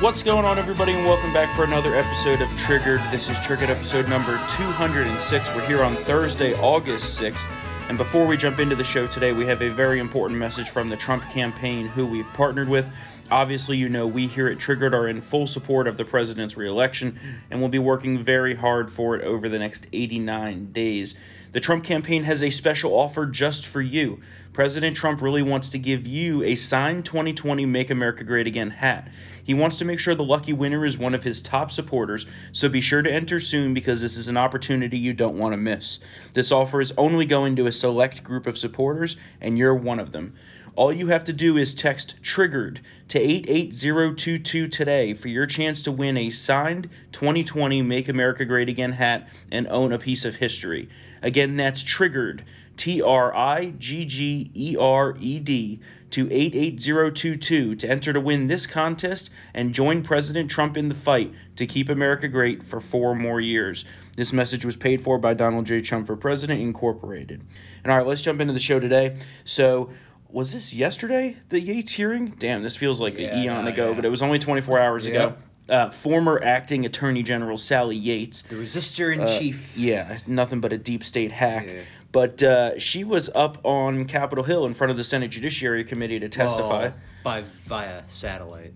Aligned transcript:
What's 0.00 0.22
going 0.22 0.44
on, 0.44 0.58
everybody, 0.58 0.92
and 0.92 1.06
welcome 1.06 1.32
back 1.32 1.56
for 1.56 1.64
another 1.64 1.94
episode 1.94 2.42
of 2.42 2.54
Triggered. 2.58 3.00
This 3.10 3.30
is 3.30 3.40
Triggered 3.40 3.70
episode 3.70 4.10
number 4.10 4.38
206. 4.50 5.54
We're 5.54 5.66
here 5.66 5.82
on 5.82 5.94
Thursday, 5.94 6.52
August 6.60 7.18
6th. 7.18 7.50
And 7.88 7.96
before 7.96 8.26
we 8.26 8.36
jump 8.36 8.58
into 8.58 8.76
the 8.76 8.84
show 8.84 9.06
today, 9.06 9.32
we 9.32 9.46
have 9.46 9.62
a 9.62 9.70
very 9.70 9.98
important 9.98 10.38
message 10.38 10.68
from 10.68 10.88
the 10.88 10.98
Trump 10.98 11.22
campaign, 11.30 11.86
who 11.86 12.06
we've 12.06 12.30
partnered 12.34 12.68
with. 12.68 12.90
Obviously, 13.30 13.78
you 13.78 13.88
know, 13.88 14.06
we 14.06 14.26
here 14.26 14.48
at 14.48 14.58
Triggered 14.58 14.92
are 14.92 15.08
in 15.08 15.22
full 15.22 15.46
support 15.46 15.88
of 15.88 15.96
the 15.96 16.04
president's 16.04 16.58
reelection 16.58 17.18
and 17.50 17.60
we'll 17.60 17.70
be 17.70 17.78
working 17.78 18.22
very 18.22 18.54
hard 18.54 18.92
for 18.92 19.16
it 19.16 19.24
over 19.24 19.48
the 19.48 19.58
next 19.58 19.86
89 19.94 20.72
days. 20.72 21.14
The 21.56 21.60
Trump 21.60 21.84
campaign 21.84 22.24
has 22.24 22.42
a 22.42 22.50
special 22.50 22.92
offer 22.92 23.24
just 23.24 23.66
for 23.66 23.80
you. 23.80 24.20
President 24.52 24.94
Trump 24.94 25.22
really 25.22 25.40
wants 25.40 25.70
to 25.70 25.78
give 25.78 26.06
you 26.06 26.42
a 26.42 26.54
signed 26.54 27.06
2020 27.06 27.64
Make 27.64 27.88
America 27.88 28.24
Great 28.24 28.46
Again 28.46 28.68
hat. 28.68 29.08
He 29.42 29.54
wants 29.54 29.78
to 29.78 29.86
make 29.86 29.98
sure 29.98 30.14
the 30.14 30.22
lucky 30.22 30.52
winner 30.52 30.84
is 30.84 30.98
one 30.98 31.14
of 31.14 31.24
his 31.24 31.40
top 31.40 31.70
supporters, 31.70 32.26
so 32.52 32.68
be 32.68 32.82
sure 32.82 33.00
to 33.00 33.10
enter 33.10 33.40
soon 33.40 33.72
because 33.72 34.02
this 34.02 34.18
is 34.18 34.28
an 34.28 34.36
opportunity 34.36 34.98
you 34.98 35.14
don't 35.14 35.38
want 35.38 35.54
to 35.54 35.56
miss. 35.56 35.98
This 36.34 36.52
offer 36.52 36.78
is 36.82 36.92
only 36.98 37.24
going 37.24 37.56
to 37.56 37.66
a 37.66 37.72
select 37.72 38.22
group 38.22 38.46
of 38.46 38.58
supporters, 38.58 39.16
and 39.40 39.56
you're 39.56 39.74
one 39.74 39.98
of 39.98 40.12
them. 40.12 40.34
All 40.76 40.92
you 40.92 41.06
have 41.06 41.24
to 41.24 41.32
do 41.32 41.56
is 41.56 41.74
text 41.74 42.22
TRIGGERED 42.22 42.80
to 43.08 43.18
88022 43.18 44.68
today 44.68 45.14
for 45.14 45.28
your 45.28 45.46
chance 45.46 45.80
to 45.80 45.90
win 45.90 46.18
a 46.18 46.28
signed 46.28 46.90
2020 47.12 47.80
Make 47.80 48.10
America 48.10 48.44
Great 48.44 48.68
Again 48.68 48.92
hat 48.92 49.26
and 49.50 49.66
own 49.68 49.90
a 49.90 49.98
piece 49.98 50.26
of 50.26 50.36
history. 50.36 50.90
Again, 51.26 51.56
that's 51.56 51.82
TRIGGERED, 51.82 52.42
T 52.76 53.02
R 53.02 53.34
I 53.34 53.70
G 53.78 54.04
G 54.04 54.48
E 54.54 54.76
R 54.78 55.16
E 55.18 55.40
D, 55.40 55.80
to 56.10 56.30
88022 56.30 57.74
to 57.74 57.88
enter 57.90 58.12
to 58.12 58.20
win 58.20 58.46
this 58.46 58.64
contest 58.64 59.28
and 59.52 59.74
join 59.74 60.02
President 60.02 60.48
Trump 60.48 60.76
in 60.76 60.88
the 60.88 60.94
fight 60.94 61.34
to 61.56 61.66
keep 61.66 61.88
America 61.88 62.28
great 62.28 62.62
for 62.62 62.80
four 62.80 63.16
more 63.16 63.40
years. 63.40 63.84
This 64.16 64.32
message 64.32 64.64
was 64.64 64.76
paid 64.76 65.00
for 65.00 65.18
by 65.18 65.34
Donald 65.34 65.66
J. 65.66 65.80
Trump 65.80 66.06
for 66.06 66.16
President 66.16 66.60
Incorporated. 66.60 67.42
And 67.82 67.90
all 67.92 67.98
right, 67.98 68.06
let's 68.06 68.22
jump 68.22 68.40
into 68.40 68.52
the 68.52 68.60
show 68.60 68.78
today. 68.78 69.16
So, 69.44 69.90
was 70.28 70.52
this 70.52 70.72
yesterday, 70.72 71.38
the 71.48 71.60
Yates 71.60 71.92
hearing? 71.94 72.28
Damn, 72.38 72.62
this 72.62 72.76
feels 72.76 73.00
like 73.00 73.18
Yeah, 73.18 73.36
an 73.36 73.42
eon 73.42 73.64
no, 73.64 73.70
ago, 73.72 73.88
yeah. 73.88 73.94
but 73.96 74.04
it 74.04 74.10
was 74.10 74.22
only 74.22 74.38
24 74.38 74.78
hours 74.78 75.06
ago. 75.06 75.34
Uh, 75.68 75.90
former 75.90 76.40
acting 76.44 76.84
Attorney 76.86 77.24
General 77.24 77.58
Sally 77.58 77.96
Yates 77.96 78.42
The 78.42 78.54
resistor 78.54 79.12
in 79.12 79.26
chief. 79.26 79.76
yeah, 79.76 80.18
nothing 80.26 80.60
but 80.60 80.72
a 80.72 80.78
deep 80.78 81.02
state 81.02 81.32
hack. 81.32 81.66
Yeah. 81.68 81.80
But 82.12 82.40
uh, 82.42 82.78
she 82.78 83.02
was 83.04 83.28
up 83.34 83.58
on 83.64 84.04
Capitol 84.04 84.44
Hill 84.44 84.64
in 84.64 84.74
front 84.74 84.92
of 84.92 84.96
the 84.96 85.02
Senate 85.04 85.28
Judiciary 85.32 85.82
Committee 85.84 86.20
to 86.20 86.28
testify. 86.28 86.82
Well, 86.84 86.94
by 87.24 87.42
via 87.42 88.04
satellite. 88.06 88.72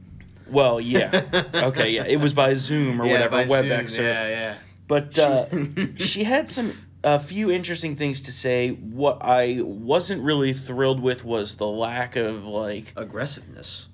Well, 0.49 0.81
yeah. 0.81 1.23
okay, 1.55 1.91
yeah. 1.91 2.05
It 2.09 2.17
was 2.17 2.35
by 2.35 2.55
Zoom 2.55 3.01
or 3.01 3.07
whatever, 3.07 3.31
by 3.31 3.45
Zoom, 3.47 3.67
WebEx. 3.67 3.99
or- 3.99 4.03
Yeah, 4.03 4.29
yeah. 4.29 4.55
But 4.89 5.17
uh, 5.17 5.47
she 5.97 6.25
had 6.25 6.49
some 6.49 6.73
a 7.05 7.21
few 7.21 7.51
interesting 7.53 7.95
things 7.95 8.21
to 8.23 8.33
say. 8.33 8.71
What 8.73 9.19
I 9.23 9.61
wasn't 9.63 10.23
really 10.25 10.53
thrilled 10.53 11.01
with 11.01 11.25
was 11.25 11.55
the 11.55 11.69
lack 11.69 12.17
of 12.17 12.45
like, 12.45 12.93
Aggressiveness. 12.97 13.89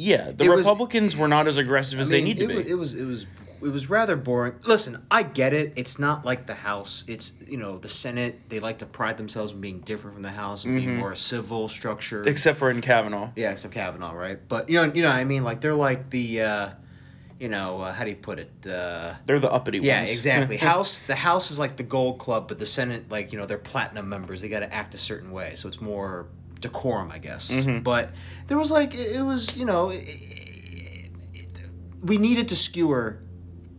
Yeah, 0.00 0.30
the 0.32 0.44
It 0.44 0.48
was- 0.50 0.58
Republicans 0.60 1.16
were 1.16 1.28
not 1.28 1.46
as 1.46 1.56
aggressive 1.58 2.00
as 2.00 2.12
I 2.12 2.16
mean, 2.16 2.24
they 2.24 2.28
need 2.34 2.38
to 2.40 2.46
be. 2.48 2.54
Was, 2.56 2.66
it 2.70 2.74
was 2.74 2.94
it 2.94 3.04
was 3.04 3.26
it 3.62 3.68
was 3.68 3.90
rather 3.90 4.16
boring. 4.16 4.54
Listen, 4.64 5.04
I 5.10 5.22
get 5.22 5.52
it. 5.52 5.74
It's 5.76 5.98
not 5.98 6.24
like 6.24 6.46
the 6.46 6.54
House. 6.54 7.04
It's 7.06 7.34
you 7.46 7.58
know 7.58 7.76
the 7.78 7.88
Senate. 7.88 8.48
They 8.48 8.58
like 8.58 8.78
to 8.78 8.86
pride 8.86 9.18
themselves 9.18 9.52
in 9.52 9.60
being 9.60 9.80
different 9.80 10.14
from 10.14 10.22
the 10.22 10.30
House 10.30 10.64
and 10.64 10.76
Mm-hmm. 10.78 10.86
being 10.86 10.98
more 10.98 11.12
a 11.12 11.16
civil 11.16 11.68
structure. 11.68 12.26
Except 12.26 12.58
for 12.58 12.70
in 12.70 12.80
Kavanaugh. 12.80 13.30
yeah, 13.36 13.50
except 13.50 13.74
Kavanaugh, 13.74 14.12
right? 14.12 14.38
But 14.48 14.70
you 14.70 14.76
know, 14.76 14.92
you 14.94 15.02
know, 15.02 15.08
what 15.10 15.16
I 15.16 15.24
mean, 15.24 15.44
like 15.44 15.60
they're 15.60 15.74
like 15.74 16.08
the, 16.08 16.40
uh, 16.42 16.68
you 17.38 17.48
know, 17.50 17.82
uh, 17.82 17.92
how 17.92 18.04
do 18.04 18.10
you 18.10 18.16
put 18.16 18.38
it? 18.38 18.50
Uh, 18.66 19.14
They're 19.26 19.38
the 19.38 19.50
uppity 19.50 19.78
Yeah, 19.80 19.98
ones. 19.98 20.08
Yeah, 20.08 20.14
exactly. 20.14 20.56
House 20.72 21.00
the 21.00 21.14
House 21.14 21.50
is 21.50 21.58
like 21.58 21.76
the 21.76 21.82
gold 21.82 22.18
club, 22.18 22.48
but 22.48 22.58
the 22.58 22.66
Senate, 22.66 23.10
like 23.10 23.30
you 23.32 23.38
know, 23.38 23.44
they're 23.44 23.58
platinum 23.58 24.08
members. 24.08 24.40
They 24.40 24.48
got 24.48 24.60
to 24.60 24.72
act 24.72 24.94
a 24.94 24.98
certain 24.98 25.32
way, 25.32 25.54
so 25.54 25.68
it's 25.68 25.82
more 25.82 26.28
decorum, 26.60 27.10
I 27.10 27.18
guess. 27.18 27.50
Mm-hmm. 27.50 27.80
But 27.82 28.10
there 28.46 28.58
was 28.58 28.70
like 28.70 28.94
it 28.94 29.22
was, 29.24 29.56
you 29.56 29.64
know, 29.64 29.90
it, 29.90 29.98
it, 30.06 31.10
it- 31.34 31.46
we 32.02 32.16
needed 32.18 32.48
to 32.48 32.56
skewer 32.56 33.18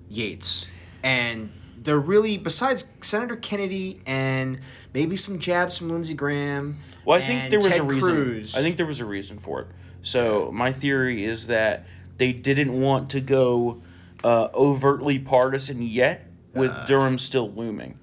Yates, 0.10 0.68
and 1.04 1.52
they're 1.78 2.00
really 2.00 2.38
besides 2.38 2.86
Senator 3.02 3.36
Kennedy 3.36 4.02
and 4.06 4.60
maybe 4.94 5.16
some 5.16 5.40
jabs 5.40 5.78
from 5.78 5.90
Lindsey 5.90 6.14
Graham. 6.14 6.78
Well, 7.06 7.18
I 7.20 7.26
think 7.26 7.50
there 7.50 7.60
was 7.60 7.70
Ted 7.70 7.80
a 7.80 7.84
reason. 7.84 8.14
Cruz. 8.16 8.56
I 8.56 8.62
think 8.62 8.78
there 8.78 8.86
was 8.86 9.00
a 9.00 9.06
reason 9.06 9.40
for 9.40 9.62
it. 9.62 9.68
So 10.04 10.52
my 10.54 10.72
theory 10.72 11.26
is 11.26 11.48
that 11.48 11.88
they 12.18 12.32
didn't 12.34 12.80
want 12.80 13.10
to 13.12 13.22
go 13.22 13.82
uh, 14.24 14.50
overtly 14.54 15.18
partisan 15.18 15.82
yet, 15.82 16.28
with 16.54 16.70
Uh. 16.72 16.86
Durham 16.86 17.18
still 17.18 17.50
looming, 17.52 17.98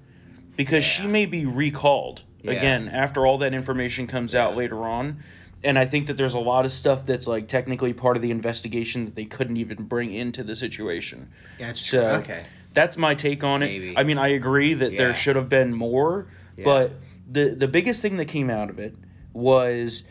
because 0.57 0.83
she 0.83 1.07
may 1.07 1.25
be 1.25 1.45
recalled 1.45 2.23
Yeah. 2.41 2.51
again 2.51 2.87
after 2.89 3.25
all 3.25 3.37
that 3.39 3.53
information 3.53 4.07
comes 4.07 4.33
out 4.35 4.55
later 4.55 4.85
on. 4.85 5.23
And 5.61 5.77
I 5.77 5.83
think 5.85 6.07
that 6.07 6.15
there's 6.15 6.35
a 6.35 6.39
lot 6.39 6.63
of 6.63 6.71
stuff 6.71 7.05
that's 7.05 7.27
like 7.27 7.49
technically 7.49 7.91
part 7.91 8.15
of 8.15 8.21
the 8.21 8.31
investigation 8.31 9.03
that 9.05 9.15
they 9.15 9.25
couldn't 9.25 9.57
even 9.57 9.83
bring 9.83 10.13
into 10.13 10.41
the 10.41 10.55
situation. 10.55 11.29
That's 11.57 11.85
So 11.85 11.99
true. 12.01 12.09
Okay. 12.21 12.43
that's 12.73 12.95
my 12.97 13.13
take 13.13 13.43
on 13.43 13.61
it. 13.61 13.67
Maybe. 13.67 13.97
I 13.97 14.03
mean, 14.03 14.17
I 14.17 14.29
agree 14.29 14.73
that 14.73 14.95
there 14.95 15.13
should 15.13 15.35
have 15.35 15.49
been 15.49 15.73
more, 15.73 16.27
yeah. 16.55 16.63
but 16.63 16.91
the 17.29 17.49
the 17.49 17.67
biggest 17.67 18.01
thing 18.01 18.15
that 18.17 18.25
came 18.29 18.49
out 18.49 18.69
of 18.69 18.79
it 18.79 18.95
was 19.33 20.03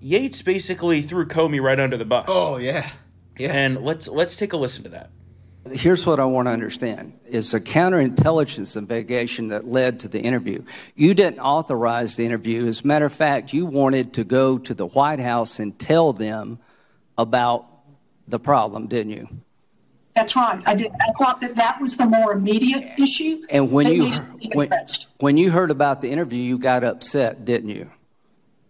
Yates 0.00 0.42
basically 0.42 1.02
threw 1.02 1.26
Comey 1.26 1.60
right 1.60 1.80
under 1.80 1.96
the 1.96 2.04
bus. 2.04 2.26
Oh 2.28 2.56
yeah, 2.58 2.88
yeah. 3.36 3.52
And 3.52 3.82
let's 3.84 4.06
let's 4.06 4.36
take 4.36 4.52
a 4.52 4.56
listen 4.56 4.84
to 4.84 4.90
that. 4.90 5.10
Here's 5.72 6.04
what 6.04 6.20
I 6.20 6.24
want 6.26 6.46
to 6.46 6.52
understand. 6.52 7.18
It's 7.26 7.54
a 7.54 7.60
counterintelligence 7.60 8.76
investigation 8.76 9.48
that 9.48 9.66
led 9.66 10.00
to 10.00 10.08
the 10.08 10.20
interview. 10.20 10.62
You 10.94 11.14
didn't 11.14 11.40
authorize 11.40 12.16
the 12.16 12.26
interview. 12.26 12.66
As 12.66 12.82
a 12.82 12.86
matter 12.86 13.06
of 13.06 13.14
fact, 13.14 13.52
you 13.52 13.64
wanted 13.64 14.14
to 14.14 14.24
go 14.24 14.58
to 14.58 14.74
the 14.74 14.86
White 14.86 15.20
House 15.20 15.60
and 15.60 15.78
tell 15.78 16.12
them 16.12 16.58
about 17.16 17.66
the 18.28 18.38
problem, 18.38 18.88
didn't 18.88 19.12
you? 19.12 19.28
That's 20.14 20.36
right. 20.36 20.62
I 20.64 20.74
did. 20.74 20.92
I 20.92 21.12
thought 21.18 21.40
that 21.40 21.56
that 21.56 21.80
was 21.80 21.96
the 21.96 22.06
more 22.06 22.32
immediate 22.32 22.98
issue. 22.98 23.42
And 23.48 23.72
when 23.72 23.88
you 23.88 24.02
needed 24.04 24.16
to 24.16 24.36
be 24.38 24.50
when, 24.54 24.70
when 25.18 25.36
you 25.36 25.50
heard 25.50 25.70
about 25.70 26.02
the 26.02 26.10
interview, 26.10 26.40
you 26.40 26.58
got 26.58 26.84
upset, 26.84 27.44
didn't 27.44 27.70
you? 27.70 27.90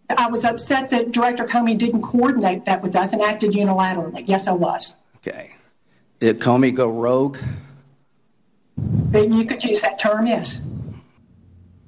I 0.08 0.28
was 0.28 0.44
upset 0.44 0.88
that 0.88 1.12
Director 1.12 1.44
Comey 1.44 1.76
didn't 1.76 2.02
coordinate 2.02 2.66
that 2.66 2.82
with 2.82 2.94
us 2.96 3.12
and 3.12 3.20
acted 3.20 3.52
unilaterally. 3.52 4.24
Yes, 4.26 4.46
I 4.46 4.52
was. 4.52 4.96
Okay. 5.16 5.53
Did 6.20 6.40
Comey 6.40 6.74
go 6.74 6.88
rogue? 6.88 7.38
But 8.76 9.30
you 9.32 9.44
could 9.44 9.62
use 9.62 9.82
that 9.82 9.98
term. 9.98 10.26
Yes. 10.26 10.64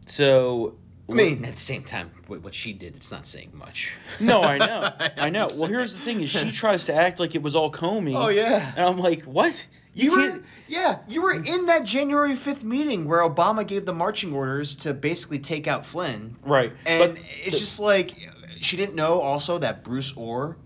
So 0.06 0.76
I 1.08 1.12
mean, 1.12 1.44
at 1.44 1.52
the 1.54 1.60
same 1.60 1.82
time, 1.82 2.10
what 2.26 2.42
what 2.42 2.54
she 2.54 2.72
did, 2.72 2.96
it's 2.96 3.10
not 3.10 3.26
saying 3.26 3.50
much. 3.54 3.92
no, 4.20 4.42
I 4.42 4.58
know, 4.58 4.92
I 5.16 5.30
know. 5.30 5.48
Well, 5.58 5.68
here's 5.68 5.94
the 5.94 6.00
thing: 6.00 6.20
is 6.20 6.30
she 6.30 6.50
tries 6.52 6.84
to 6.86 6.94
act 6.94 7.18
like 7.20 7.34
it 7.34 7.42
was 7.42 7.56
all 7.56 7.70
Comey. 7.72 8.14
Oh, 8.14 8.28
yeah. 8.28 8.72
and 8.76 8.86
I'm 8.86 8.98
like, 8.98 9.22
what? 9.22 9.66
You 9.94 10.10
can't- 10.10 10.34
were, 10.34 10.42
yeah, 10.68 10.98
you 11.08 11.22
were 11.22 11.32
in 11.32 11.66
that 11.66 11.84
January 11.84 12.34
5th 12.34 12.62
meeting 12.62 13.08
where 13.08 13.22
Obama 13.26 13.66
gave 13.66 13.86
the 13.86 13.94
marching 13.94 14.34
orders 14.34 14.76
to 14.76 14.92
basically 14.92 15.38
take 15.38 15.66
out 15.66 15.86
Flynn. 15.86 16.36
Right, 16.42 16.72
And 16.84 17.14
but 17.14 17.22
it's 17.24 17.44
the- 17.44 17.50
just 17.58 17.80
like 17.80 18.28
she 18.60 18.76
didn't 18.76 18.94
know 18.94 19.20
also 19.22 19.56
that 19.58 19.82
Bruce 19.82 20.14
Ohr 20.16 20.58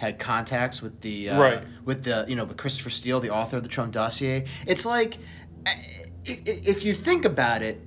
had 0.00 0.18
contacts 0.18 0.80
with 0.80 1.02
the 1.02 1.28
uh, 1.28 1.38
Right. 1.38 1.62
with 1.84 2.04
the 2.04 2.24
you 2.26 2.34
know 2.34 2.44
with 2.46 2.56
Christopher 2.56 2.88
Steele, 2.90 3.20
the 3.20 3.28
author 3.30 3.58
of 3.58 3.62
the 3.62 3.68
Trump 3.68 3.92
dossier. 3.92 4.46
It's 4.66 4.86
like 4.86 5.18
i- 5.66 5.74
if 6.26 6.84
you 6.84 6.94
think 6.94 7.24
about 7.26 7.62
it, 7.62 7.80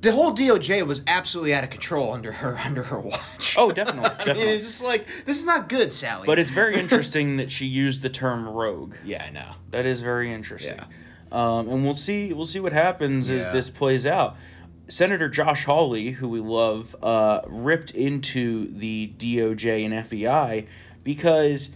the 0.00 0.12
whole 0.12 0.32
DOJ 0.32 0.86
was 0.86 1.02
absolutely 1.06 1.52
out 1.54 1.64
of 1.64 1.70
control 1.70 2.12
under 2.14 2.32
her 2.32 2.56
under 2.64 2.82
her 2.84 2.98
watch. 3.00 3.54
Oh, 3.58 3.70
definitely, 3.70 4.02
mean, 4.08 4.18
definitely. 4.18 4.42
it's 4.44 4.64
just 4.64 4.82
like 4.84 5.06
this 5.26 5.38
is 5.38 5.44
not 5.46 5.68
good, 5.68 5.92
Sally. 5.92 6.24
But 6.24 6.38
it's 6.38 6.50
very 6.50 6.76
interesting 6.76 7.36
that 7.36 7.50
she 7.50 7.66
used 7.66 8.00
the 8.02 8.08
term 8.10 8.48
rogue. 8.48 8.94
yeah, 9.04 9.24
I 9.24 9.30
know. 9.30 9.52
That 9.70 9.84
is 9.84 10.00
very 10.00 10.32
interesting. 10.32 10.78
Yeah. 10.78 10.84
Um, 11.30 11.68
and 11.68 11.84
we'll 11.84 11.92
see 11.92 12.32
we'll 12.32 12.46
see 12.46 12.60
what 12.60 12.72
happens 12.72 13.28
as 13.28 13.50
this 13.52 13.68
plays 13.68 14.06
out. 14.06 14.36
Senator 14.90 15.28
Josh 15.28 15.66
Hawley, 15.66 16.12
who 16.12 16.30
we 16.30 16.40
love, 16.40 16.96
uh, 17.02 17.42
ripped 17.46 17.90
into 17.90 18.72
the 18.72 19.12
DOJ 19.18 19.84
and 19.84 19.92
FBI 19.92 20.66
because 21.08 21.70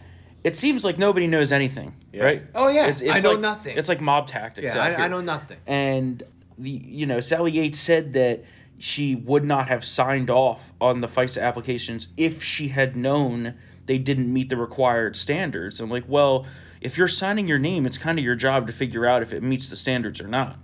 it 0.44 0.56
seems 0.56 0.84
like 0.84 0.98
nobody 0.98 1.26
knows 1.26 1.52
anything, 1.52 1.94
right? 2.14 2.42
Oh, 2.54 2.68
yeah. 2.68 2.94
I 3.10 3.18
know 3.20 3.30
like, 3.30 3.40
nothing. 3.40 3.78
It's 3.78 3.88
like 3.88 4.02
mob 4.02 4.26
tactics. 4.26 4.74
Yeah, 4.74 4.82
out 4.82 5.00
I, 5.00 5.04
I 5.04 5.08
know 5.08 5.22
nothing. 5.22 5.56
And 5.66 6.22
the 6.58 6.68
you 6.68 7.06
know 7.06 7.20
Sally 7.20 7.52
Yates 7.52 7.80
said 7.80 8.12
that 8.12 8.44
she 8.78 9.14
would 9.14 9.42
not 9.42 9.68
have 9.68 9.86
signed 9.86 10.28
off 10.28 10.74
on 10.82 11.00
the 11.00 11.06
FISA 11.06 11.40
applications 11.40 12.08
if 12.18 12.42
she 12.42 12.68
had 12.68 12.94
known 12.94 13.54
they 13.86 13.96
didn't 13.96 14.30
meet 14.30 14.50
the 14.50 14.58
required 14.58 15.16
standards. 15.16 15.80
I'm 15.80 15.88
like, 15.88 16.04
well, 16.06 16.44
if 16.82 16.98
you're 16.98 17.08
signing 17.08 17.48
your 17.48 17.58
name, 17.58 17.86
it's 17.86 17.96
kind 17.96 18.18
of 18.18 18.24
your 18.24 18.34
job 18.34 18.66
to 18.66 18.72
figure 18.74 19.06
out 19.06 19.22
if 19.22 19.32
it 19.32 19.42
meets 19.42 19.70
the 19.70 19.76
standards 19.76 20.20
or 20.20 20.28
not. 20.28 20.58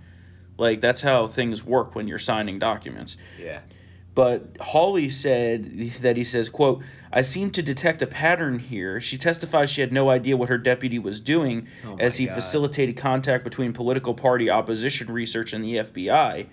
Like 0.59 0.79
that's 0.79 1.01
how 1.01 1.25
things 1.25 1.65
work 1.65 1.95
when 1.95 2.07
you're 2.07 2.19
signing 2.19 2.59
documents. 2.59 3.17
Yeah. 3.39 3.61
But 4.15 4.57
Hawley 4.59 5.09
said 5.09 5.65
that 6.01 6.17
he 6.17 6.23
says, 6.23 6.49
quote, 6.49 6.81
I 7.11 7.21
seem 7.21 7.51
to 7.51 7.61
detect 7.61 8.01
a 8.01 8.07
pattern 8.07 8.59
here. 8.59 8.99
She 8.99 9.17
testifies 9.17 9.69
she 9.69 9.81
had 9.81 9.93
no 9.93 10.09
idea 10.09 10.35
what 10.35 10.49
her 10.49 10.57
deputy 10.57 10.99
was 10.99 11.19
doing 11.19 11.67
oh 11.85 11.95
as 11.99 12.17
he 12.17 12.25
God. 12.25 12.35
facilitated 12.35 12.97
contact 12.97 13.43
between 13.43 13.73
political 13.73 14.13
party 14.13 14.49
opposition 14.49 15.11
research 15.11 15.53
and 15.53 15.63
the 15.63 15.75
FBI. 15.75 16.47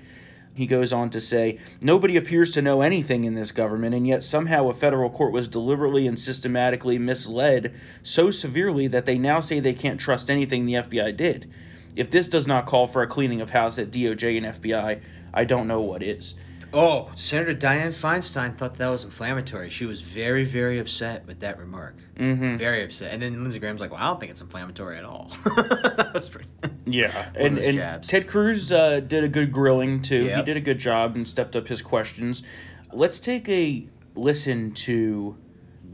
He 0.54 0.66
goes 0.66 0.90
on 0.90 1.10
to 1.10 1.20
say, 1.20 1.58
Nobody 1.82 2.16
appears 2.16 2.50
to 2.52 2.62
know 2.62 2.80
anything 2.80 3.24
in 3.24 3.34
this 3.34 3.52
government, 3.52 3.94
and 3.94 4.06
yet 4.06 4.22
somehow 4.22 4.68
a 4.68 4.74
federal 4.74 5.10
court 5.10 5.32
was 5.32 5.48
deliberately 5.48 6.06
and 6.06 6.18
systematically 6.18 6.98
misled 6.98 7.74
so 8.02 8.30
severely 8.30 8.86
that 8.86 9.04
they 9.04 9.18
now 9.18 9.40
say 9.40 9.60
they 9.60 9.74
can't 9.74 10.00
trust 10.00 10.30
anything 10.30 10.64
the 10.64 10.74
FBI 10.74 11.14
did. 11.14 11.50
If 11.94 12.10
this 12.10 12.28
does 12.28 12.46
not 12.46 12.64
call 12.64 12.86
for 12.86 13.02
a 13.02 13.06
cleaning 13.06 13.42
of 13.42 13.50
house 13.50 13.78
at 13.78 13.90
DOJ 13.90 14.38
and 14.38 14.46
FBI, 14.46 15.00
I 15.34 15.44
don't 15.44 15.68
know 15.68 15.80
what 15.82 16.02
is. 16.02 16.34
Oh, 16.78 17.10
Senator 17.14 17.54
Dianne 17.54 17.88
Feinstein 17.88 18.54
thought 18.54 18.74
that 18.74 18.88
was 18.90 19.02
inflammatory. 19.02 19.70
She 19.70 19.86
was 19.86 20.02
very, 20.02 20.44
very 20.44 20.78
upset 20.78 21.26
with 21.26 21.40
that 21.40 21.58
remark. 21.58 21.96
Mm-hmm. 22.16 22.56
Very 22.56 22.84
upset. 22.84 23.14
And 23.14 23.22
then 23.22 23.40
Lindsey 23.40 23.58
Graham's 23.58 23.80
like, 23.80 23.92
"Well, 23.92 24.00
I 24.00 24.08
don't 24.08 24.20
think 24.20 24.30
it's 24.30 24.42
inflammatory 24.42 24.98
at 24.98 25.04
all." 25.04 25.32
That's 25.96 26.28
pretty. 26.28 26.50
Yeah, 26.84 27.30
and, 27.34 27.56
those 27.56 27.64
and 27.64 27.76
jabs. 27.76 28.08
Ted 28.08 28.28
Cruz 28.28 28.70
uh, 28.70 29.00
did 29.00 29.24
a 29.24 29.28
good 29.28 29.52
grilling 29.52 30.02
too. 30.02 30.26
He 30.26 30.42
did 30.42 30.58
a 30.58 30.60
good 30.60 30.78
job 30.78 31.16
and 31.16 31.26
stepped 31.26 31.56
up 31.56 31.66
his 31.66 31.80
questions. 31.80 32.42
Let's 32.92 33.20
take 33.20 33.48
a 33.48 33.88
listen 34.14 34.72
to 34.72 35.38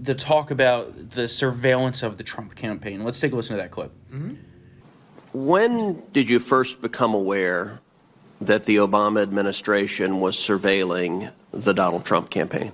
the 0.01 0.17
talk 0.17 0.51
about 0.51 1.11
the 1.11 1.29
surveillance 1.29 2.03
of 2.03 2.19
the 2.19 2.25
Trump 2.25 2.57
campaign. 2.57 3.05
Let's 3.05 3.21
take 3.21 3.31
a 3.31 3.37
listen 3.37 3.57
to 3.57 3.63
that 3.63 3.71
clip. 3.71 3.93
When 5.33 6.03
did 6.13 6.29
you 6.29 6.41
first 6.41 6.83
become 6.83 7.15
aware 7.15 7.81
that 8.47 8.67
the 8.67 8.77
Obama 8.77 9.23
administration 9.23 10.21
was 10.21 10.37
surveilling 10.37 11.31
the 11.53 11.73
Donald 11.73 12.05
Trump 12.05 12.31
campaign? 12.31 12.73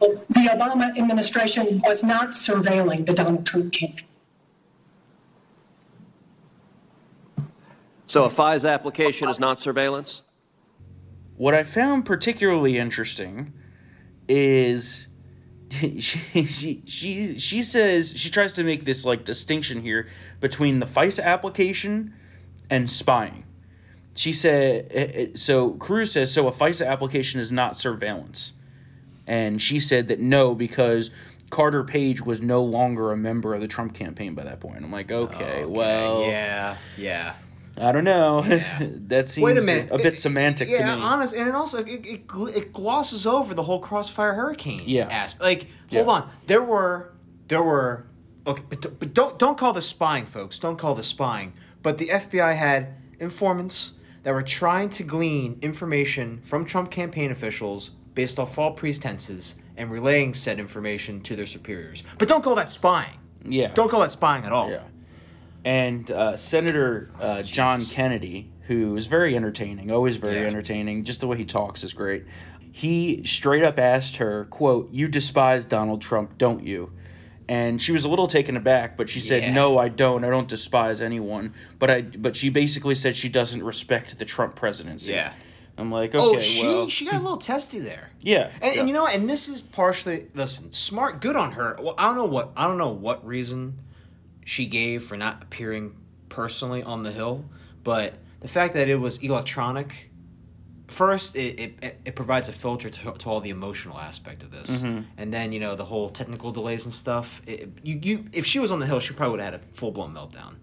The 0.00 0.48
Obama 0.50 0.96
administration 0.98 1.80
was 1.84 2.02
not 2.02 2.30
surveilling 2.30 3.06
the 3.06 3.12
Donald 3.12 3.46
Trump 3.46 3.72
campaign. 3.72 4.06
So 8.06 8.24
a 8.24 8.28
FISA 8.28 8.72
application 8.72 9.28
is 9.28 9.38
not 9.38 9.60
surveillance? 9.60 10.22
What 11.36 11.54
I 11.54 11.64
found 11.64 12.04
particularly 12.04 12.78
interesting 12.78 13.52
is 14.28 15.06
she, 15.70 15.98
she 15.98 16.82
she 16.84 17.38
she 17.38 17.62
says 17.62 18.12
she 18.14 18.28
tries 18.28 18.52
to 18.54 18.64
make 18.64 18.84
this 18.84 19.06
like 19.06 19.24
distinction 19.24 19.80
here 19.80 20.08
between 20.40 20.78
the 20.78 20.86
FISA 20.86 21.22
application 21.22 22.12
and 22.72 22.90
spying. 22.90 23.44
She 24.14 24.32
said 24.32 25.38
so. 25.38 25.70
Cruz 25.72 26.12
says 26.12 26.32
so. 26.32 26.48
A 26.48 26.52
FISA 26.52 26.86
application 26.86 27.40
is 27.40 27.50
not 27.52 27.76
surveillance, 27.76 28.52
and 29.26 29.60
she 29.60 29.80
said 29.80 30.08
that 30.08 30.20
no 30.20 30.54
because 30.54 31.10
Carter 31.50 31.82
Page 31.84 32.20
was 32.20 32.40
no 32.42 32.62
longer 32.62 33.10
a 33.12 33.16
member 33.16 33.54
of 33.54 33.60
the 33.60 33.68
Trump 33.68 33.94
campaign 33.94 34.34
by 34.34 34.44
that 34.44 34.60
point. 34.60 34.84
I'm 34.84 34.92
like, 34.92 35.10
okay, 35.10 35.64
well, 35.64 36.22
yeah, 36.22 36.76
yeah. 36.98 37.34
I 37.78 37.90
don't 37.92 38.04
know. 38.04 38.42
that 39.08 39.30
seems 39.30 39.44
Wait 39.44 39.56
a 39.56 39.62
minute, 39.62 39.88
a 39.90 39.96
bit 39.96 40.12
It- 40.12 40.18
semantic 40.18 40.68
yeah, 40.68 40.90
to 40.90 40.96
me. 40.98 41.02
honest, 41.02 41.34
and 41.34 41.48
it 41.48 41.54
also 41.54 41.78
it, 41.78 42.04
it, 42.04 42.20
it 42.54 42.72
glosses 42.74 43.26
over 43.26 43.54
the 43.54 43.62
whole 43.62 43.78
Crossfire 43.80 44.34
Hurricane. 44.34 44.82
Yeah. 44.84 45.08
aspect. 45.08 45.42
Like, 45.42 45.66
hold 45.90 46.06
Yeah. 46.06 46.12
on, 46.12 46.30
there 46.46 46.62
were 46.62 47.12
there 47.48 47.62
were 47.62 48.04
okay, 48.46 48.62
but, 48.68 48.98
but 48.98 49.14
don't 49.14 49.38
don't 49.38 49.56
call 49.56 49.72
this 49.72 49.86
spying, 49.88 50.26
folks. 50.26 50.58
Don't 50.58 50.76
call 50.78 50.94
this 50.94 51.06
spying. 51.06 51.54
But 51.82 51.98
the 51.98 52.08
FBI 52.08 52.54
had 52.54 52.94
informants 53.18 53.92
that 54.22 54.32
were 54.34 54.42
trying 54.42 54.88
to 54.90 55.02
glean 55.02 55.58
information 55.62 56.40
from 56.42 56.64
Trump 56.64 56.90
campaign 56.90 57.30
officials 57.30 57.90
based 58.14 58.38
off 58.38 58.54
false 58.54 58.78
pretenses 58.78 59.56
and 59.76 59.90
relaying 59.90 60.34
said 60.34 60.60
information 60.60 61.20
to 61.22 61.34
their 61.34 61.46
superiors. 61.46 62.02
But 62.18 62.28
don't 62.28 62.42
call 62.44 62.54
that 62.56 62.70
spying. 62.70 63.18
yeah. 63.44 63.72
Don't 63.74 63.90
call 63.90 64.00
that 64.00 64.12
spying 64.12 64.44
at 64.44 64.52
all. 64.52 64.70
Yeah. 64.70 64.82
And 65.64 66.10
uh, 66.10 66.36
Senator 66.36 67.10
uh, 67.20 67.42
John 67.42 67.84
Kennedy, 67.84 68.50
who 68.66 68.96
is 68.96 69.06
very 69.06 69.34
entertaining, 69.36 69.90
always 69.90 70.16
very 70.16 70.40
Yeah. 70.40 70.46
entertaining, 70.46 71.04
just 71.04 71.20
the 71.20 71.26
way 71.26 71.36
he 71.38 71.44
talks 71.44 71.82
is 71.84 71.92
great. 71.92 72.24
He 72.72 73.22
straight 73.24 73.62
up 73.62 73.78
asked 73.78 74.16
her, 74.16 74.44
"quote 74.46 74.90
You 74.92 75.06
despise 75.08 75.64
Donald 75.64 76.00
Trump, 76.02 76.36
don't 76.38 76.64
you?" 76.64 76.90
And 77.48 77.82
she 77.82 77.92
was 77.92 78.04
a 78.04 78.08
little 78.08 78.26
taken 78.28 78.56
aback, 78.56 78.96
but 78.96 79.08
she 79.08 79.20
said, 79.20 79.42
Yeah. 79.42 79.52
"No, 79.52 79.78
I 79.78 79.88
don't. 79.88 80.24
I 80.24 80.30
don't 80.30 80.48
despise 80.48 81.02
anyone." 81.02 81.54
But 81.78 81.90
I, 81.90 82.02
but 82.02 82.36
she 82.36 82.48
basically 82.50 82.94
said 82.94 83.16
she 83.16 83.28
doesn't 83.28 83.62
respect 83.62 84.18
the 84.18 84.24
Trump 84.24 84.54
presidency. 84.54 85.12
Yeah. 85.12 85.32
I'm 85.78 85.90
like, 85.90 86.14
oh, 86.14 86.28
okay, 86.30 86.36
Oh, 86.36 86.40
she 86.40 86.66
well, 86.66 86.88
she 86.88 87.04
got 87.06 87.14
a 87.14 87.18
little 87.20 87.38
testy 87.38 87.78
there. 87.78 88.10
yeah, 88.20 88.52
And, 88.60 88.74
yeah. 88.74 88.80
and 88.80 88.88
you 88.88 88.94
know, 88.94 89.04
what? 89.04 89.14
and 89.14 89.28
this 89.28 89.48
is 89.48 89.62
partially 89.62 90.28
listen, 90.34 90.70
smart, 90.72 91.20
good 91.22 91.34
on 91.34 91.52
her. 91.52 91.78
Well, 91.80 91.94
I 91.96 92.04
don't 92.04 92.14
know 92.16 92.26
what 92.26 92.52
I 92.56 92.66
don't 92.68 92.76
know 92.78 92.92
what 92.92 93.26
reason 93.26 93.78
she 94.44 94.66
gave 94.66 95.02
for 95.02 95.16
not 95.16 95.42
appearing 95.42 95.96
personally 96.28 96.82
on 96.82 97.02
the 97.02 97.10
hill, 97.10 97.46
but 97.84 98.14
the 98.40 98.48
fact 98.48 98.74
that 98.74 98.88
it 98.90 98.96
was 98.96 99.18
electronic, 99.18 100.10
first 100.92 101.34
it 101.36 101.58
it, 101.82 102.00
it 102.04 102.14
provides 102.14 102.48
a 102.48 102.52
filter 102.52 102.88
to, 102.90 103.12
to 103.12 103.28
all 103.30 103.40
the 103.40 103.50
emotional 103.50 103.98
aspect 103.98 104.42
of 104.42 104.50
this, 104.50 104.70
Mm-hmm. 104.70 105.00
and 105.18 105.32
then 105.34 105.50
you 105.52 105.60
know 105.60 105.74
the 105.74 105.84
whole 105.84 106.08
technical 106.10 106.52
delays 106.52 106.84
and 106.84 106.94
stuff. 106.94 107.42
It, 107.46 107.68
you 107.82 107.98
you 108.02 108.24
if 108.32 108.44
she 108.46 108.58
was 108.60 108.70
on 108.70 108.78
the 108.78 108.86
hill, 108.86 109.00
she 109.00 109.14
probably 109.14 109.32
would 109.32 109.40
have 109.40 109.52
had 109.54 109.60
a 109.62 109.64
full 109.74 109.90
blown 109.90 110.12
meltdown 110.14 110.54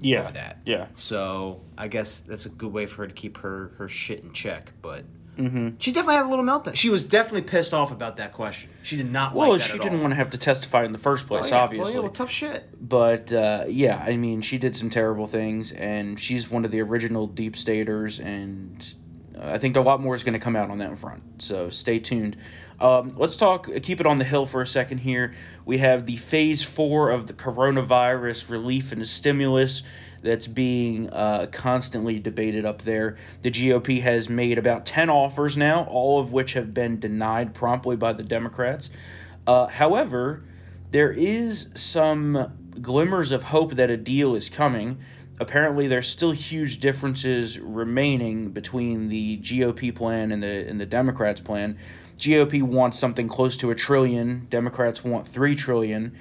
yeah, 0.00 0.20
over 0.20 0.32
that. 0.32 0.58
yeah. 0.64 0.86
So 0.92 1.60
I 1.76 1.88
guess 1.88 2.20
that's 2.20 2.46
a 2.46 2.50
good 2.50 2.72
way 2.72 2.86
for 2.86 3.02
her 3.02 3.08
to 3.08 3.14
keep 3.14 3.38
her 3.38 3.72
her 3.78 3.88
shit 3.88 4.22
in 4.22 4.32
check. 4.32 4.72
But 4.82 5.04
Mm-hmm. 5.38 5.76
she 5.78 5.92
definitely 5.92 6.16
had 6.16 6.26
a 6.26 6.28
little 6.30 6.44
meltdown. 6.44 6.74
She 6.74 6.90
was 6.90 7.04
definitely 7.04 7.42
pissed 7.42 7.72
off 7.72 7.92
about 7.92 8.16
that 8.16 8.32
question. 8.32 8.70
She 8.82 8.96
did 8.96 9.12
not 9.12 9.36
Well, 9.36 9.50
like 9.52 9.60
that 9.60 9.66
she 9.70 9.78
didn't 9.78 9.98
all. 9.98 10.00
want 10.00 10.10
to 10.10 10.16
have 10.16 10.30
to 10.30 10.38
testify 10.38 10.82
in 10.84 10.90
the 10.90 10.98
first 10.98 11.28
place, 11.28 11.44
Oh, 11.44 11.48
yeah. 11.50 11.62
obviously. 11.62 11.84
Well, 11.84 11.92
yeah, 11.94 12.00
well, 12.00 12.10
tough 12.10 12.28
shit. 12.28 12.64
but 12.80 13.32
uh, 13.32 13.64
yeah, 13.68 14.04
I 14.04 14.16
mean, 14.16 14.40
she 14.40 14.58
did 14.58 14.74
some 14.74 14.90
terrible 14.90 15.28
things, 15.28 15.70
and 15.70 16.18
she's 16.18 16.50
one 16.50 16.64
of 16.64 16.72
the 16.72 16.80
original 16.80 17.28
deep 17.28 17.54
staters, 17.54 18.18
and 18.18 18.84
I 19.40 19.58
think 19.58 19.76
a 19.76 19.80
lot 19.80 20.00
more 20.00 20.14
is 20.14 20.22
going 20.22 20.34
to 20.34 20.38
come 20.38 20.56
out 20.56 20.70
on 20.70 20.78
that 20.78 20.98
front. 20.98 21.42
So 21.42 21.70
stay 21.70 21.98
tuned. 21.98 22.36
Um, 22.80 23.14
let's 23.16 23.36
talk. 23.36 23.68
Keep 23.82 24.00
it 24.00 24.06
on 24.06 24.18
the 24.18 24.24
hill 24.24 24.46
for 24.46 24.62
a 24.62 24.66
second 24.66 24.98
here. 24.98 25.34
We 25.64 25.78
have 25.78 26.06
the 26.06 26.16
phase 26.16 26.62
four 26.62 27.10
of 27.10 27.26
the 27.26 27.32
coronavirus 27.32 28.50
relief 28.50 28.92
and 28.92 29.06
stimulus 29.06 29.82
that's 30.22 30.46
being 30.46 31.08
uh, 31.10 31.46
constantly 31.52 32.18
debated 32.18 32.64
up 32.64 32.82
there. 32.82 33.16
The 33.42 33.50
GOP 33.50 34.00
has 34.00 34.28
made 34.28 34.58
about 34.58 34.84
10 34.84 35.10
offers 35.10 35.56
now, 35.56 35.84
all 35.84 36.18
of 36.18 36.32
which 36.32 36.54
have 36.54 36.74
been 36.74 36.98
denied 36.98 37.54
promptly 37.54 37.96
by 37.96 38.12
the 38.12 38.24
Democrats. 38.24 38.90
Uh, 39.46 39.66
however, 39.66 40.42
there 40.90 41.12
is 41.12 41.68
some 41.74 42.52
glimmers 42.80 43.32
of 43.32 43.44
hope 43.44 43.74
that 43.74 43.90
a 43.90 43.96
deal 43.96 44.34
is 44.34 44.48
coming. 44.48 44.98
Apparently, 45.40 45.86
there's 45.86 46.08
still 46.08 46.32
huge 46.32 46.78
differences 46.80 47.58
remaining 47.60 48.50
between 48.50 49.08
the 49.08 49.38
GOP 49.38 49.94
plan 49.94 50.32
and 50.32 50.42
the 50.42 50.68
and 50.68 50.80
the 50.80 50.86
Democrats' 50.86 51.40
plan. 51.40 51.76
GOP 52.18 52.62
wants 52.62 52.98
something 52.98 53.28
close 53.28 53.56
to 53.58 53.70
a 53.70 53.74
trillion. 53.74 54.46
Democrats 54.50 55.04
want 55.04 55.26
three 55.28 55.54
trillion. 55.54 56.14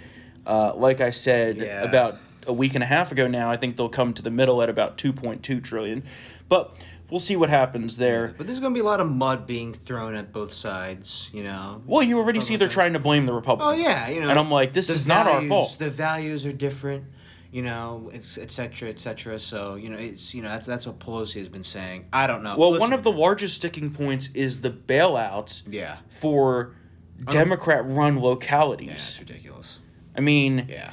Uh, 0.46 0.74
like 0.76 1.02
I 1.02 1.10
said 1.10 1.58
Yeah. 1.58 1.82
about 1.84 2.16
a 2.46 2.54
week 2.54 2.76
and 2.76 2.84
a 2.84 2.88
half 2.88 3.12
ago 3.12 3.28
now, 3.28 3.50
I 3.50 3.58
think 3.58 3.76
they'll 3.78 3.90
come 3.90 4.14
to 4.14 4.22
the 4.22 4.30
middle 4.30 4.62
at 4.62 4.70
about 4.70 4.98
2.2 4.98 5.60
trillion. 5.62 6.04
But 6.48 6.78
we'll 7.10 7.20
see 7.20 7.36
what 7.36 7.50
happens 7.50 7.98
there. 7.98 8.34
But 8.38 8.46
there's 8.48 8.60
going 8.62 8.74
to 8.74 8.78
be 8.78 8.80
a 8.82 8.86
lot 8.86 9.02
of 9.02 9.10
mud 9.12 9.46
being 9.48 9.74
thrown 9.74 10.16
at 10.16 10.32
both 10.32 10.54
sides, 10.54 11.30
you 11.34 11.44
know. 11.44 11.82
Well, 11.86 12.04
you 12.04 12.18
already 12.20 12.40
see 12.40 12.56
they're 12.56 12.68
sense. 12.68 12.74
trying 12.76 12.94
to 12.94 13.00
blame 13.00 13.26
the 13.26 13.34
Republicans. 13.34 13.80
Oh 13.86 13.90
yeah, 13.90 14.08
you 14.08 14.22
know. 14.22 14.30
And 14.30 14.40
I'm 14.40 14.50
like, 14.52 14.72
this 14.74 14.90
is 14.90 15.08
not 15.08 15.28
our 15.28 15.42
fault. 15.44 15.76
The 15.80 15.90
values 15.90 16.46
are 16.46 16.54
different, 16.54 17.04
you 17.52 17.62
know, 17.62 18.10
it's 18.14 18.38
et 18.38 18.52
cetera, 18.52 18.90
et 18.90 19.00
cetera. 19.00 19.40
So 19.40 19.76
you 19.76 19.90
know, 19.90 19.98
it's 19.98 20.34
you 20.36 20.42
know 20.42 20.50
that's 20.50 20.68
that's 20.68 20.86
what 20.86 21.00
Pelosi 21.00 21.36
has 21.38 21.50
been 21.50 21.64
saying. 21.64 22.06
I 22.14 22.28
don't 22.28 22.44
know. 22.44 22.56
Well, 22.58 22.72
Listen, 22.72 22.90
one 22.90 22.94
of 22.94 23.04
the 23.04 23.12
largest 23.12 23.56
sticking 23.56 23.92
points 23.92 24.30
is 24.34 24.62
the 24.62 24.70
bailouts 24.72 25.64
yeah, 25.70 25.98
for 26.10 26.76
um, 27.20 27.26
Democrat-run 27.26 28.16
yeah, 28.18 28.22
localities. 28.22 28.92
it's 28.92 29.20
ridiculous. 29.20 29.82
I 30.16 30.22
mean, 30.22 30.68
Yeah. 30.70 30.92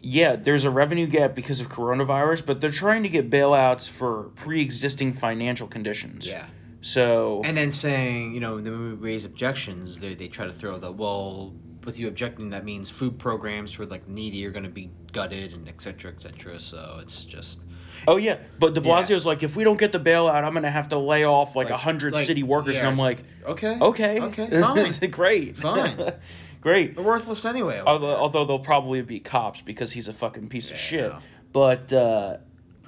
yeah, 0.00 0.36
there's 0.36 0.64
a 0.64 0.70
revenue 0.70 1.06
gap 1.06 1.34
because 1.34 1.60
of 1.60 1.68
coronavirus, 1.68 2.44
but 2.46 2.60
they're 2.60 2.70
trying 2.70 3.02
to 3.02 3.08
get 3.08 3.30
bailouts 3.30 3.88
for 3.88 4.24
pre-existing 4.36 5.12
financial 5.14 5.66
conditions. 5.66 6.26
Yeah. 6.26 6.46
So 6.80 7.42
And 7.44 7.56
then 7.56 7.70
saying, 7.70 8.34
you 8.34 8.40
know, 8.40 8.60
then 8.60 8.72
we 8.78 8.90
raise 8.94 9.24
objections, 9.24 9.98
they, 9.98 10.14
they 10.14 10.28
try 10.28 10.46
to 10.46 10.52
throw 10.52 10.78
the, 10.78 10.90
well, 10.92 11.54
with 11.84 11.98
you 11.98 12.08
objecting, 12.08 12.50
that 12.50 12.64
means 12.64 12.88
food 12.90 13.18
programs 13.18 13.72
for 13.72 13.84
like 13.86 14.08
needy 14.08 14.46
are 14.46 14.50
going 14.50 14.64
to 14.64 14.68
be 14.70 14.90
gutted 15.12 15.52
and 15.52 15.68
et 15.68 15.80
cetera, 15.80 16.10
et 16.10 16.20
cetera. 16.20 16.58
So 16.60 16.98
it's 17.00 17.24
just. 17.24 17.64
Oh 18.08 18.16
yeah, 18.16 18.38
but 18.58 18.74
De 18.74 18.80
Blasio's 18.80 19.26
like, 19.26 19.42
if 19.42 19.54
we 19.54 19.64
don't 19.64 19.78
get 19.78 19.92
the 19.92 20.00
bailout, 20.00 20.42
I'm 20.42 20.54
gonna 20.54 20.70
have 20.70 20.88
to 20.88 20.98
lay 20.98 21.24
off 21.24 21.54
like 21.54 21.68
a 21.68 21.72
Like- 21.72 21.82
hundred 21.82 22.14
like, 22.14 22.26
city 22.26 22.42
workers, 22.42 22.74
yeah, 22.76 22.80
and 22.80 22.88
I'm 22.88 22.96
like, 22.96 23.22
Okay. 23.46 23.78
okay, 23.80 24.20
Okay. 24.20 24.48
Fine. 24.60 25.10
great, 25.10 25.56
Fine. 25.58 25.96
great. 26.62 26.94
They're 26.96 27.04
worthless 27.04 27.44
anyway. 27.44 27.80
Although, 27.86 28.16
although 28.16 28.44
they'll 28.46 28.58
probably 28.58 29.02
be 29.02 29.20
cops 29.20 29.60
because 29.60 29.92
he's 29.92 30.08
a 30.08 30.12
fucking 30.14 30.48
piece 30.48 30.70
of 30.70 30.76
Yeah, 30.78 30.82
I 30.82 30.86
shit. 30.86 31.12
But 31.52 31.92
uh, 31.92 32.36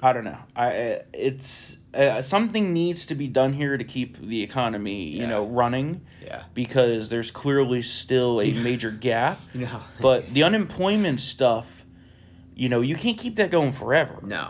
I 0.01 0.13
don't 0.13 0.23
know. 0.25 0.37
I 0.55 1.01
it's 1.13 1.77
uh, 1.93 2.21
something 2.21 2.73
needs 2.73 3.05
to 3.07 3.15
be 3.15 3.27
done 3.27 3.53
here 3.53 3.77
to 3.77 3.83
keep 3.83 4.17
the 4.17 4.43
economy, 4.43 5.03
you 5.05 5.21
Yeah. 5.21 5.29
know, 5.29 5.45
running. 5.45 6.01
Yeah. 6.23 6.43
Because 6.53 7.09
there's 7.09 7.31
clearly 7.31 7.81
still 7.81 8.41
a 8.41 8.51
major 8.69 8.91
gap. 8.91 9.39
How- 9.65 9.81
But 10.01 10.33
the 10.33 10.43
unemployment 10.43 11.21
stuff, 11.21 11.85
you 12.55 12.67
know, 12.69 12.81
you 12.81 12.95
can't 12.95 13.17
keep 13.17 13.35
that 13.37 13.49
going 13.51 13.71
forever. 13.71 14.19
No. 14.23 14.49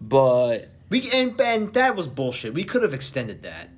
But 0.00 0.68
We 0.90 1.08
and, 1.12 1.38
and 1.40 1.72
that 1.74 1.96
was 1.96 2.06
bullshit. 2.08 2.54
We 2.54 2.64
could 2.64 2.82
have 2.82 2.94
extended 2.94 3.42
that. 3.42 3.68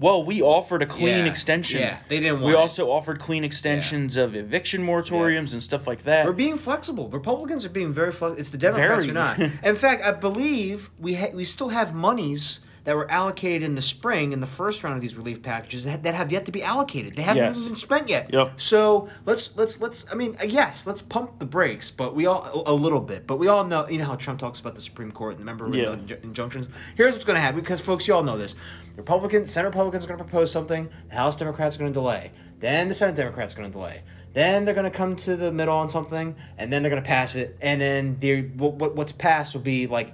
Well, 0.00 0.24
we 0.24 0.40
offered 0.42 0.82
a 0.82 0.86
clean 0.86 1.08
Yeah. 1.24 1.30
extension. 1.30 1.80
Yeah, 1.80 1.98
they 2.08 2.18
didn't 2.20 2.40
We 2.42 2.52
it. 2.52 2.56
also 2.56 2.90
offered 2.90 3.20
clean 3.20 3.44
extensions 3.44 4.16
of 4.16 4.34
eviction 4.34 4.84
moratoriums 4.84 5.52
and 5.52 5.62
stuff 5.62 5.86
like 5.86 6.02
that. 6.04 6.24
We're 6.26 6.32
being 6.32 6.56
flexible. 6.56 7.08
Republicans 7.10 7.64
are 7.66 7.68
being 7.70 7.92
very 7.92 8.10
flexible. 8.10 8.40
It's 8.40 8.48
the 8.50 8.58
Democrats 8.58 9.04
Very. 9.04 9.06
who 9.06 9.10
are 9.10 9.14
not. 9.14 9.38
In 9.62 9.74
fact, 9.74 10.02
I 10.04 10.12
believe 10.12 10.90
we 10.98 11.14
ha- 11.14 11.30
we 11.34 11.44
still 11.44 11.68
have 11.68 11.94
monies 11.94 12.60
that 12.84 12.94
were 12.96 13.10
allocated 13.10 13.62
in 13.62 13.74
the 13.74 13.80
spring 13.82 14.32
in 14.32 14.40
the 14.40 14.46
first 14.46 14.82
round 14.82 14.96
of 14.96 15.02
these 15.02 15.16
relief 15.16 15.42
packages 15.42 15.84
that, 15.84 16.02
that 16.02 16.14
have 16.14 16.32
yet 16.32 16.46
to 16.46 16.52
be 16.52 16.62
allocated. 16.62 17.14
They 17.14 17.22
haven't 17.22 17.44
Yes. 17.44 17.56
even 17.58 17.68
been 17.68 17.74
spent 17.74 18.08
yet. 18.08 18.32
Yep. 18.32 18.60
So 18.60 19.08
let's 19.26 19.56
let's 19.56 19.80
let's. 19.80 20.10
I 20.10 20.14
mean, 20.14 20.36
yes, 20.46 20.86
let's 20.86 21.02
pump 21.02 21.38
the 21.38 21.44
brakes, 21.46 21.90
but 21.90 22.14
we 22.14 22.26
all 22.26 22.62
a, 22.66 22.72
little 22.74 23.00
bit. 23.00 23.26
But 23.26 23.38
we 23.38 23.48
all 23.48 23.64
know 23.64 23.88
you 23.88 23.98
know 23.98 24.04
how 24.06 24.16
Trump 24.16 24.40
talks 24.40 24.60
about 24.60 24.74
the 24.74 24.80
Supreme 24.80 25.12
Court 25.12 25.32
and 25.32 25.40
the 25.40 25.44
member 25.46 25.68
Yeah. 25.74 25.92
injun- 25.92 26.18
injunctions. 26.22 26.68
Here's 26.96 27.12
what's 27.14 27.24
going 27.24 27.36
to 27.36 27.40
happen 27.40 27.60
because 27.60 27.80
folks, 27.80 28.08
you 28.08 28.14
all 28.14 28.22
know 28.22 28.38
this. 28.38 28.54
Republicans, 28.96 29.50
Senate 29.50 29.68
Republicans 29.68 30.04
are 30.04 30.08
going 30.08 30.18
to 30.18 30.24
propose 30.24 30.50
something. 30.50 30.88
The 31.08 31.14
House 31.14 31.36
Democrats 31.36 31.76
are 31.76 31.78
going 31.80 31.92
to 31.92 31.98
delay. 31.98 32.32
Then 32.58 32.88
the 32.88 32.94
Senate 32.94 33.16
Democrats 33.16 33.54
are 33.54 33.58
going 33.58 33.70
to 33.70 33.76
delay. 33.78 34.02
Then 34.32 34.64
they're 34.64 34.74
going 34.74 34.90
to 34.90 34.96
come 34.96 35.16
to 35.16 35.36
the 35.36 35.50
middle 35.50 35.74
on 35.74 35.90
something, 35.90 36.36
and 36.58 36.72
then 36.72 36.82
they're 36.82 36.90
going 36.90 37.02
to 37.02 37.06
pass 37.08 37.34
it. 37.36 37.56
And 37.60 37.80
then 37.80 38.16
the 38.20 38.42
what, 38.42 38.74
what 38.74 38.94
what's 38.96 39.12
passed 39.12 39.54
will 39.54 39.62
be 39.62 39.86
like. 39.86 40.12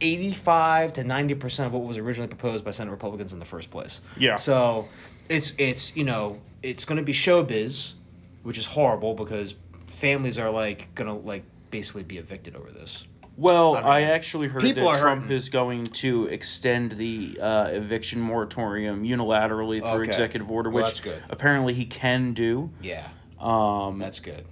85 0.00 0.92
to 0.94 1.04
90% 1.04 1.66
of 1.66 1.72
what 1.72 1.82
was 1.82 1.98
originally 1.98 2.28
proposed 2.28 2.64
by 2.64 2.70
Senate 2.70 2.90
Republicans 2.90 3.32
in 3.32 3.38
the 3.38 3.44
first 3.44 3.70
place. 3.70 4.02
Yeah. 4.16 4.36
So 4.36 4.88
it's 5.28 5.54
it's 5.58 5.96
you 5.96 6.04
know, 6.04 6.40
it's 6.62 6.84
going 6.84 6.98
to 6.98 7.04
be 7.04 7.12
showbiz, 7.12 7.94
which 8.42 8.58
is 8.58 8.66
horrible 8.66 9.14
because 9.14 9.54
families 9.86 10.38
are 10.38 10.50
like 10.50 10.94
going 10.94 11.08
to 11.08 11.26
like 11.26 11.44
basically 11.70 12.02
be 12.02 12.18
evicted 12.18 12.56
over 12.56 12.70
this. 12.70 13.06
Well, 13.36 13.76
I 13.76 13.80
I, 13.80 14.00
actually 14.02 14.48
heard 14.48 14.62
people 14.62 14.90
that 14.90 15.00
Trump 15.00 15.22
hurting. 15.22 15.36
is 15.36 15.48
going 15.48 15.84
to 15.84 16.26
extend 16.26 16.92
the 16.92 17.38
uh, 17.40 17.68
eviction 17.68 18.20
moratorium 18.20 19.04
unilaterally 19.04 19.80
through 19.80 20.02
Okay. 20.02 20.10
executive 20.10 20.50
order, 20.50 20.68
Well, 20.68 20.84
which 20.84 21.02
apparently 21.30 21.72
he 21.72 21.86
can 21.86 22.34
do. 22.34 22.70
Yeah. 22.82 23.08
Um, 23.40 23.98
That's 23.98 24.20
good. 24.20 24.44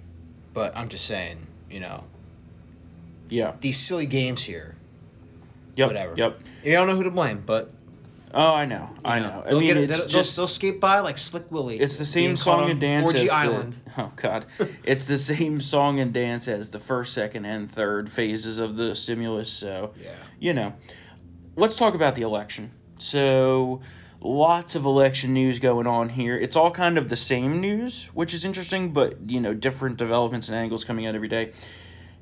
But 0.53 0.75
I'm 0.75 0.89
just 0.89 1.05
saying, 1.05 1.45
you 1.69 1.79
know, 1.79 2.05
yeah. 3.29 3.53
these 3.61 3.77
silly 3.77 4.07
games 4.07 4.43
here, 4.43 4.75
Yep. 5.75 5.87
whatever. 5.87 6.13
Yep. 6.17 6.39
You 6.63 6.71
don't 6.73 6.87
know 6.87 6.95
who 6.95 7.03
to 7.03 7.11
blame, 7.11 7.43
but 7.45 7.71
Oh, 8.33 8.53
I 8.53 8.63
know. 8.63 8.89
I 9.03 9.19
know, 9.19 9.27
know. 9.27 9.43
I 9.45 9.49
they'll 9.49 9.59
mean, 9.59 9.67
get 9.67 9.77
it- 9.77 9.89
it's 9.89 9.97
they'll, 9.99 10.07
just 10.07 10.35
they'll 10.37 10.47
skate 10.47 10.79
by 10.79 10.99
like 10.99 11.17
Slick 11.17 11.51
Willie. 11.51 11.77
it's 11.81 11.97
the 11.97 12.05
same 12.05 12.27
being 12.27 12.35
song 12.37 12.59
caught 12.59 12.71
and 12.71 12.79
dance 12.79 13.03
Orgy 13.05 13.19
as 13.23 13.25
the- 13.25 13.33
Island. 13.35 13.75
oh 13.97 14.11
God, 14.15 14.45
it's 14.85 15.03
the 15.03 15.17
same 15.17 15.59
song 15.59 15.99
and 15.99 16.13
dance 16.13 16.47
as 16.47 16.69
the 16.71 16.79
first, 16.79 17.13
second, 17.13 17.43
and 17.45 17.69
third 17.69 18.09
phases 18.09 18.57
of 18.57 18.77
the 18.77 18.95
stimulus. 18.95 19.49
So 19.49 19.91
Yeah. 20.01 20.11
you 20.39 20.53
know, 20.53 20.73
let's 21.57 21.75
talk 21.75 21.93
about 21.93 22.15
the 22.15 22.21
election. 22.21 22.71
So 22.99 23.81
lots 24.21 24.75
of 24.75 24.85
election 24.85 25.33
news 25.33 25.59
going 25.59 25.87
on 25.87 26.07
here. 26.09 26.37
It's 26.37 26.55
all 26.55 26.71
kind 26.71 26.97
of 26.97 27.09
the 27.09 27.17
same 27.17 27.59
news, 27.59 28.05
which 28.13 28.33
is 28.33 28.45
interesting, 28.45 28.93
but 28.93 29.29
you 29.29 29.41
know, 29.41 29.53
different 29.53 29.97
developments 29.97 30.47
and 30.47 30.55
angles 30.57 30.85
coming 30.85 31.05
out 31.05 31.15
every 31.15 31.27
day. 31.27 31.51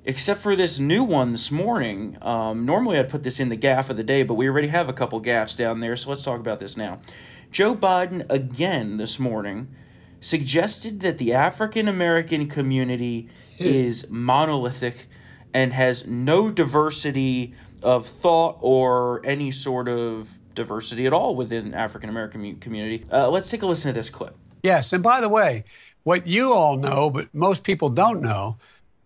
Except 0.06 0.42
for 0.42 0.56
this 0.56 0.80
new 0.80 1.04
one 1.04 1.34
this 1.34 1.52
morning. 1.52 2.18
Um, 2.22 2.66
normally 2.66 2.98
I'd 2.98 3.10
put 3.10 3.24
this 3.24 3.40
in 3.40 3.50
the 3.50 3.58
gaffe 3.58 3.90
of 3.90 3.98
the 3.98 4.04
day, 4.04 4.24
but 4.24 4.36
we 4.36 4.48
already 4.48 4.70
have 4.70 4.90
a 4.90 4.94
couple 4.94 5.22
gaffes 5.22 5.58
down 5.58 5.82
there, 5.82 5.96
so 5.96 6.10
let's 6.10 6.24
talk 6.24 6.40
about 6.40 6.60
this 6.60 6.78
now. 6.78 7.00
Joe 7.52 7.76
Biden 7.76 8.26
again 8.30 8.98
this 8.98 9.20
morning 9.20 9.68
suggested 10.22 11.00
that 11.02 11.18
the 11.18 11.34
African 11.34 11.88
American 11.88 12.48
community 12.48 13.30
is 13.58 14.10
monolithic 14.10 15.08
and 15.54 15.74
has 15.74 16.08
no 16.08 16.50
diversity 16.50 17.54
of 17.82 18.06
thought 18.06 18.58
or 18.62 19.26
any 19.26 19.52
sort 19.52 19.88
of 19.88 20.40
diversity 20.54 21.06
at 21.06 21.14
all 21.14 21.36
within 21.36 21.74
African 21.74 22.10
American 22.10 22.56
community. 22.58 23.06
Uh, 23.12 23.30
let's 23.30 23.50
take 23.50 23.62
a 23.62 23.66
listen 23.66 23.94
to 23.94 24.00
this 24.00 24.10
clip. 24.10 24.36
Yes, 24.64 24.94
and 24.94 25.02
by 25.02 25.22
the 25.22 25.30
way, 25.30 25.64
what 26.04 26.28
you 26.28 26.54
all 26.54 26.78
know, 26.78 27.10
but 27.10 27.34
most 27.34 27.64
people 27.64 27.90
don't 27.90 28.22
know, 28.22 28.58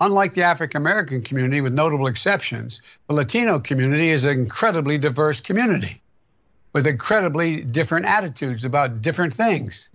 unlike 0.05 0.33
the 0.33 0.43
African 0.43 0.81
American 0.81 1.21
community, 1.21 1.61
with 1.61 1.73
notable 1.73 2.07
exceptions, 2.07 2.81
the 3.07 3.13
Latino 3.15 3.59
community 3.59 4.09
is 4.09 4.23
an 4.23 4.31
incredibly 4.39 4.97
diverse 4.97 5.41
community 5.41 6.01
with 6.73 6.87
incredibly 6.87 7.61
different 7.61 8.05
attitudes 8.05 8.65
about 8.65 9.01
different 9.01 9.33
things. 9.33 9.89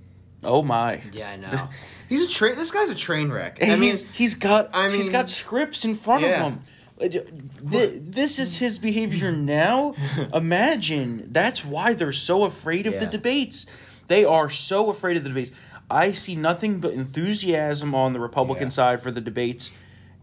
Oh 0.44 0.62
my! 0.62 1.00
Yeah, 1.12 1.30
I 1.30 1.36
know. 1.36 1.68
He's 2.08 2.24
a 2.26 2.28
train. 2.28 2.54
This 2.56 2.70
guy's 2.70 2.90
a 2.90 2.94
train 2.94 3.30
wreck. 3.30 3.58
And 3.60 3.72
I 3.72 3.74
mean, 3.76 3.90
he's 3.90 4.04
he's 4.12 4.34
got 4.34 4.70
I 4.72 4.88
he's 4.88 5.04
mean- 5.04 5.12
got 5.12 5.28
scripts 5.28 5.84
in 5.84 5.94
front 5.94 6.22
Yeah. 6.22 6.46
of 6.46 6.52
him. 6.52 6.62
Uh, 7.00 7.08
This 7.62 8.38
is 8.38 8.58
his 8.58 8.78
behavior 8.78 9.30
now. 9.32 9.94
Imagine 10.34 11.28
that's 11.32 11.64
why 11.64 11.92
they're 11.94 12.12
so 12.12 12.44
afraid 12.44 12.86
of 12.86 12.98
the 12.98 13.06
debates. 13.06 13.66
They 14.06 14.24
are 14.24 14.48
so 14.50 14.90
afraid 14.90 15.16
of 15.16 15.22
the 15.24 15.28
debates. 15.30 15.50
I 15.90 16.12
see 16.12 16.34
nothing 16.34 16.80
but 16.80 16.92
enthusiasm 16.92 17.94
on 17.94 18.12
the 18.14 18.20
Republican 18.20 18.66
Yeah. 18.68 18.70
side 18.80 19.02
for 19.02 19.10
the 19.10 19.20
debates, 19.20 19.70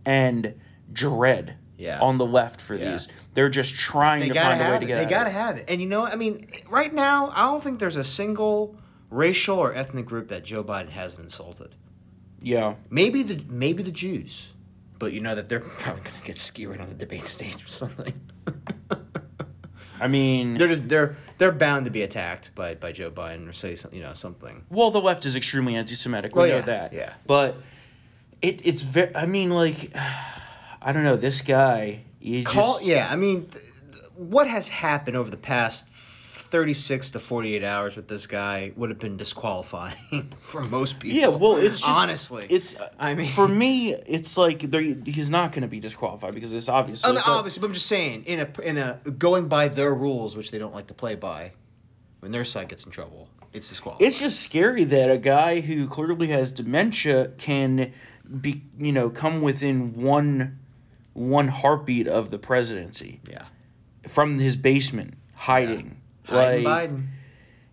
and 0.06 0.54
dread 0.94 1.56
Yeah. 1.78 2.00
on 2.00 2.18
the 2.18 2.26
left 2.26 2.62
for 2.62 2.76
Yeah. 2.76 2.92
these. 2.92 3.08
They're 3.34 3.50
just 3.50 3.76
trying 3.76 4.22
they 4.22 4.30
to 4.30 4.34
find 4.40 4.54
a 4.54 4.64
way 4.64 4.64
have 4.64 4.80
to 4.80 4.86
it. 4.86 4.88
get. 4.88 5.04
They 5.04 5.10
gotta 5.10 5.30
it. 5.30 5.34
have 5.34 5.58
it. 5.58 5.66
And 5.68 5.82
you 5.82 5.88
know, 5.88 6.06
I 6.06 6.16
mean, 6.16 6.48
right 6.70 6.94
now, 6.94 7.32
I 7.36 7.46
don't 7.48 7.62
think 7.64 7.80
there's 7.80 7.96
a 7.98 8.04
single 8.04 8.76
racial 9.10 9.58
or 9.60 9.74
ethnic 9.74 10.06
group 10.06 10.28
that 10.30 10.44
Joe 10.44 10.64
Biden 10.64 10.90
hasn't 10.90 11.24
insulted. 11.24 11.76
Yeah. 12.42 12.76
Maybe 12.90 13.24
the 13.24 13.44
maybe 13.50 13.82
the 13.84 13.92
Jews, 13.92 14.54
but 15.00 15.12
you 15.14 15.20
know 15.20 15.36
that 15.36 15.50
they're 15.50 15.60
probably 15.80 16.04
gonna 16.04 16.24
get 16.24 16.38
skewered 16.38 16.80
on 16.80 16.88
the 16.90 16.96
debate 16.96 17.24
stage 17.28 17.64
or 17.64 17.68
something. 17.68 18.14
I 20.00 20.08
mean, 20.08 20.58
they're 20.58 20.68
just 20.68 20.88
they're 20.90 21.16
they're 21.38 21.54
bound 21.54 21.86
to 21.86 21.92
be 21.92 22.02
attacked 22.02 22.54
by 22.54 22.76
by 22.76 22.92
Joe 22.92 23.10
Biden 23.10 23.48
or 23.48 23.54
say 23.54 23.76
something, 23.76 23.98
you 23.98 24.04
know, 24.06 24.14
something. 24.14 24.64
Well, 24.70 24.92
the 24.92 25.00
left 25.00 25.26
is 25.26 25.36
extremely 25.38 25.76
anti-Semitic. 25.76 26.36
We 26.36 26.40
Well, 26.42 26.50
know 26.50 26.56
yeah, 26.58 26.62
that. 26.64 26.94
yeah. 26.94 27.14
But 27.26 27.56
it 28.46 28.62
it's 28.64 28.82
very. 28.82 29.16
I 29.16 29.26
mean, 29.26 29.50
like, 29.50 29.92
I 30.82 30.92
don't 30.94 31.04
know. 31.04 31.16
This 31.16 31.42
guy. 31.42 32.02
You 32.20 32.44
Call 32.44 32.78
just, 32.78 32.86
yeah, 32.86 33.08
I 33.12 33.16
mean, 33.16 33.46
th- 33.46 33.64
th- 33.92 34.04
what 34.16 34.48
has 34.48 34.68
happened 34.68 35.16
over 35.16 35.30
the 35.30 35.38
past 35.38 35.88
thirty 35.90 36.74
six 36.74 37.12
to 37.12 37.20
forty 37.20 37.56
eight 37.56 37.64
hours 37.64 37.96
with 37.96 38.08
this 38.08 38.26
guy 38.26 38.72
would 38.76 38.90
have 38.90 38.98
been 38.98 39.16
disqualifying 39.18 40.34
for 40.40 40.62
most 40.64 41.00
people. 41.00 41.20
Yeah, 41.20 41.28
well, 41.28 41.58
it's 41.58 41.82
just 41.82 41.90
honestly, 41.90 42.48
It's. 42.50 42.76
Uh, 42.76 42.90
I 43.00 43.14
mean, 43.14 43.28
for 43.28 43.48
me, 43.48 43.94
it's 43.94 44.38
like. 44.38 44.62
He's 44.74 45.30
not 45.30 45.52
going 45.52 45.62
to 45.62 45.68
be 45.68 45.80
disqualified 45.80 46.34
because 46.34 46.54
it's 46.54 46.70
obviously. 46.70 47.12
I 47.12 47.14
mean, 47.14 47.24
obviously, 47.26 47.62
but 47.62 47.68
I'm 47.68 47.74
just 47.74 47.88
saying 47.88 48.24
in 48.24 48.40
a 48.40 48.62
in 48.62 48.78
a 48.78 49.00
going 49.18 49.48
by 49.48 49.68
their 49.68 49.94
rules, 49.94 50.36
which 50.36 50.50
they 50.52 50.58
don't 50.58 50.74
like 50.74 50.88
to 50.88 50.96
play 50.96 51.16
by, 51.16 51.52
when 52.22 52.32
their 52.32 52.44
side 52.44 52.70
gets 52.70 52.86
in 52.86 52.92
trouble, 52.92 53.30
it's 53.54 53.70
disqualified. 53.70 54.08
It's 54.08 54.20
just 54.20 54.40
scary 54.40 54.84
that 54.86 55.12
a 55.12 55.20
guy 55.20 55.60
who 55.60 55.88
clearly 55.88 56.28
has 56.28 56.50
dementia 56.52 57.30
can 57.38 57.94
be, 58.42 58.64
you 58.78 58.92
know, 58.92 59.10
come 59.10 59.42
within 59.42 59.94
one, 59.94 60.60
one 61.14 61.48
heartbeat 61.50 62.08
of 62.08 62.30
the 62.30 62.40
presidency 62.40 63.20
yeah, 63.30 63.46
from 64.08 64.40
his 64.40 64.56
basement 64.56 65.16
hiding. 65.36 66.02
Biden, 66.28 66.64
Like, 66.64 66.90
Biden. 66.90 67.08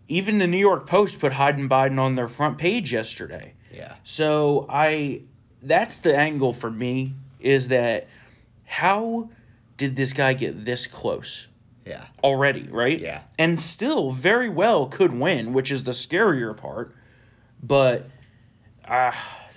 even 0.08 0.38
the 0.38 0.46
New 0.46 0.58
York 0.58 0.86
Post 0.86 1.18
put 1.20 1.32
Hidin' 1.32 1.68
Biden 1.68 1.98
on 1.98 2.14
their 2.14 2.28
front 2.28 2.58
page 2.58 2.92
yesterday. 2.92 3.54
Yeah, 3.72 3.94
So 4.04 4.66
I 4.68 5.22
that's 5.62 5.96
the 5.96 6.14
angle 6.16 6.52
for 6.52 6.70
me 6.70 7.14
is 7.40 7.68
that 7.68 8.08
how 8.64 9.30
did 9.76 9.96
this 9.96 10.12
guy 10.12 10.34
get 10.34 10.64
this 10.64 10.86
close 10.86 11.48
yeah, 11.86 12.04
already, 12.22 12.68
right? 12.68 13.00
Yeah. 13.00 13.22
And 13.38 13.58
still 13.60 14.12
very 14.12 14.48
well 14.48 14.86
could 14.86 15.12
win, 15.14 15.52
which 15.52 15.70
is 15.72 15.82
the 15.84 15.90
scarier 15.92 16.56
part. 16.56 16.94
But 17.62 18.08
uh, 18.84 19.12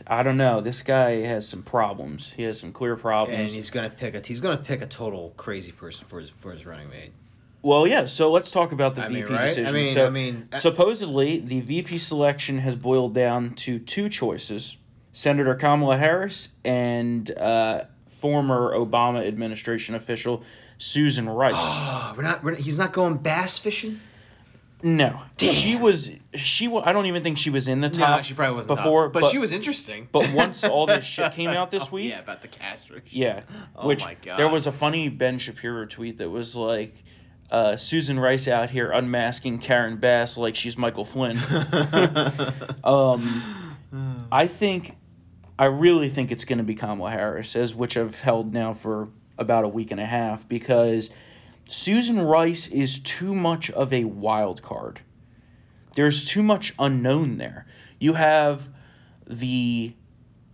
I 0.08 0.24
don't 0.24 0.38
know. 0.38 0.62
This 0.62 0.82
guy 0.84 1.22
has 1.26 1.48
some 1.48 1.64
problems. 1.64 2.32
He 2.34 2.44
has 2.44 2.60
some 2.60 2.72
clear 2.72 2.96
problems. 2.96 3.40
and 3.40 3.52
he's 3.52 3.70
gonna 3.72 3.90
pick 3.90 4.16
a 4.16 4.20
he's 4.26 4.40
gonna 4.40 4.58
pick 4.58 4.82
a 4.82 4.88
total 4.88 5.34
crazy 5.38 5.72
person 5.72 6.06
for 6.06 6.20
his 6.20 6.30
for 6.30 6.52
his 6.52 6.66
running 6.66 6.90
mate. 6.90 7.12
Well, 7.62 7.88
yeah. 7.88 8.06
So 8.06 8.32
let's 8.32 8.52
talk 8.52 8.72
about 8.72 8.94
the 8.94 9.04
I 9.04 9.08
mean, 9.08 9.24
VP 9.24 9.34
right? 9.34 9.42
I 9.42 9.46
decision. 9.48 9.74
mean- 9.74 9.88
so, 9.88 10.06
I 10.06 10.10
mean, 10.12 10.50
uh, 10.54 10.58
supposedly 10.58 11.40
the 11.40 11.62
VP 11.62 11.98
selection 11.98 12.60
has 12.60 12.76
boiled 12.76 13.16
down 13.16 13.56
to 13.56 13.80
two 13.80 14.08
choices: 14.08 14.78
Senator 15.14 15.56
Kamala 15.56 15.98
Harris 15.98 16.50
and 16.64 17.32
uh, 17.38 17.86
former 18.08 18.72
Obama 18.78 19.26
administration 19.28 19.96
official 19.96 20.44
Susan 20.78 21.28
Rice. 21.28 21.56
Oh, 21.58 22.14
we're 22.18 22.24
not. 22.24 22.44
We're, 22.44 22.56
he's 22.56 22.78
not 22.78 22.94
going 22.94 23.18
bass 23.18 23.58
fishing. 23.58 24.00
No, 24.86 25.20
she 25.40 25.76
was. 25.76 26.12
She. 26.36 26.72
I 26.72 26.94
don't 26.94 27.08
even 27.08 27.24
think 27.24 27.40
she 27.40 27.50
was 27.50 27.68
in 27.68 27.82
the 27.82 27.90
top. 27.90 28.18
No, 28.18 28.22
she 28.22 28.36
probably 28.36 28.54
wasn't 28.54 28.78
before. 28.78 29.06
top, 29.06 29.14
but, 29.14 29.32
she 29.32 29.40
was 29.40 29.52
interesting. 29.52 30.08
But 30.12 30.32
once 30.32 30.64
all 30.64 30.86
this 30.86 31.04
shit 31.06 31.32
came 31.32 31.50
out 31.50 31.72
this 31.72 31.92
week, 31.92 32.12
yeah, 32.12 32.20
about 32.20 32.44
the 32.44 32.48
castrate. 32.48 33.02
Yeah. 33.10 33.42
Oh 33.76 33.88
Which 33.88 34.06
my 34.06 34.16
God. 34.22 34.38
there 34.38 34.48
was 34.48 34.68
a 34.68 34.72
funny 34.72 35.10
Ben 35.10 35.40
Shapiro 35.40 35.88
tweet 35.88 36.20
that 36.20 36.30
was 36.30 36.56
like 36.56 37.04
uh, 37.50 37.76
Susan 37.78 38.20
Rice 38.20 38.48
out 38.48 38.70
here 38.70 38.92
unmasking 38.92 39.58
Karen 39.58 39.98
Bass 39.98 40.38
like 40.38 40.56
she's 40.56 40.78
Michael 40.78 41.04
Flynn. 41.04 41.38
um, 42.84 43.42
I 44.32 44.46
think, 44.46 44.98
I 45.58 45.66
really 45.66 46.10
think 46.10 46.32
it's 46.32 46.46
going 46.46 46.60
to 46.60 46.64
be 46.64 46.76
Kamala 46.76 47.10
Harris, 47.10 47.56
as 47.56 47.74
which 47.74 47.98
I've 47.98 48.20
held 48.20 48.54
now 48.54 48.74
for 48.74 49.10
about 49.40 49.64
a 49.64 49.68
week 49.68 49.90
and 49.90 50.00
a 50.00 50.06
half, 50.06 50.48
because 50.48 51.10
Susan 51.68 52.20
Rice 52.22 52.68
is 52.68 53.00
too 53.00 53.34
much 53.34 53.72
of 53.72 53.92
a 53.92 54.06
wild 54.06 54.62
card. 54.62 55.02
There's 55.96 56.26
too 56.26 56.44
much 56.44 56.74
unknown 56.78 57.38
there. 57.38 57.66
You 58.00 58.14
have 58.14 58.70
the 59.26 59.94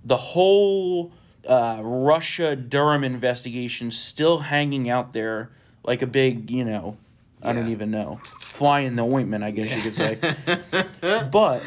the 0.04 0.18
whole 0.18 1.12
uh, 1.48 1.80
Russia 1.84 2.56
Durham 2.56 3.04
investigation 3.04 3.92
still 3.92 4.40
hanging 4.40 4.90
out 4.90 5.14
there 5.14 5.52
like 5.84 6.02
a 6.02 6.08
big, 6.08 6.50
you 6.50 6.64
know, 6.64 6.98
I 7.44 7.54
don't 7.54 7.70
even 7.70 7.90
know, 7.90 8.20
fly 8.24 8.82
in 8.82 8.96
the 8.96 9.04
ointment, 9.04 9.44
I 9.44 9.52
guess 9.52 9.76
you 9.76 9.82
could 9.82 9.96
say. 9.96 10.20
but 11.32 11.64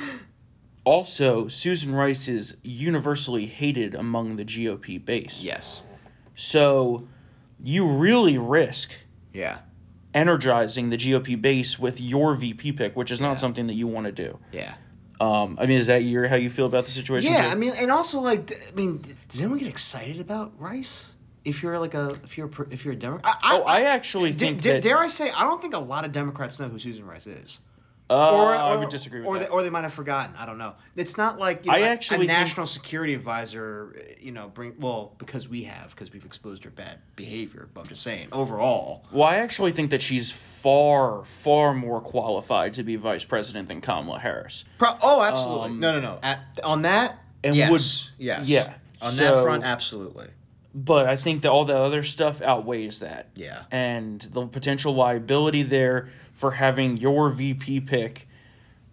also, 0.85 1.49
Susan 1.49 1.95
Rice 1.95 2.29
is 2.29 2.57
universally 2.63 3.47
hated 3.47 3.95
among 3.95 4.37
the 4.37 4.45
GOP 4.45 5.05
base. 5.05 5.43
Yes. 5.43 5.83
So 6.37 7.09
you 7.59 7.87
really 7.87 8.39
risk 8.39 8.93
Yeah. 9.35 9.59
energizing 10.15 10.91
the 10.91 10.97
GOP 10.97 11.35
base 11.41 11.79
with 11.79 12.01
your 12.01 12.35
VP 12.37 12.73
pick, 12.73 12.95
which 12.97 13.11
is 13.11 13.21
not 13.21 13.31
Yeah. 13.33 13.37
something 13.37 13.67
that 13.67 13.75
you 13.75 13.87
want 13.89 14.07
to 14.07 14.13
do. 14.13 14.39
Yeah. 14.53 14.75
Um, 15.21 15.59
I 15.61 15.67
mean, 15.67 15.79
is 15.79 15.89
that 15.89 16.05
your 16.05 16.29
how 16.29 16.37
you 16.37 16.51
feel 16.51 16.67
about 16.67 16.85
the 16.87 16.91
situation? 16.93 17.33
Yeah, 17.33 17.43
too? 17.43 17.49
I 17.51 17.55
mean, 17.57 17.73
and 17.77 17.91
also 17.91 18.21
like, 18.21 18.53
I 18.71 18.75
mean, 18.75 19.03
does 19.29 19.41
anyone 19.41 19.59
get 19.59 19.69
excited 19.69 20.21
about 20.21 20.53
Rice? 20.59 21.17
If 21.45 21.63
you're 21.63 21.79
like 21.79 21.95
a, 21.95 22.17
if 22.25 22.39
you're, 22.39 22.47
a 22.47 22.51
per- 22.51 22.69
if 22.71 22.85
you're 22.85 22.95
a 22.95 22.97
Democrat, 22.97 23.37
Oh, 23.45 23.65
I 23.67 23.83
actually 23.83 24.31
da- 24.31 24.39
think 24.39 24.63
da- 24.63 24.73
that- 24.75 24.83
dare 24.83 24.99
I 24.99 25.09
say, 25.09 25.31
I 25.31 25.43
don't 25.43 25.61
think 25.61 25.75
a 25.75 25.79
lot 25.79 26.07
of 26.07 26.13
Democrats 26.13 26.59
know 26.59 26.69
who 26.69 26.79
Susan 26.79 27.05
Rice 27.07 27.27
is. 27.27 27.59
Uh, 28.15 28.37
Or, 28.37 28.55
I 28.55 28.75
or- 28.75 28.79
would 28.81 28.89
disagree 28.91 29.21
with 29.21 29.29
or 29.29 29.39
that. 29.39 29.49
They, 29.49 29.51
or 29.51 29.63
they 29.63 29.71
might 29.71 29.83
have 29.83 29.93
forgotten. 29.93 30.35
I 30.37 30.47
don't 30.47 30.59
know. 30.59 30.75
It's 30.97 31.17
not 31.19 31.39
like 31.39 31.65
you 31.67 31.73
know, 31.73 31.79
I 31.79 31.81
a- 31.81 31.87
actually 31.89 32.27
a 32.27 32.29
national 32.29 32.67
security 32.67 33.15
advisor. 33.15 33.97
You 34.21 34.33
know, 34.33 34.49
bring 34.49 34.75
well 34.79 35.15
because 35.19 35.49
we 35.49 35.65
have 35.65 35.91
because 35.91 36.13
we've 36.13 36.25
exposed 36.25 36.65
her 36.65 36.71
bad 36.71 36.99
behavior. 37.17 37.69
But 37.75 37.83
I'm 37.83 37.87
just 37.89 38.03
saying 38.03 38.29
overall. 38.33 39.05
well, 39.13 39.25
I 39.29 39.37
actually 39.37 39.73
think 39.73 39.91
that 39.91 40.03
she's 40.03 40.31
far, 40.33 41.25
far 41.25 41.75
more 41.75 42.01
qualified 42.01 42.75
to 42.75 42.83
be 42.83 42.97
vice 42.97 43.25
president 43.25 43.69
than 43.69 43.81
Kamala 43.81 44.19
Harris. 44.21 44.65
Pro- 44.79 44.97
oh, 45.03 45.23
absolutely. 45.23 45.73
no, 45.79 45.93
no, 45.93 46.01
no. 46.01 46.19
At, 46.23 46.41
on 46.63 46.83
that, 46.83 47.11
Um, 47.13 47.19
and 47.45 47.57
yes, 47.57 47.71
would- 47.71 48.25
yes, 48.25 48.49
yeah. 48.49 48.75
On 49.03 49.11
So- 49.13 49.25
that 49.37 49.43
front, 49.43 49.65
absolutely. 49.65 50.29
But 50.75 51.07
I 51.07 51.15
think 51.15 51.43
that 51.43 51.51
all 51.51 51.65
the 51.65 51.77
other 51.77 52.03
stuff 52.03 52.43
outweighs 52.43 52.99
that. 52.99 53.29
Yeah. 53.37 53.63
And 53.71 54.21
the 54.21 54.47
potential 54.47 54.93
liability 54.95 55.63
there 55.63 56.09
for 56.33 56.53
having 56.53 56.97
your 56.97 57.31
VP 57.31 57.81
pick 57.83 58.27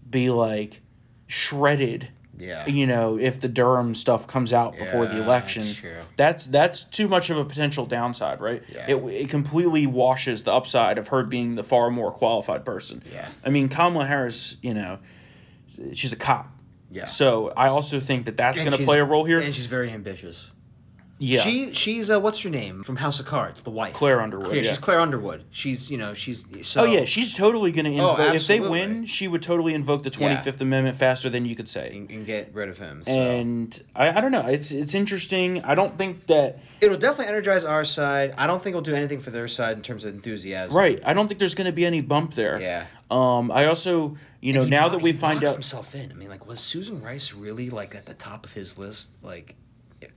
be 0.07 0.29
like 0.29 0.81
shredded. 1.25 2.09
Yeah. 2.37 2.67
You 2.67 2.85
know, 2.85 3.17
if 3.17 3.39
the 3.39 3.47
Durham 3.47 3.95
stuff 3.95 4.27
comes 4.27 4.53
out 4.53 4.77
before 4.77 5.07
the 5.07 5.21
election, 5.21 5.75
that's 6.15 6.45
that's 6.45 6.47
that's 6.47 6.83
too 6.83 7.07
much 7.07 7.29
of 7.29 7.37
a 7.37 7.45
potential 7.45 7.85
downside, 7.85 8.41
right? 8.41 8.63
Yeah. 8.71 8.85
It 8.87 8.95
it 8.95 9.29
completely 9.29 9.87
washes 9.87 10.43
the 10.43 10.53
upside 10.53 10.97
of 10.97 11.09
her 11.09 11.23
being 11.23 11.55
the 11.55 11.63
far 11.63 11.89
more 11.89 12.11
qualified 12.11 12.63
person. 12.63 13.03
Yeah. 13.11 13.27
I 13.43 13.49
mean, 13.49 13.69
Kamala 13.69 14.05
Harris, 14.05 14.55
you 14.61 14.73
know, 14.73 14.99
she's 15.93 16.13
a 16.13 16.15
cop. 16.15 16.51
Yeah. 16.91 17.05
So 17.05 17.53
I 17.55 17.67
also 17.69 17.99
think 17.99 18.25
that 18.25 18.37
that's 18.37 18.59
going 18.59 18.77
to 18.77 18.83
play 18.83 18.99
a 18.99 19.05
role 19.05 19.23
here. 19.23 19.39
And 19.39 19.55
she's 19.55 19.65
very 19.65 19.91
ambitious. 19.91 20.50
Yeah. 21.21 21.39
She 21.41 21.71
she's 21.71 22.09
uh, 22.09 22.19
what's 22.19 22.41
her 22.41 22.49
name 22.49 22.81
from 22.81 22.95
House 22.95 23.19
of 23.19 23.27
Cards, 23.27 23.61
the 23.61 23.69
wife. 23.69 23.93
Claire 23.93 24.21
Underwood, 24.21 24.55
Yeah, 24.55 24.61
yeah. 24.63 24.69
she's 24.69 24.79
Claire 24.79 24.99
Underwood. 24.99 25.43
She's 25.51 25.91
you 25.91 25.97
know 25.99 26.15
she's 26.15 26.45
so. 26.65 26.81
Oh 26.81 26.85
yeah, 26.85 27.05
she's 27.05 27.35
totally 27.35 27.71
going 27.71 27.85
to 27.85 27.91
invoke. 27.91 28.17
Oh, 28.19 28.33
if 28.33 28.47
they 28.47 28.59
win, 28.59 29.05
she 29.05 29.27
would 29.27 29.43
totally 29.43 29.75
invoke 29.75 30.01
the 30.01 30.09
Twenty 30.09 30.35
Fifth 30.41 30.59
Amendment 30.61 30.97
faster 30.97 31.29
than 31.29 31.45
you 31.45 31.55
could 31.55 31.69
say. 31.69 31.95
and, 31.95 32.09
and 32.09 32.25
get 32.25 32.51
rid 32.55 32.69
of 32.69 32.79
him. 32.79 33.03
So. 33.03 33.11
And 33.11 33.83
I, 33.95 34.17
I 34.17 34.21
don't 34.21 34.31
know. 34.31 34.47
It's 34.47 34.71
it's 34.71 34.95
interesting. 34.95 35.63
I 35.63 35.75
don't 35.75 35.95
think 35.95 36.25
that 36.25 36.57
it'll 36.81 36.97
definitely 36.97 37.27
energize 37.27 37.63
our 37.65 37.85
side. 37.85 38.33
I 38.35 38.47
don't 38.47 38.59
think 38.61 38.73
it'll 38.73 38.81
do 38.81 38.95
anything 38.95 39.19
for 39.19 39.29
their 39.29 39.47
side 39.47 39.77
in 39.77 39.83
terms 39.83 40.03
of 40.05 40.15
enthusiasm. 40.15 40.75
right. 40.75 40.99
I 41.05 41.13
don't 41.13 41.27
think 41.27 41.39
there's 41.39 41.55
going 41.55 41.67
to 41.67 41.71
be 41.71 41.85
any 41.85 42.01
bump 42.01 42.33
there. 42.33 42.59
Yeah. 42.59 42.87
Um. 43.11 43.51
I 43.51 43.65
also, 43.65 44.17
you 44.39 44.53
know, 44.53 44.63
now 44.63 44.89
that 44.89 45.01
we 45.01 45.11
find 45.13 45.43
out. 45.43 45.53
himself 45.53 45.93
in. 45.93 46.11
I 46.11 46.15
mean, 46.15 46.29
like, 46.29 46.47
was 46.47 46.59
Susan 46.59 47.01
Rice 47.01 47.33
really 47.33 47.69
like 47.69 47.93
at 47.93 48.05
the 48.07 48.13
top 48.15 48.45
of 48.45 48.53
his 48.53 48.77
list? 48.77 49.11
Like, 49.21 49.55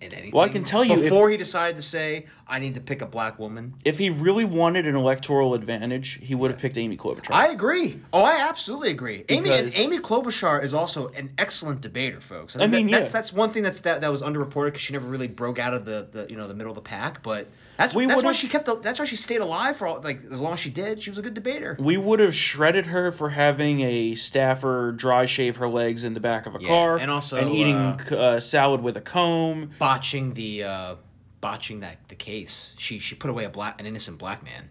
in 0.00 0.12
anything? 0.12 0.30
Well, 0.32 0.44
I 0.44 0.48
can 0.48 0.64
tell 0.64 0.84
you 0.84 0.94
if- 0.94 1.02
before 1.04 1.30
he 1.30 1.36
decided 1.36 1.76
to 1.76 1.82
say, 1.82 2.26
"I 2.48 2.58
need 2.58 2.74
to 2.74 2.80
pick 2.80 3.02
a 3.02 3.06
black 3.06 3.38
woman." 3.38 3.74
If 3.84 3.98
he 3.98 4.10
really 4.10 4.44
wanted 4.44 4.86
an 4.86 4.94
electoral 4.96 5.54
advantage, 5.54 6.18
he 6.22 6.34
would 6.34 6.50
have 6.50 6.60
picked 6.60 6.76
Amy 6.78 6.96
Klobuchar. 6.96 7.30
I 7.32 7.48
agree. 7.48 8.00
Oh, 8.12 8.24
I 8.24 8.38
absolutely 8.48 8.90
agree. 8.90 9.24
Amy 9.28 9.50
and 9.50 9.72
Amy 9.74 9.98
Klobuchar 9.98 10.62
is 10.62 10.74
also 10.74 11.08
an 11.08 11.30
excellent 11.38 11.80
debater, 11.80 12.20
folks. 12.20 12.56
I 12.56 12.60
think 12.60 12.72
mean, 12.72 12.86
that- 12.90 13.00
that's 13.00 13.12
that's 13.12 13.32
one 13.32 13.50
thing 13.50 13.62
that's 13.62 13.80
that, 13.80 14.00
that 14.00 14.10
was 14.10 14.22
underreported 14.22 14.66
because 14.66 14.82
she 14.82 14.92
never 14.92 15.06
really 15.06 15.28
broke 15.28 15.58
out 15.58 15.74
of 15.74 15.84
the, 15.84 16.08
the 16.10 16.26
you 16.30 16.36
know 16.36 16.48
the 16.48 16.54
middle 16.54 16.70
of 16.70 16.76
the 16.76 16.82
pack. 16.82 17.22
But 17.22 17.48
that's 17.76 17.94
We 17.94 18.06
that's 18.06 18.22
why 18.22 18.32
she 18.32 18.48
kept. 18.48 18.66
The, 18.66 18.76
that's 18.76 18.98
why 18.98 19.04
she 19.04 19.16
stayed 19.16 19.40
alive 19.40 19.76
for 19.76 19.86
all, 19.86 20.00
like 20.00 20.20
as 20.30 20.40
long 20.40 20.52
as 20.52 20.60
she 20.60 20.70
did. 20.70 21.02
She 21.02 21.10
was 21.10 21.18
a 21.18 21.22
good 21.22 21.34
debater. 21.34 21.76
we 21.80 21.96
would 21.96 22.20
have 22.20 22.34
shredded 22.34 22.86
her 22.86 23.10
for 23.12 23.30
having 23.30 23.80
a 23.80 24.14
staffer 24.14 24.92
dry 24.92 25.26
shave 25.26 25.56
her 25.56 25.68
legs 25.68 26.04
in 26.04 26.14
the 26.14 26.20
back 26.20 26.46
of 26.46 26.54
a 26.54 26.58
Yeah, 26.60 26.68
car 26.68 26.96
and 26.98 27.10
also, 27.10 27.36
and 27.38 27.50
eating 27.50 27.76
uh, 27.76 28.16
uh, 28.16 28.40
salad 28.40 28.80
with 28.82 28.96
a 28.96 29.00
comb. 29.00 29.70
Botching 29.78 30.34
the 30.34 30.64
uh, 30.64 30.94
botching 31.40 31.80
that 31.80 32.08
the 32.08 32.14
case. 32.14 32.74
She 32.78 32.98
she 32.98 33.14
put 33.14 33.30
away 33.30 33.44
a 33.44 33.50
black 33.50 33.80
an 33.80 33.86
innocent 33.86 34.18
black 34.18 34.42
man. 34.44 34.70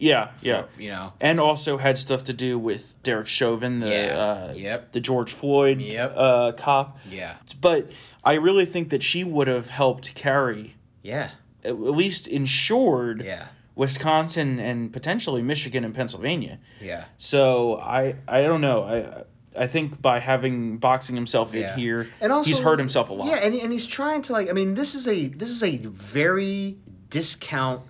Yeah, 0.00 0.30
yeah. 0.42 0.66
You 0.78 0.90
know. 0.90 1.12
and 1.20 1.40
also 1.40 1.76
had 1.76 1.98
stuff 1.98 2.22
to 2.24 2.32
do 2.32 2.56
with 2.56 2.94
Derek 3.02 3.26
Chauvin, 3.26 3.80
the 3.80 3.88
Yeah. 3.90 4.16
uh, 4.50 4.52
Yep. 4.56 4.92
the 4.92 5.00
George 5.00 5.32
Floyd 5.32 5.80
Yep. 5.80 6.14
uh, 6.16 6.52
cop. 6.52 6.98
Yeah. 7.10 7.34
But 7.60 7.90
I 8.22 8.34
really 8.34 8.64
think 8.64 8.90
that 8.90 9.02
she 9.02 9.24
would 9.24 9.48
have 9.48 9.70
helped 9.70 10.14
carry, 10.14 10.76
Yeah. 11.02 11.30
At 11.68 11.74
at 11.74 11.96
least 11.96 12.26
insured 12.26 13.22
Yeah. 13.24 13.46
Wisconsin 13.74 14.58
and 14.58 14.92
potentially 14.92 15.42
Michigan 15.42 15.84
and 15.84 15.94
Pennsylvania. 15.94 16.58
Yeah. 16.80 17.04
So 17.16 17.76
I 17.78 18.16
I 18.26 18.42
don't 18.42 18.60
know 18.60 18.82
I. 18.84 19.24
I 19.56 19.66
think 19.66 20.00
by 20.00 20.20
having 20.20 20.76
boxing 20.78 21.16
himself 21.16 21.52
Yeah. 21.52 21.72
in 21.72 21.78
here, 21.80 22.06
And 22.20 22.32
also, 22.32 22.48
he's 22.48 22.60
hurt 22.60 22.78
himself 22.78 23.10
a 23.10 23.12
lot. 23.12 23.26
Yeah, 23.26 23.36
and, 23.36 23.52
and 23.54 23.72
he's 23.72 23.86
trying 23.88 24.22
to 24.22 24.32
like. 24.32 24.48
I 24.48 24.52
mean, 24.52 24.74
this 24.74 24.94
is 24.94 25.08
a 25.08 25.26
this 25.28 25.50
is 25.50 25.64
a 25.64 25.78
very 25.78 26.76
discount 27.10 27.82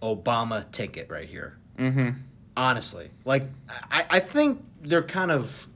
Obama 0.00 0.70
ticket 0.72 1.10
right 1.10 1.28
here. 1.28 1.58
Mm-hmm. 1.78 2.10
Honestly, 2.56 3.10
like 3.26 3.42
I, 3.90 4.06
I 4.08 4.20
think 4.20 4.64
they're 4.82 5.02
kind 5.02 5.30
of 5.30 5.66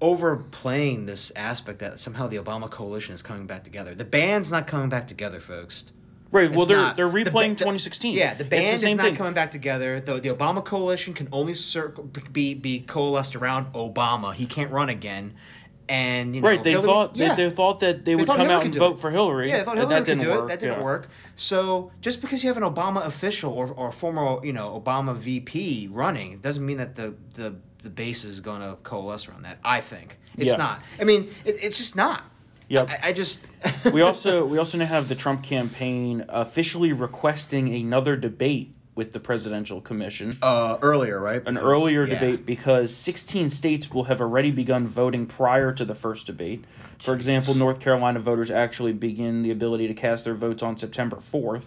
overplaying 0.00 1.06
this 1.06 1.30
aspect 1.36 1.78
that 1.78 1.98
somehow 2.00 2.26
the 2.26 2.36
Obama 2.38 2.68
coalition 2.68 3.14
is 3.14 3.22
coming 3.22 3.46
back 3.46 3.62
together. 3.64 3.94
The 3.94 4.04
band's 4.04 4.50
not 4.50 4.66
coming 4.66 4.88
back 4.88 5.06
together, 5.06 5.38
folks. 5.38 5.84
Right. 6.32 6.50
Well, 6.50 6.60
It's 6.60 6.68
they're 6.68 6.76
not. 6.76 6.96
they're 6.96 7.08
replaying 7.08 7.50
the- 7.58 7.64
2016. 7.64 8.14
Yeah, 8.16 8.34
the 8.34 8.44
band 8.44 8.66
same 8.66 8.90
is 8.90 8.96
not 8.96 9.04
thing. 9.06 9.14
coming 9.16 9.34
back 9.34 9.50
together. 9.52 10.00
The, 10.00 10.14
the 10.20 10.30
Obama 10.30 10.64
coalition 10.64 11.14
can 11.14 11.28
only 11.32 11.54
circle, 11.54 12.04
be 12.32 12.54
be 12.54 12.80
coalesced 12.80 13.36
around 13.36 13.72
Obama. 13.74 14.34
He 14.34 14.46
can't 14.46 14.70
run 14.70 14.88
again, 14.88 15.34
and 15.88 16.34
you 16.34 16.40
know, 16.40 16.48
Right, 16.48 16.62
they 16.62 16.70
Hillary- 16.72 16.86
thought 16.86 17.16
yeah. 17.16 17.34
they, 17.34 17.48
they 17.48 17.54
thought 17.54 17.80
that 17.80 18.04
they, 18.04 18.16
would 18.16 18.26
come 18.26 18.38
Hillary 18.38 18.54
out 18.54 18.64
and 18.64 18.74
vote 18.74 18.94
it. 18.96 19.00
for 19.00 19.10
Hillary. 19.10 19.48
Yeah, 19.50 19.58
they 19.58 19.64
thought 19.64 19.70
and 19.78 19.80
Hillary 19.80 20.00
that 20.00 20.06
didn't 20.06 20.20
could 20.20 20.26
do 20.26 20.30
work. 20.34 20.44
it. 20.44 20.48
That 20.48 20.60
didn't 20.60 20.78
yeah. 20.78 20.84
work. 20.84 21.08
So 21.34 21.90
just 22.00 22.20
because 22.20 22.42
you 22.42 22.48
have 22.52 22.56
an 22.56 22.62
Obama 22.74 23.04
official 23.06 23.52
or, 23.52 23.68
or 23.72 23.92
former, 23.92 24.44
you 24.44 24.52
know, 24.52 24.80
Obama 24.84 25.14
VP 25.14 25.88
running, 25.92 26.38
doesn't 26.38 26.64
mean 26.64 26.78
that 26.78 26.96
the 26.96 27.14
the, 27.34 27.56
the 27.82 27.90
base 27.90 28.24
is 28.24 28.40
going 28.40 28.60
to 28.60 28.76
coalesce 28.82 29.28
around 29.28 29.42
that. 29.42 29.58
I 29.64 29.80
think 29.80 30.18
it's 30.38 30.52
Yeah. 30.52 30.56
not. 30.56 30.82
I 31.00 31.04
mean, 31.04 31.28
it, 31.44 31.56
it's 31.60 31.78
just 31.78 31.96
not. 31.96 32.22
Yep. 32.72 32.88
I, 32.88 32.98
I 33.08 33.12
just. 33.12 33.46
we 33.92 34.00
also 34.08 34.46
we 34.46 34.56
also 34.56 34.78
now 34.78 34.86
have 34.86 35.08
the 35.08 35.14
Trump 35.14 35.42
campaign 35.42 36.24
officially 36.28 36.92
requesting 36.92 37.72
another 37.74 38.16
debate 38.16 38.74
with 38.94 39.12
the 39.12 39.20
presidential 39.20 39.80
commission. 39.80 40.32
uh, 40.42 40.78
earlier, 40.82 41.20
right? 41.20 41.42
an 41.46 41.58
earlier 41.58 42.06
yeah. 42.06 42.14
debate 42.14 42.44
because 42.46 42.94
16 42.94 43.50
states 43.50 43.90
will 43.90 44.04
have 44.04 44.20
already 44.20 44.50
begun 44.50 44.86
voting 44.86 45.26
prior 45.26 45.72
to 45.72 45.84
the 45.84 45.94
first 45.94 46.26
debate. 46.26 46.64
For 46.98 47.14
example, 47.14 47.54
North 47.54 47.80
Carolina 47.80 48.20
voters 48.20 48.50
actually 48.50 48.92
begin 48.92 49.42
the 49.42 49.50
ability 49.50 49.88
to 49.88 49.94
cast 49.94 50.24
their 50.24 50.34
votes 50.34 50.62
on 50.62 50.76
September 50.76 51.16
4th. 51.16 51.64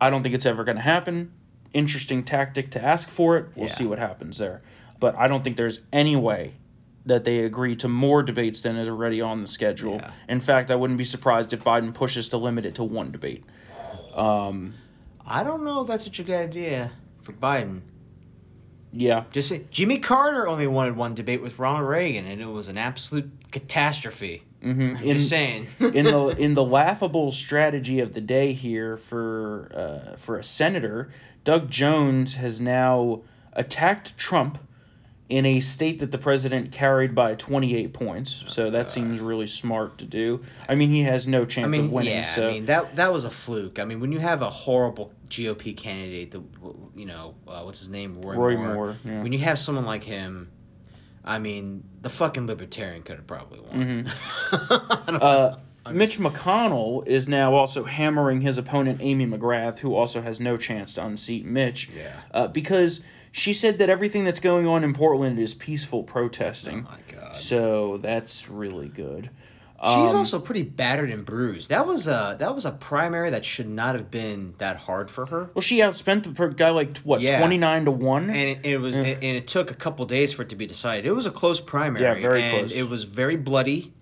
I 0.00 0.10
don't 0.10 0.22
think 0.22 0.34
it's 0.34 0.46
ever 0.46 0.64
going 0.64 0.76
to 0.76 0.82
happen. 0.82 1.32
Interesting 1.72 2.22
tactic 2.24 2.70
to 2.72 2.84
ask 2.84 3.08
for 3.08 3.36
it. 3.36 3.46
We'll 3.54 3.66
Yeah. 3.66 3.72
see 3.72 3.86
what 3.86 3.98
happens 3.98 4.38
there. 4.38 4.60
But 5.00 5.16
I 5.16 5.28
don't 5.28 5.42
think 5.44 5.56
there's 5.56 5.80
any 5.92 6.16
way 6.16 6.54
that 7.06 7.24
they 7.24 7.40
agree 7.44 7.76
to 7.76 7.88
more 7.88 8.22
debates 8.22 8.60
than 8.62 8.76
is 8.76 8.88
already 8.88 9.20
on 9.20 9.42
the 9.42 9.46
schedule. 9.46 9.96
Yeah. 9.96 10.10
In 10.28 10.40
fact, 10.40 10.70
I 10.70 10.74
wouldn't 10.74 10.98
be 10.98 11.04
surprised 11.04 11.52
if 11.52 11.62
Biden 11.62 11.92
pushes 11.92 12.28
to 12.28 12.36
limit 12.38 12.64
it 12.64 12.74
to 12.76 12.84
one 12.84 13.12
debate. 13.12 13.44
I 15.26 15.42
don't 15.42 15.64
know 15.64 15.82
if 15.82 15.88
that's 15.88 16.04
such 16.04 16.18
a 16.18 16.22
good 16.22 16.36
idea 16.36 16.92
for 17.22 17.32
Biden. 17.32 17.82
Yeah. 18.92 19.24
Just 19.32 19.48
say, 19.48 19.62
Jimmy 19.70 19.98
Carter 19.98 20.46
only 20.46 20.66
wanted 20.66 20.96
one 20.96 21.14
debate 21.14 21.42
with 21.42 21.58
Ronald 21.58 21.88
Reagan, 21.88 22.26
and 22.26 22.40
it 22.40 22.46
was 22.46 22.68
an 22.68 22.78
absolute 22.78 23.30
catastrophe. 23.50 24.42
Mm-hmm. 24.62 25.04
In- 25.04 25.16
Just 25.18 25.28
saying. 25.28 25.66
in 25.80 26.04
the 26.04 26.28
in 26.38 26.54
the 26.54 26.64
laughable 26.64 27.32
strategy 27.32 28.00
of 28.00 28.14
the 28.14 28.20
day 28.20 28.52
here 28.52 28.96
for 28.96 29.70
uh, 29.74 30.16
for 30.16 30.38
a 30.38 30.44
senator, 30.44 31.10
Doug 31.42 31.70
Jones 31.70 32.36
has 32.36 32.60
now 32.60 33.22
attacked 33.52 34.16
Trump 34.16 34.58
in 35.28 35.46
a 35.46 35.60
state 35.60 36.00
that 36.00 36.10
the 36.10 36.18
president 36.18 36.70
carried 36.70 37.14
by 37.14 37.34
28 37.34 37.92
points. 37.92 38.44
So 38.46 38.70
that 38.70 38.90
seems 38.90 39.20
really 39.20 39.46
smart 39.46 39.98
to 39.98 40.04
do. 40.04 40.42
I 40.68 40.74
mean, 40.74 40.90
he 40.90 41.02
has 41.02 41.26
no 41.26 41.46
chance 41.46 41.66
I 41.66 41.68
mean, 41.68 41.86
of 41.86 41.92
winning. 41.92 42.12
yeah, 42.12 42.24
so 42.24 42.48
I 42.48 42.52
mean 42.52 42.66
that 42.66 42.96
that 42.96 43.12
was 43.12 43.24
a 43.24 43.30
fluke. 43.30 43.78
I 43.78 43.84
mean, 43.84 44.00
when 44.00 44.12
you 44.12 44.18
have 44.18 44.42
a 44.42 44.50
horrible 44.50 45.12
GOP 45.28 45.76
candidate, 45.76 46.30
the 46.30 46.42
you 46.94 47.06
know 47.06 47.34
uh, 47.48 47.60
what's 47.60 47.78
his 47.78 47.88
name, 47.88 48.20
Roy, 48.20 48.34
Roy 48.34 48.56
Moore. 48.56 48.74
Moore, 48.74 48.96
yeah. 49.04 49.22
When 49.22 49.32
you 49.32 49.38
have 49.40 49.58
someone 49.58 49.86
like 49.86 50.04
him, 50.04 50.50
I 51.24 51.38
mean, 51.38 51.84
the 52.02 52.10
fucking 52.10 52.46
libertarian 52.46 53.02
could 53.02 53.16
have 53.16 53.26
probably 53.26 53.60
won. 53.60 54.04
Mm-hmm. 54.04 55.60
Mitch 55.92 56.18
McConnell 56.18 57.06
is 57.06 57.28
now 57.28 57.54
also 57.54 57.84
hammering 57.84 58.40
his 58.40 58.56
opponent 58.56 59.00
Amy 59.02 59.26
McGrath, 59.26 59.80
who 59.80 59.94
also 59.94 60.22
has 60.22 60.40
no 60.40 60.56
chance 60.56 60.94
to 60.94 61.04
unseat 61.04 61.44
Mitch. 61.44 61.90
Yeah. 61.90 62.20
Uh, 62.32 62.46
because 62.46 63.04
she 63.36 63.52
said 63.52 63.78
that 63.78 63.90
everything 63.90 64.24
that's 64.24 64.38
going 64.38 64.64
on 64.64 64.84
in 64.84 64.94
Portland 64.94 65.40
is 65.40 65.54
peaceful 65.54 66.04
protesting. 66.04 66.86
Oh 66.88 66.92
my 66.92 67.20
God. 67.20 67.34
So 67.36 67.96
that's 67.96 68.48
really 68.48 68.88
good. 68.88 69.28
She's 69.82 70.12
Um, 70.12 70.18
also 70.18 70.38
pretty 70.38 70.62
battered 70.62 71.10
and 71.10 71.26
bruised. 71.26 71.68
That 71.68 71.84
was 71.84 72.06
a 72.06 72.36
that 72.38 72.54
was 72.54 72.64
a 72.64 72.70
primary 72.70 73.30
that 73.30 73.44
should 73.44 73.68
not 73.68 73.96
have 73.96 74.08
been 74.08 74.54
that 74.58 74.76
hard 74.76 75.10
for 75.10 75.26
her. 75.26 75.50
Well, 75.52 75.62
she 75.62 75.78
outspent 75.80 76.22
the 76.22 76.30
per- 76.30 76.50
guy 76.50 76.70
like 76.70 76.98
what 76.98 77.20
Yeah. 77.20 77.40
twenty 77.40 77.58
nine 77.58 77.84
to 77.86 77.90
one. 77.90 78.30
And 78.30 78.50
it, 78.50 78.60
it 78.62 78.80
was, 78.80 78.96
and 78.96 79.06
it 79.22 79.48
took 79.48 79.70
a 79.72 79.74
couple 79.74 80.06
days 80.06 80.32
for 80.32 80.42
it 80.42 80.48
to 80.50 80.56
be 80.56 80.66
decided. 80.66 81.04
It 81.04 81.12
was 81.12 81.26
a 81.26 81.30
close 81.32 81.60
primary. 81.60 82.04
Yeah, 82.04 82.14
very 82.14 82.42
and 82.42 82.56
close. 82.58 82.70
Mm-hmm. 82.72 82.80
It 82.80 82.88
was 82.88 83.02
very 83.04 83.36
bloody. 83.36 83.92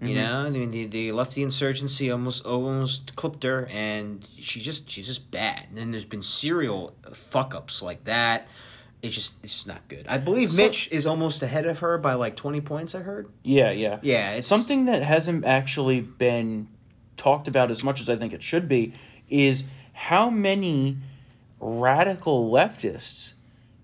You 0.00 0.14
know, 0.14 0.44
I 0.46 0.50
mean, 0.50 0.70
the, 0.70 0.86
the 0.86 1.10
lefty 1.12 1.42
insurgency 1.42 2.08
almost 2.10 2.46
almost 2.46 3.16
clipped 3.16 3.42
her, 3.42 3.66
and 3.72 4.26
she 4.38 4.60
just 4.60 4.88
she's 4.88 5.06
just 5.08 5.30
bad. 5.30 5.64
And 5.68 5.76
then 5.78 5.90
there's 5.90 6.04
been 6.04 6.22
serial 6.22 6.94
fuck 7.12 7.52
ups 7.54 7.82
like 7.82 8.04
that. 8.04 8.48
It's 9.02 9.14
just 9.14 9.34
it's 9.44 9.54
just 9.54 9.66
not 9.68 9.86
good. 9.88 10.06
I 10.08 10.18
believe 10.18 10.56
Mitch 10.56 10.90
is 10.90 11.06
almost 11.06 11.42
ahead 11.42 11.66
of 11.66 11.78
her 11.80 11.98
by 11.98 12.14
like 12.14 12.34
twenty 12.36 12.60
points. 12.60 12.94
I 12.94 13.00
heard. 13.00 13.28
yeah, 13.44 13.70
yeah, 13.70 13.98
Yeah, 14.02 14.32
it's 14.32 14.48
Something 14.48 14.86
that 14.86 15.04
hasn't 15.04 15.44
actually 15.44 16.00
been 16.00 16.68
talked 17.16 17.46
about 17.48 17.70
as 17.70 17.84
much 17.84 18.00
as 18.00 18.10
I 18.10 18.16
think 18.16 18.32
it 18.32 18.42
should 18.42 18.68
be 18.68 18.92
is 19.28 19.64
how 19.92 20.30
many 20.30 20.96
radical 21.60 22.50
leftists 22.50 23.34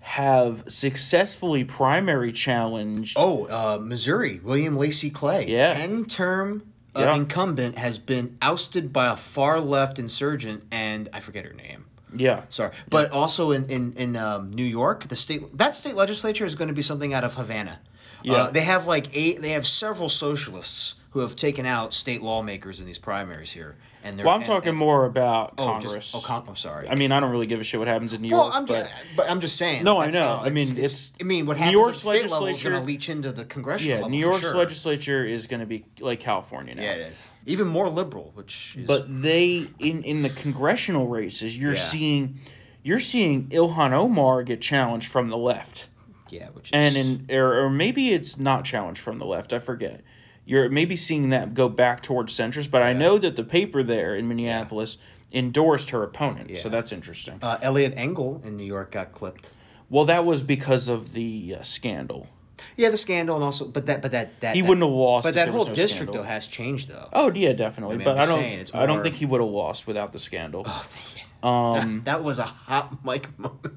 have 0.01 0.65
successfully 0.69 1.65
primary 1.65 2.31
challenged. 2.33 3.17
Oh, 3.19 3.47
uh, 3.47 3.79
Missouri, 3.81 4.41
William 4.43 4.77
Lacy 4.77 5.11
Clay, 5.11 5.47
Yeah. 5.49 5.73
ten 5.75 6.05
term 6.05 6.63
uh, 6.95 7.01
Yeah. 7.01 7.15
incumbent, 7.17 7.79
has 7.79 7.99
been 7.99 8.37
ousted 8.43 8.93
by 8.93 9.07
a 9.13 9.17
far 9.17 9.61
left 9.61 9.99
insurgent, 9.99 10.65
and 10.71 11.09
I 11.13 11.21
forget 11.21 11.45
her 11.45 11.53
name. 11.53 11.87
Yeah, 12.17 12.43
Sorry, 12.49 12.73
but 12.89 13.11
also 13.11 13.51
in 13.51 13.69
in 13.69 13.93
in 13.95 14.17
um, 14.17 14.51
New 14.51 14.65
York, 14.65 15.09
the 15.09 15.17
state 15.17 15.57
that 15.59 15.75
state 15.75 15.95
legislature 15.95 16.45
is 16.45 16.55
going 16.55 16.69
to 16.69 16.75
be 16.75 16.83
something 16.83 17.13
out 17.13 17.25
of 17.25 17.35
Havana. 17.35 17.81
Yeah. 18.23 18.33
Uh, 18.35 18.51
they 18.51 18.63
have 18.63 18.87
like 18.87 19.09
eight. 19.13 19.43
They 19.43 19.51
have 19.51 19.67
several 19.67 20.09
socialists 20.09 20.97
who 21.11 21.21
have 21.21 21.37
taken 21.37 21.67
out 21.67 21.95
state 21.95 22.23
lawmakers 22.23 22.81
in 22.81 22.87
these 22.87 22.99
primaries 22.99 23.53
here, 23.53 23.77
and 24.05 24.19
well, 24.19 24.29
I'm 24.29 24.37
and- 24.41 24.45
talking 24.47 24.69
and- 24.69 24.79
more 24.79 25.05
about 25.07 25.55
Oh, 25.59 25.65
Congress. 25.65 25.95
just 25.95 26.15
oh, 26.15 26.21
con- 26.21 26.45
oh, 26.49 26.55
sorry. 26.55 26.89
I 26.89 26.95
mean, 26.95 27.11
I 27.11 27.19
don't 27.21 27.31
really 27.31 27.47
give 27.47 27.59
a 27.61 27.65
shit 27.65 27.81
what 27.81 27.89
happens 27.89 28.13
in 28.13 28.23
New 28.23 28.31
well, 28.31 28.45
York, 28.45 28.55
I'm 28.57 28.67
but 28.67 28.83
just, 28.83 28.93
but 29.17 29.31
I'm 29.31 29.41
just 29.41 29.57
saying. 29.57 29.83
No, 29.83 29.99
I 29.99 30.11
know. 30.11 30.21
how 30.23 30.43
I 30.45 30.51
mean, 30.51 30.69
it's- 30.77 31.13
I 31.21 31.25
mean, 31.25 31.47
what 31.47 31.57
happens 31.57 31.73
New 31.75 31.81
York's 31.81 32.07
at 32.07 32.19
state 32.21 32.31
level 32.31 32.47
is 32.47 32.63
going 32.63 32.77
to 32.77 32.83
leach 32.83 33.09
into 33.09 33.33
the 33.33 33.45
congressional 33.45 34.01
yeah. 34.03 34.07
New 34.09 34.19
York's 34.19 34.41
sure. 34.43 34.55
legislature 34.57 35.25
is 35.25 35.47
going 35.47 35.61
to 35.61 35.67
be 35.67 35.85
like 36.01 36.21
California 36.21 36.75
now. 36.75 36.83
Yeah, 36.83 36.93
it 36.93 37.01
is 37.11 37.29
even 37.47 37.67
more 37.67 37.89
liberal, 37.89 38.31
which 38.35 38.77
is. 38.77 38.87
But 38.87 39.23
they 39.23 39.67
in 39.79 40.03
in 40.05 40.23
the 40.23 40.31
congressional 40.31 41.09
races, 41.09 41.57
you're 41.57 41.73
Yeah. 41.73 41.79
seeing 41.81 42.39
you're 42.83 43.01
seeing 43.01 43.49
Ilhan 43.49 43.93
Omar 43.93 44.43
get 44.43 44.61
challenged 44.61 45.11
from 45.11 45.31
the 45.31 45.39
left. 45.39 45.89
yeah, 46.29 46.49
which 46.53 46.67
is 46.69 46.71
And 46.73 46.97
in 46.97 47.27
or, 47.37 47.65
or 47.65 47.71
maybe 47.71 48.13
it's 48.13 48.39
not 48.39 48.65
challenged 48.65 49.01
from 49.01 49.19
the 49.19 49.25
left, 49.25 49.53
I 49.55 49.59
forget. 49.59 50.03
You're 50.47 50.69
maybe 50.69 50.97
seeing 50.97 51.31
that 51.31 51.55
go 51.55 51.69
back 51.69 52.03
towards 52.03 52.37
centrist, 52.37 52.71
but 52.71 52.83
I 52.83 52.93
know 52.93 53.17
that 53.19 53.37
the 53.37 53.45
paper 53.45 53.83
there 53.83 54.15
in 54.15 54.29
Minneapolis 54.29 54.99
endorsed 55.33 55.91
her 55.91 56.03
opponent. 56.03 56.51
yeah. 56.51 56.57
So 56.59 56.69
that's 56.69 56.93
interesting. 56.93 57.39
uh, 57.43 57.59
Eliot 57.63 57.95
Engel 57.97 58.41
in 58.45 58.57
New 58.57 58.65
York 58.65 58.93
got 58.93 59.13
clipped. 59.13 59.53
well, 59.89 60.05
that 60.05 60.25
was 60.25 60.43
because 60.43 60.89
of 60.89 61.13
the 61.15 61.57
uh, 61.59 61.63
scandal. 61.63 62.29
Yeah, 62.77 62.91
the 62.91 62.97
scandal 62.97 63.37
and 63.37 63.45
also, 63.45 63.67
but 63.67 63.87
that, 63.87 64.01
but 64.03 64.13
that, 64.13 64.41
that 64.41 64.55
He 64.55 64.61
that- 64.63 64.69
wouldn't 64.69 64.85
have 64.87 64.93
lost 64.93 65.25
But 65.25 65.35
that 65.35 65.49
whole 65.49 65.67
no 65.67 65.75
district 65.75 65.95
scandal. 66.11 66.15
though 66.17 66.23
has 66.23 66.47
changed 66.47 66.89
though. 66.89 67.09
Oh 67.13 67.33
yeah, 67.35 67.53
definitely. 67.53 67.95
I 67.95 67.99
mean, 67.99 68.05
but 68.05 68.19
I 68.19 68.27
don't. 68.27 68.39
saying, 68.39 68.67
I 68.75 68.87
don't 68.87 69.03
think 69.03 69.15
he 69.17 69.27
would 69.27 69.41
have 69.41 69.51
lost 69.51 69.87
without 69.87 70.13
the 70.13 70.19
scandal. 70.19 70.63
Oh, 70.67 70.83
thank 70.85 71.17
you. 71.17 71.23
Um, 71.49 72.01
that 72.05 72.25
was 72.25 72.39
a 72.39 72.45
hot 72.45 73.05
mic 73.05 73.39
moment. 73.39 73.75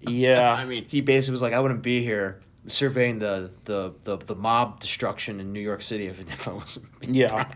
yeah. 0.00 0.52
I 0.58 0.64
mean, 0.64 0.84
he 0.88 1.00
basically 1.00 1.32
was 1.32 1.42
like, 1.42 1.52
"I 1.52 1.58
wouldn't 1.58 1.82
be 1.82 2.04
here 2.04 2.40
surveying 2.66 3.18
the 3.18 3.50
the 3.64 3.92
the, 4.04 4.16
the 4.18 4.34
mob 4.34 4.80
destruction 4.80 5.40
in 5.40 5.52
New 5.52 5.60
York 5.60 5.82
City 5.82 6.06
if, 6.06 6.20
if 6.32 6.48
I 6.48 6.52
wasn't." 6.52 6.86
Yeah. 7.02 7.46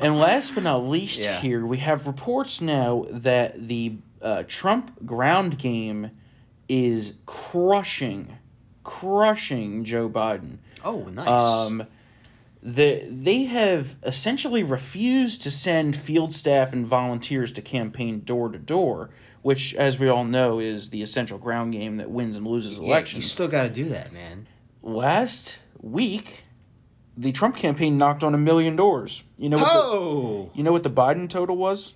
and 0.00 0.18
last 0.18 0.54
but 0.54 0.64
not 0.64 0.86
least, 0.86 1.20
Yeah. 1.20 1.40
here 1.40 1.64
we 1.66 1.78
have 1.78 2.06
reports 2.06 2.60
now 2.60 3.04
that 3.10 3.68
the 3.68 3.96
uh, 4.22 4.42
Trump 4.46 5.04
ground 5.06 5.58
game 5.58 6.10
is 6.68 7.14
crushing, 7.26 8.36
crushing 8.82 9.84
Joe 9.84 10.08
Biden. 10.08 10.58
Oh, 10.84 11.04
nice. 11.04 11.28
Um, 11.28 11.86
the, 12.62 13.06
they 13.08 13.44
have 13.44 13.94
essentially 14.02 14.64
refused 14.64 15.42
to 15.42 15.50
send 15.52 15.94
field 15.94 16.32
staff 16.32 16.72
and 16.72 16.84
volunteers 16.84 17.52
to 17.52 17.62
campaign 17.62 18.22
door 18.24 18.48
to 18.48 18.58
door, 18.58 19.10
which, 19.46 19.76
as 19.76 19.96
we 19.96 20.08
all 20.08 20.24
know, 20.24 20.58
is 20.58 20.90
the 20.90 21.04
essential 21.04 21.38
ground 21.38 21.72
game 21.72 21.98
that 21.98 22.10
wins 22.10 22.36
and 22.36 22.44
loses 22.44 22.80
yeah, 22.80 22.98
you 23.06 23.22
still 23.22 23.46
got 23.46 23.62
to 23.62 23.68
do 23.68 23.84
that, 23.90 24.12
man. 24.12 24.48
Last 24.82 25.60
week, 25.80 26.42
the 27.16 27.30
Trump 27.30 27.54
campaign 27.54 27.96
knocked 27.96 28.24
on 28.24 28.34
a 28.34 28.38
million 28.38 28.74
doors. 28.74 29.22
You 29.38 29.48
know 29.48 29.58
what? 29.58 29.72
The, 29.72 29.78
Oh, 29.78 30.50
you 30.52 30.64
know 30.64 30.72
what 30.72 30.82
the 30.82 30.90
Biden 30.90 31.30
total 31.30 31.56
was? 31.56 31.94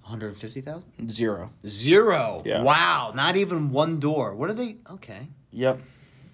one 0.00 0.10
hundred 0.10 0.36
fifty 0.36 0.60
thousand. 0.60 1.08
Zero. 1.08 1.52
Zero. 1.64 2.42
Yeah. 2.44 2.64
Wow, 2.64 3.12
not 3.14 3.36
even 3.36 3.70
one 3.70 4.00
door. 4.00 4.34
What 4.34 4.50
are 4.50 4.54
they? 4.54 4.78
Okay. 4.90 5.28
Yep. 5.52 5.80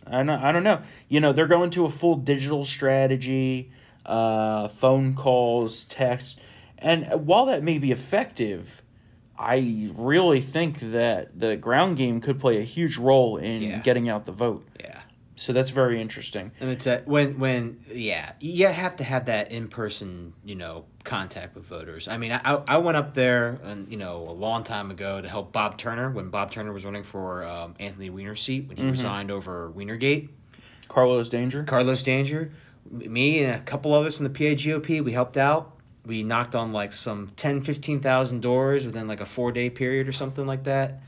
I 0.07 0.23
don't, 0.23 0.31
I 0.31 0.51
don't 0.51 0.65
know. 0.65 0.81
You 1.11 1.21
know, 1.21 1.35
they're 1.35 1.47
going 1.47 1.69
to 1.73 1.85
a 1.85 1.91
full 1.91 2.15
digital 2.15 2.65
strategy, 2.65 3.71
uh, 4.07 4.69
phone 4.69 5.13
calls, 5.13 5.85
text. 5.85 6.41
And 6.79 7.27
while 7.27 7.45
that 7.45 7.63
may 7.63 7.77
be 7.77 7.93
effective, 7.93 8.83
I 9.39 9.91
really 9.95 10.41
think 10.41 10.81
that 10.81 11.39
the 11.39 11.57
ground 11.57 11.97
game 11.97 12.21
could 12.21 12.41
play 12.41 12.59
a 12.59 12.63
huge 12.65 12.97
role 12.99 13.37
in 13.37 13.63
Yeah. 13.63 13.79
getting 13.79 14.09
out 14.09 14.25
the 14.25 14.33
vote. 14.33 14.67
Yeah. 14.81 15.01
So 15.37 15.53
that's 15.53 15.71
very 15.71 16.01
interesting. 16.01 16.51
And 16.59 16.69
it's 16.71 16.89
a, 16.89 17.03
when 17.05 17.39
when 17.39 17.79
yeah 17.93 18.33
you 18.41 18.67
have 18.67 18.97
to 18.97 19.05
have 19.05 19.27
that 19.27 19.53
in 19.53 19.69
person 19.69 20.33
you 20.45 20.57
know 20.57 20.85
contact 21.05 21.55
with 21.55 21.65
voters. 21.65 22.09
I 22.09 22.17
mean 22.19 22.33
I, 22.33 22.61
I 22.67 22.79
went 22.79 22.97
up 22.97 23.15
there 23.15 23.61
and 23.63 23.89
you 23.89 23.97
know 23.97 24.29
a 24.29 24.33
long 24.33 24.65
time 24.65 24.91
ago 24.91 25.23
to 25.23 25.29
help 25.29 25.53
Bob 25.53 25.79
Turner 25.79 26.11
when 26.11 26.31
Bob 26.31 26.51
Turner 26.51 26.73
was 26.73 26.85
running 26.85 27.05
for 27.05 27.45
um, 27.45 27.77
Anthony 27.79 28.11
Weiner's 28.11 28.43
seat 28.43 28.67
when 28.67 28.77
he 28.77 28.85
resigned 28.91 29.31
over 29.31 29.71
Weinergate. 29.77 30.31
Carlos 30.89 31.29
Danger? 31.29 31.63
Carlos 31.65 32.03
Danger, 32.03 32.51
me 32.91 33.45
and 33.45 33.55
a 33.55 33.61
couple 33.61 33.95
others 33.95 34.17
from 34.17 34.25
the 34.25 34.31
PA 34.31 34.57
GOP 34.61 35.05
we 35.05 35.13
helped 35.13 35.37
out. 35.37 35.78
We 36.07 36.23
knocked 36.23 36.55
on 36.55 36.73
like 36.73 36.93
some 36.93 37.29
10, 37.37 37.61
15,000 37.61 38.41
doors 38.41 38.87
within 38.87 39.07
like 39.09 39.21
a 39.21 39.27
four 39.27 39.53
day 39.53 39.69
period 39.71 40.09
or 40.09 40.13
something 40.13 40.47
like 40.47 40.65
that. 40.65 41.01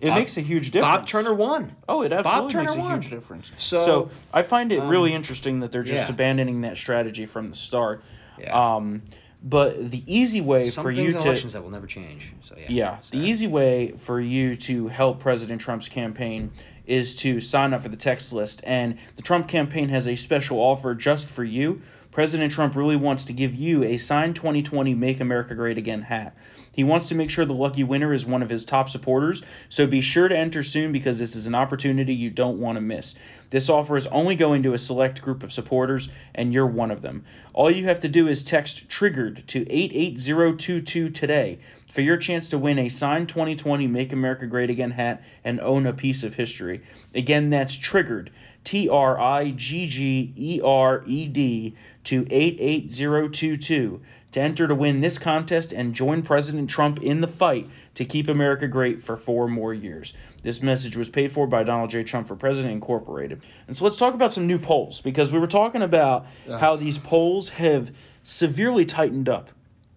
it 0.00 0.08
Bob- 0.08 0.18
makes 0.18 0.36
a 0.36 0.40
huge 0.42 0.70
difference. 0.72 0.96
Bob 0.98 1.06
Turner 1.06 1.32
won. 1.32 1.74
Oh, 1.88 2.02
it 2.02 2.12
absolutely 2.12 2.60
makes 2.60 2.74
a 2.74 2.78
won. 2.78 3.00
huge 3.00 3.10
difference. 3.10 3.52
So, 3.56 3.78
um, 3.78 3.84
So, 3.84 4.10
I 4.34 4.42
find 4.42 4.72
it 4.72 4.80
really 4.82 5.14
interesting 5.14 5.60
that 5.60 5.72
they're 5.72 5.82
just 5.82 6.06
yeah. 6.08 6.12
abandoning 6.14 6.60
that 6.62 6.76
strategy 6.76 7.24
from 7.24 7.48
the 7.50 7.56
start. 7.56 8.02
Yeah. 8.38 8.76
Um, 8.76 9.02
but 9.44 9.90
the 9.90 10.04
easy 10.06 10.40
way 10.40 10.62
Some 10.64 10.84
for 10.84 10.90
you 10.90 11.10
to 11.10 11.18
elections 11.18 11.54
that 11.54 11.62
will 11.62 11.70
never 11.70 11.86
change. 11.86 12.32
So 12.42 12.54
yeah. 12.56 12.66
yeah, 12.68 12.98
the 13.10 13.18
easy 13.18 13.46
way 13.48 13.92
for 13.92 14.20
you 14.20 14.54
to 14.56 14.88
help 14.88 15.18
President 15.18 15.60
Trump's 15.60 15.88
campaign 15.88 16.52
is 16.86 17.14
to 17.16 17.40
sign 17.40 17.72
up 17.74 17.82
for 17.82 17.88
the 17.88 17.96
text 17.96 18.32
list, 18.32 18.60
and 18.64 18.98
the 19.16 19.22
Trump 19.22 19.48
campaign 19.48 19.88
has 19.88 20.06
a 20.06 20.14
special 20.16 20.58
offer 20.58 20.94
just 20.94 21.28
for 21.28 21.42
you. 21.44 21.80
President 22.12 22.52
Trump 22.52 22.76
really 22.76 22.94
wants 22.94 23.24
to 23.24 23.32
give 23.32 23.54
you 23.54 23.82
a 23.82 23.96
signed 23.96 24.36
2020 24.36 24.94
Make 24.94 25.18
America 25.18 25.54
Great 25.54 25.78
Again 25.78 26.02
hat. 26.02 26.36
He 26.70 26.84
wants 26.84 27.08
to 27.08 27.14
make 27.14 27.30
sure 27.30 27.46
the 27.46 27.54
lucky 27.54 27.82
winner 27.82 28.12
is 28.12 28.26
one 28.26 28.42
of 28.42 28.50
his 28.50 28.66
top 28.66 28.90
supporters, 28.90 29.42
so 29.70 29.86
be 29.86 30.02
sure 30.02 30.28
to 30.28 30.36
enter 30.36 30.62
soon 30.62 30.92
because 30.92 31.18
this 31.18 31.34
is 31.34 31.46
an 31.46 31.54
opportunity 31.54 32.14
you 32.14 32.28
don't 32.28 32.60
want 32.60 32.76
to 32.76 32.82
miss. 32.82 33.14
This 33.48 33.70
offer 33.70 33.96
is 33.96 34.06
only 34.08 34.36
going 34.36 34.62
to 34.62 34.74
a 34.74 34.78
select 34.78 35.22
group 35.22 35.42
of 35.42 35.52
supporters, 35.52 36.10
and 36.34 36.52
you're 36.52 36.66
one 36.66 36.90
of 36.90 37.00
them. 37.00 37.24
All 37.54 37.70
you 37.70 37.84
have 37.84 38.00
to 38.00 38.08
do 38.08 38.28
is 38.28 38.44
text 38.44 38.90
TRIGGERED 38.90 39.46
to 39.46 39.60
88022 39.70 41.08
today 41.08 41.58
for 41.92 42.00
your 42.00 42.16
chance 42.16 42.48
to 42.48 42.56
win 42.56 42.78
a 42.78 42.88
signed 42.88 43.28
2020 43.28 43.86
Make 43.86 44.14
America 44.14 44.46
Great 44.46 44.70
Again 44.70 44.92
hat 44.92 45.22
and 45.44 45.60
own 45.60 45.86
a 45.86 45.92
piece 45.92 46.22
of 46.22 46.36
history. 46.36 46.80
Again, 47.14 47.50
that's 47.50 47.76
TRIGGERED, 47.76 48.30
T 48.64 48.88
R 48.88 49.20
I 49.20 49.50
G 49.50 49.86
G 49.86 50.32
E 50.34 50.58
R 50.64 51.04
E 51.06 51.26
D, 51.26 51.76
to 52.04 52.26
88022 52.30 54.00
to 54.32 54.40
enter 54.40 54.66
to 54.66 54.74
win 54.74 55.02
this 55.02 55.18
contest 55.18 55.70
and 55.70 55.92
join 55.92 56.22
President 56.22 56.70
Trump 56.70 57.02
in 57.02 57.20
the 57.20 57.28
fight 57.28 57.68
to 57.94 58.06
keep 58.06 58.26
America 58.26 58.66
great 58.66 59.02
for 59.02 59.18
four 59.18 59.46
more 59.46 59.74
years. 59.74 60.14
This 60.42 60.62
message 60.62 60.96
was 60.96 61.10
paid 61.10 61.30
for 61.30 61.46
by 61.46 61.62
Donald 61.62 61.90
J. 61.90 62.04
Trump 62.04 62.26
for 62.26 62.36
President 62.36 62.72
Incorporated. 62.72 63.42
And 63.66 63.76
so 63.76 63.84
let's 63.84 63.98
talk 63.98 64.14
about 64.14 64.32
some 64.32 64.46
new 64.46 64.58
polls 64.58 65.02
because 65.02 65.30
we 65.30 65.38
were 65.38 65.46
talking 65.46 65.82
about 65.82 66.24
how 66.58 66.74
these 66.74 66.96
polls 66.96 67.50
have 67.50 67.94
severely 68.22 68.86
tightened 68.86 69.28
up, 69.28 69.50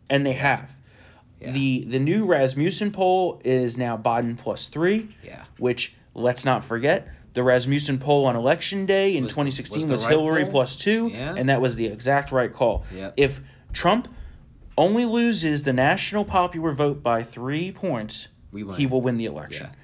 and 0.10 0.26
they 0.26 0.34
have. 0.34 0.75
The 1.42 1.86
the 1.86 2.00
new 2.00 2.26
Rasmussen 2.26 2.92
poll 2.92 3.42
is 3.46 3.78
now 3.78 3.98
Biden 3.98 4.38
plus 4.38 4.68
three. 4.68 5.10
Yeah. 5.24 5.44
Which 5.58 5.94
let's 6.14 6.44
not 6.46 6.64
forget, 6.64 7.08
the 7.34 7.44
Rasmussen 7.44 8.00
poll 8.00 8.26
on 8.26 8.36
election 8.36 8.86
day 8.86 9.16
in 9.16 9.24
Was 9.26 9.34
the- 9.34 9.42
2016 9.42 9.82
was 9.84 9.92
was, 9.92 10.04
right 10.06 10.12
Hillary 10.12 10.44
poll? 10.44 10.52
plus 10.52 10.76
two, 10.78 11.10
Yeah. 11.14 11.36
and 11.38 11.50
that 11.50 11.62
was 11.62 11.76
the 11.76 11.86
exact 11.88 12.32
right 12.32 12.52
call. 12.52 12.84
Yep. 12.96 13.14
If 13.18 13.42
Trump 13.74 14.08
only 14.78 15.06
loses 15.06 15.64
the 15.64 15.74
national 15.74 16.26
popular 16.26 16.72
vote 16.74 17.04
by 17.04 17.22
three 17.24 17.72
points, 17.72 18.30
We 18.52 18.64
he 18.76 18.86
will 18.88 19.02
win 19.02 19.18
the 19.18 19.26
election. 19.26 19.68
Yeah. 19.70 19.76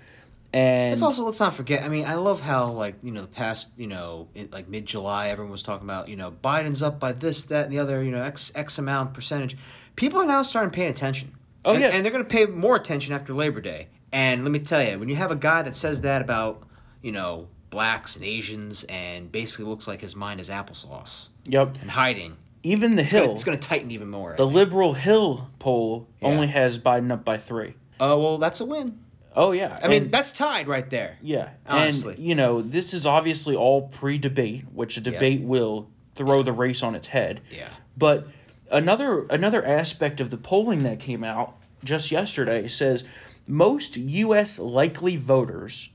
And 0.54 0.92
It's 0.94 1.02
also 1.02 1.24
let's 1.24 1.40
not 1.40 1.54
forget. 1.54 1.84
I 1.84 1.88
mean, 1.88 2.06
I 2.06 2.16
love 2.16 2.42
how 2.42 2.72
like 2.72 2.96
you 3.04 3.12
know 3.12 3.22
the 3.22 3.28
past 3.28 3.72
you 3.78 3.88
know 3.88 4.28
in, 4.36 4.50
like 4.52 4.68
mid 4.68 4.86
July, 4.86 5.30
everyone 5.30 5.52
was 5.52 5.64
talking 5.64 5.86
about 5.88 6.08
you 6.10 6.16
know 6.18 6.32
Biden's 6.32 6.82
up 6.84 7.00
by 7.00 7.12
this, 7.14 7.46
that, 7.46 7.66
and 7.66 7.74
the 7.74 7.80
other. 7.80 8.04
You 8.04 8.12
know 8.12 8.22
x 8.22 8.52
x 8.56 8.78
amount 8.80 9.14
percentage. 9.14 9.56
People 9.96 10.20
are 10.22 10.26
now 10.26 10.42
starting 10.42 10.72
paying 10.72 10.90
attention. 10.90 11.32
Oh, 11.64 11.74
and, 11.74 11.82
yeah. 11.82 11.90
and 11.90 12.04
they're 12.04 12.12
going 12.12 12.24
to 12.24 12.30
pay 12.30 12.46
more 12.46 12.76
attention 12.76 13.14
after 13.14 13.34
Labor 13.34 13.62
Day. 13.62 13.88
And 14.12 14.44
let 14.44 14.52
me 14.52 14.60
tell 14.60 14.84
you, 14.84 15.00
when 15.00 15.10
you 15.10 15.16
have 15.16 15.32
a 15.32 15.36
guy 15.36 15.62
that 15.62 15.76
says 15.76 16.02
that 16.02 16.22
about 16.22 16.64
you 17.02 17.12
know 17.12 17.48
blacks 17.70 18.16
and 18.16 18.26
Asians, 18.26 18.84
and 18.86 19.32
basically 19.32 19.66
looks 19.66 19.88
like 19.88 20.02
his 20.02 20.16
mind 20.16 20.40
is 20.40 20.50
applesauce 20.50 21.30
yep, 21.46 21.76
and 21.82 21.92
hiding, 21.92 22.36
even 22.64 22.96
the 22.96 23.04
it's 23.04 23.14
gonna- 23.14 23.26
Hill, 23.26 23.34
it's 23.36 23.44
going 23.44 23.58
to 23.58 23.68
tighten 23.68 23.92
even 23.92 24.10
more. 24.10 24.36
The 24.36 24.46
liberal 24.46 24.94
Hill 24.94 25.50
poll 25.60 26.08
only 26.22 26.48
has 26.48 26.78
Biden 26.80 27.12
up 27.12 27.24
by 27.24 27.38
three. 27.38 27.76
Oh 28.00 28.20
well, 28.20 28.38
that's 28.38 28.60
a 28.60 28.66
win. 28.66 29.00
Oh 29.34 29.54
yeah, 29.54 29.80
I 29.82 29.88
mean, 29.88 30.10
that's 30.10 30.32
tied 30.34 30.68
right 30.68 30.90
there. 30.90 31.18
Yeah, 31.22 31.52
Honestly. 31.66 32.16
and 32.16 32.24
you 32.24 32.36
know 32.36 32.62
this 32.62 32.94
is 32.94 33.06
obviously 33.06 33.56
all 33.56 33.84
pre-debate, 33.88 34.66
which 34.74 34.98
a 34.98 35.02
debate 35.02 35.42
will 35.42 35.90
throw 36.16 36.44
the 36.44 36.52
race 36.52 36.84
on 36.84 36.96
its 36.96 37.08
head. 37.08 37.40
Yeah. 37.50 37.70
But 37.96 38.28
another 38.72 39.26
another 39.30 39.66
aspect 39.66 40.20
of 40.20 40.30
the 40.30 40.38
polling 40.38 40.84
that 40.84 41.00
came 41.00 41.24
out 41.24 41.56
just 41.84 42.12
yesterday 42.12 42.68
says 42.68 43.04
most 43.48 43.98
U.S. 43.98 44.60
likely 44.60 45.18
voters, 45.18 45.90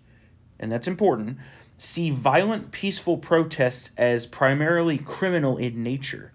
and 0.58 0.70
that's 0.70 0.88
important, 0.88 1.38
see 1.78 2.10
violent, 2.10 2.72
peaceful 2.72 3.18
protests 3.18 3.92
as 3.96 4.26
primarily 4.26 4.98
criminal 4.98 5.56
in 5.56 5.82
nature. 5.82 6.32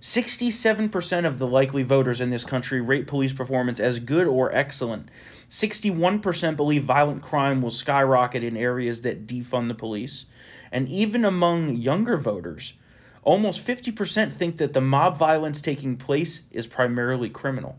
67% 0.00 1.24
of 1.24 1.38
the 1.38 1.46
likely 1.46 1.82
voters 1.82 2.20
in 2.20 2.30
this 2.30 2.44
country 2.44 2.80
rate 2.80 3.06
police 3.06 3.32
performance 3.32 3.80
as 3.80 3.98
good 3.98 4.26
or 4.28 4.54
excellent. 4.54 5.10
61% 5.50 6.56
believe 6.56 6.84
violent 6.84 7.22
crime 7.22 7.62
will 7.62 7.70
skyrocket 7.70 8.44
in 8.44 8.56
areas 8.56 9.02
that 9.02 9.26
defund 9.26 9.68
the 9.68 9.74
police. 9.74 10.26
And 10.70 10.88
even 10.88 11.24
among 11.24 11.76
younger 11.76 12.16
voters, 12.16 12.74
almost 13.26 13.66
50% 13.66 14.32
think 14.32 14.56
that 14.58 14.72
the 14.72 14.80
mob 14.80 15.18
violence 15.18 15.60
taking 15.60 15.96
place 15.96 16.42
is 16.52 16.66
primarily 16.66 17.28
criminal. 17.28 17.76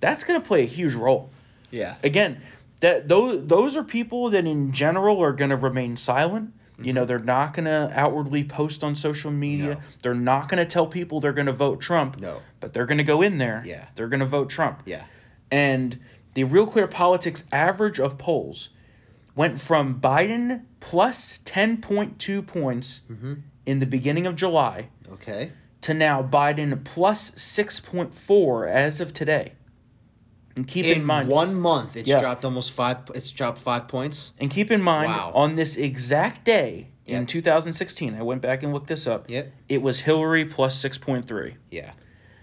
That's 0.00 0.22
going 0.22 0.40
to 0.40 0.46
play 0.46 0.62
a 0.62 0.66
huge 0.66 0.94
role 0.94 1.30
Yeah. 1.70 1.94
again 2.04 2.40
that 2.82 3.08
those 3.08 3.46
those 3.46 3.74
are 3.74 3.82
people 3.82 4.28
that 4.30 4.44
in 4.46 4.70
general 4.72 5.18
are 5.22 5.32
going 5.32 5.48
to 5.50 5.56
remain 5.56 5.96
silent 5.96 6.52
you 6.78 6.92
know 6.92 7.06
they're 7.06 7.18
not 7.36 7.54
going 7.54 7.64
to 7.64 7.90
outwardly 7.94 8.44
post 8.44 8.84
on 8.84 8.94
social 8.94 9.30
media 9.30 9.74
No. 9.76 9.80
they're 10.02 10.22
not 10.32 10.48
going 10.50 10.58
to 10.64 10.70
tell 10.70 10.86
people 10.86 11.18
they're 11.20 11.32
going 11.40 11.46
to 11.46 11.52
vote 11.66 11.80
trump 11.80 12.20
No. 12.20 12.42
but 12.60 12.74
they're 12.74 12.84
going 12.84 12.98
to 12.98 13.10
go 13.14 13.22
in 13.22 13.38
there 13.38 13.62
Yeah. 13.64 13.86
they're 13.94 14.08
going 14.08 14.20
to 14.20 14.26
vote 14.26 14.50
trump 14.50 14.82
Yeah. 14.84 15.04
and 15.50 15.98
the 16.34 16.44
real 16.44 16.66
clear 16.66 16.86
politics 16.86 17.44
average 17.50 17.98
of 17.98 18.18
polls 18.18 18.68
went 19.34 19.58
from 19.58 19.98
biden 19.98 20.64
plus 20.80 21.38
10.2 21.46 22.46
points 22.46 23.00
Mm-hmm. 23.10 23.34
In 23.66 23.80
the 23.80 23.86
beginning 23.86 24.26
of 24.26 24.36
july 24.36 24.88
Okay. 25.12 25.52
to 25.82 25.92
now 25.92 26.22
biden 26.22 26.82
plus 26.84 27.30
6.4 27.32 28.68
as 28.68 29.00
of 29.00 29.12
today 29.12 29.52
and 30.56 30.66
keep 30.66 30.86
in, 30.86 30.98
in 31.00 31.04
mind 31.04 31.28
one 31.28 31.54
month 31.54 31.96
it's 31.96 32.08
Yeah. 32.08 32.20
dropped 32.20 32.44
almost 32.44 32.70
five 32.72 32.98
it's 33.14 33.30
dropped 33.30 33.58
five 33.58 33.88
points 33.88 34.32
And 34.38 34.50
keep 34.50 34.70
in 34.70 34.80
mind, 34.80 35.10
Wow. 35.12 35.32
on 35.34 35.54
this 35.56 35.76
exact 35.76 36.44
day 36.44 36.88
in 37.04 37.24
2016, 37.24 38.14
I 38.16 38.22
went 38.22 38.42
back 38.42 38.64
and 38.64 38.72
looked 38.72 38.88
this 38.88 39.06
up. 39.06 39.30
Yep. 39.30 39.52
It 39.68 39.80
was 39.80 40.00
Hillary 40.00 40.44
plus 40.44 40.76
6.3. 40.76 41.54
yeah 41.70 41.92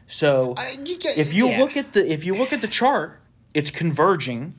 So 0.08 0.54
I- 0.58 0.78
you 0.86 0.98
if 1.18 1.34
you 1.34 1.50
yeah. 1.50 1.60
look 1.60 1.76
at 1.76 1.92
the 1.94 2.10
if 2.12 2.24
you 2.24 2.34
look 2.36 2.54
at 2.54 2.62
the 2.62 2.68
chart, 2.68 3.20
it's 3.54 3.70
converging, 3.72 4.54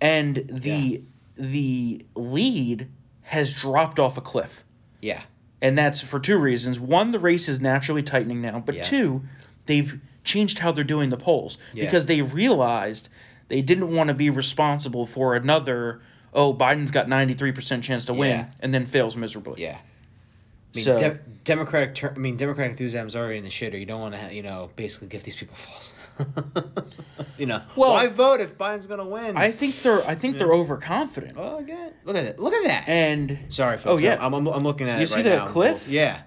and 0.00 0.36
the 0.50 1.02
the 1.36 2.04
lead 2.14 2.88
has 3.22 3.54
dropped 3.54 3.98
off 3.98 4.18
a 4.18 4.20
cliff. 4.20 4.64
yeah 5.00 5.22
And 5.62 5.76
that's 5.76 6.00
for 6.00 6.18
two 6.18 6.38
reasons. 6.38 6.80
One, 6.80 7.10
the 7.10 7.18
race 7.18 7.48
is 7.48 7.60
naturally 7.60 8.02
tightening 8.02 8.40
now, 8.40 8.62
but 8.64 8.76
Yeah. 8.76 8.82
two, 8.82 9.22
they've 9.66 10.00
changed 10.24 10.58
how 10.60 10.72
they're 10.72 10.84
doing 10.84 11.10
the 11.10 11.16
polls 11.16 11.58
Yeah. 11.74 11.84
because 11.84 12.06
they 12.06 12.22
realized 12.22 13.08
they 13.48 13.62
didn't 13.62 13.92
want 13.94 14.08
to 14.08 14.14
be 14.14 14.30
responsible 14.30 15.06
for 15.06 15.34
another, 15.34 16.00
oh, 16.32 16.54
Biden's 16.54 16.90
got 16.90 17.08
93% 17.08 17.82
chance 17.82 18.04
to 18.06 18.14
win 18.14 18.30
Yeah. 18.30 18.44
and 18.60 18.72
then 18.72 18.86
fails 18.86 19.16
miserably. 19.16 19.62
yeah 19.62 19.78
I 20.72 20.76
mean, 20.76 20.84
So- 20.84 20.98
de- 20.98 21.18
democratic 21.42 21.94
ter- 21.96 22.12
I 22.14 22.18
mean 22.18 22.36
democratic 22.36 22.72
enthusiasm's 22.72 23.16
already 23.16 23.38
in 23.38 23.44
the 23.44 23.50
shitter 23.50 23.78
you 23.80 23.86
don't 23.86 24.00
want 24.00 24.14
to 24.14 24.32
you 24.34 24.42
know 24.42 24.70
basically 24.76 25.08
give 25.08 25.24
these 25.24 25.34
people 25.34 25.56
false 25.56 25.92
you 27.38 27.46
know 27.46 27.62
Well- 27.76 27.92
why 27.92 28.06
vote 28.08 28.40
if 28.40 28.56
Biden's 28.58 28.86
gonna 28.86 29.04
win 29.06 29.36
I 29.36 29.50
think 29.50 29.80
they're 29.82 30.06
I 30.06 30.14
think 30.14 30.38
they're 30.38 30.52
overconfident. 30.52 31.34
oh 31.36 31.58
again 31.58 31.92
look 32.04 32.16
at 32.16 32.24
it 32.24 32.38
look 32.38 32.52
at 32.52 32.64
that 32.64 32.88
And 32.88 33.38
sorry 33.48 33.78
folks 33.78 34.02
Oh 34.02 34.04
yeah. 34.06 34.18
I'm, 34.20 34.32
I'm, 34.34 34.46
I'm 34.48 34.62
looking 34.62 34.88
at 34.88 34.98
it. 34.98 35.00
You 35.00 35.06
see 35.06 35.16
right 35.16 35.24
that 35.24 35.38
now. 35.38 35.46
cliff? 35.46 35.88
yeah 35.88 36.22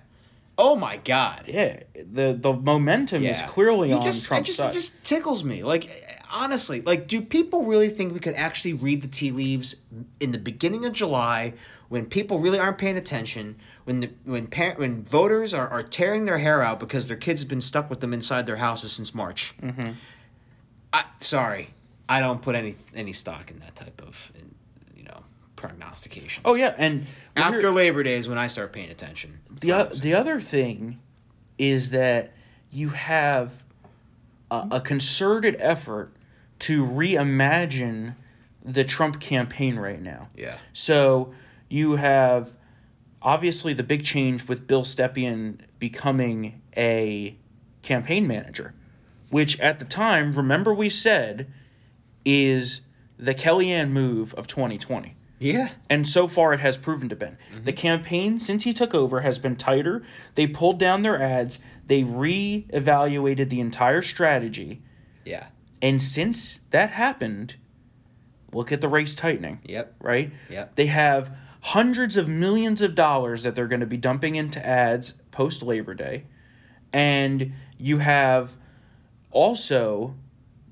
oh 0.58 0.76
my 0.76 0.98
god 0.98 1.44
yeah, 1.48 1.82
the 1.96 2.34
the 2.40 2.52
momentum 2.54 3.24
is 3.24 3.42
clearly 3.44 3.90
You 3.90 3.96
on 3.96 4.02
just, 4.02 4.26
Trump's 4.28 4.42
it 4.42 4.46
just, 4.48 4.58
side. 4.60 4.70
It 4.70 4.74
just 4.74 5.04
tickles 5.04 5.44
me. 5.44 5.64
Like, 5.64 5.90
honestly, 6.34 6.82
like, 6.82 7.08
do 7.08 7.22
people 7.22 7.64
really 7.66 7.90
think 7.90 8.14
we 8.14 8.20
could 8.20 8.36
actually 8.36 8.74
read 8.74 9.02
the 9.02 9.08
tea 9.08 9.32
leaves 9.32 9.76
in 10.20 10.32
the 10.32 10.40
beginning 10.40 10.84
of 10.86 10.92
July 10.94 11.54
when 11.90 12.06
people 12.08 12.40
really 12.40 12.60
aren't 12.60 12.78
paying 12.78 12.98
attention? 12.98 13.56
When 13.86 14.00
the 14.02 14.10
when 14.26 14.48
parent 14.48 14.80
when 14.80 15.04
voters 15.04 15.54
are, 15.54 15.68
are 15.70 15.84
tearing 15.84 16.26
their 16.26 16.40
hair 16.40 16.62
out 16.62 16.80
because 16.80 17.08
their 17.08 17.18
kids 17.18 17.42
have 17.42 17.50
been 17.50 17.62
stuck 17.62 17.90
with 17.90 18.00
them 18.00 18.14
inside 18.14 18.46
their 18.46 18.58
houses 18.58 18.92
since 18.94 19.14
March. 19.14 19.54
Mm-hmm. 19.62 19.92
I 20.92 21.04
sorry, 21.20 21.74
I 22.10 22.20
don't 22.20 22.42
put 22.42 22.56
any 22.56 22.76
any 22.96 23.14
stock 23.14 23.52
in 23.52 23.60
that 23.60 23.76
type 23.76 24.02
of 24.02 24.32
you 24.96 25.04
know 25.04 25.24
prognostication. 25.56 26.42
oh 26.46 26.56
yeah, 26.56 26.74
and 26.78 27.06
after 27.36 27.72
Labor 27.72 28.04
Day 28.04 28.16
is 28.16 28.28
when 28.30 28.38
I 28.38 28.48
start 28.48 28.72
paying 28.74 28.90
attention. 28.90 29.40
The, 29.60 29.72
o- 29.74 29.84
the 29.86 30.14
other 30.14 30.40
thing 30.40 31.00
is 31.58 31.92
that 31.92 32.32
you 32.72 32.90
have 32.90 33.64
a, 34.50 34.68
a 34.72 34.82
concerted 34.82 35.56
effort 35.60 36.12
to 36.60 36.86
reimagine 36.86 38.16
the 38.64 38.84
Trump 38.84 39.20
campaign 39.20 39.78
right 39.78 40.02
now. 40.02 40.30
Yeah. 40.36 40.58
So 40.72 41.34
you 41.70 41.98
have 41.98 42.56
obviously 43.22 43.74
the 43.74 43.84
big 43.84 44.04
change 44.04 44.48
with 44.48 44.68
Bill 44.68 44.84
Stepien 44.84 45.60
becoming 45.80 46.62
a 46.78 47.38
campaign 47.82 48.28
manager, 48.28 48.74
which 49.30 49.60
at 49.60 49.80
the 49.80 49.86
time, 49.86 50.34
remember 50.34 50.74
we 50.74 50.90
said, 50.90 51.52
is 52.26 52.82
the 53.18 53.36
Kellyanne 53.36 53.92
move 53.92 54.34
of 54.36 54.48
2020. 54.48 55.16
Yeah. 55.40 55.70
And 55.90 56.08
so 56.08 56.28
far, 56.30 56.54
it 56.54 56.62
has 56.62 56.78
proven 56.78 57.10
to 57.10 57.16
been. 57.16 57.38
Mm-hmm. 57.54 57.64
The 57.66 57.74
campaign, 57.74 58.40
since 58.40 58.64
he 58.64 58.74
took 58.74 58.96
over, 58.96 59.22
has 59.22 59.40
been 59.40 59.58
tighter. 59.58 60.02
They 60.36 60.48
pulled 60.48 60.80
down 60.80 61.02
their 61.02 61.22
ads. 61.22 61.60
They 61.86 62.04
re-evaluated 62.04 63.50
the 63.50 63.60
entire 63.60 64.02
strategy. 64.02 64.82
Yeah. 65.26 65.48
And 65.84 66.02
since 66.02 66.62
that 66.72 66.90
happened, 66.92 67.58
look 68.52 68.72
at 68.72 68.82
the 68.82 68.88
race 68.88 69.14
tightening. 69.14 69.60
Yep. 69.66 69.96
Right? 70.00 70.32
Yep. 70.50 70.76
They 70.76 70.88
have 70.88 71.36
hundreds 71.62 72.18
of 72.18 72.28
millions 72.28 72.82
of 72.82 72.96
dollars 72.96 73.44
that 73.44 73.54
they're 73.56 73.68
going 73.68 73.80
to 73.82 73.86
be 73.86 73.98
dumping 73.98 74.36
into 74.36 74.66
ads 74.66 75.14
post 75.32 75.62
Labor 75.62 75.94
Day. 75.94 76.24
And 76.92 77.54
you 77.78 77.98
have 78.00 78.56
also 79.32 80.16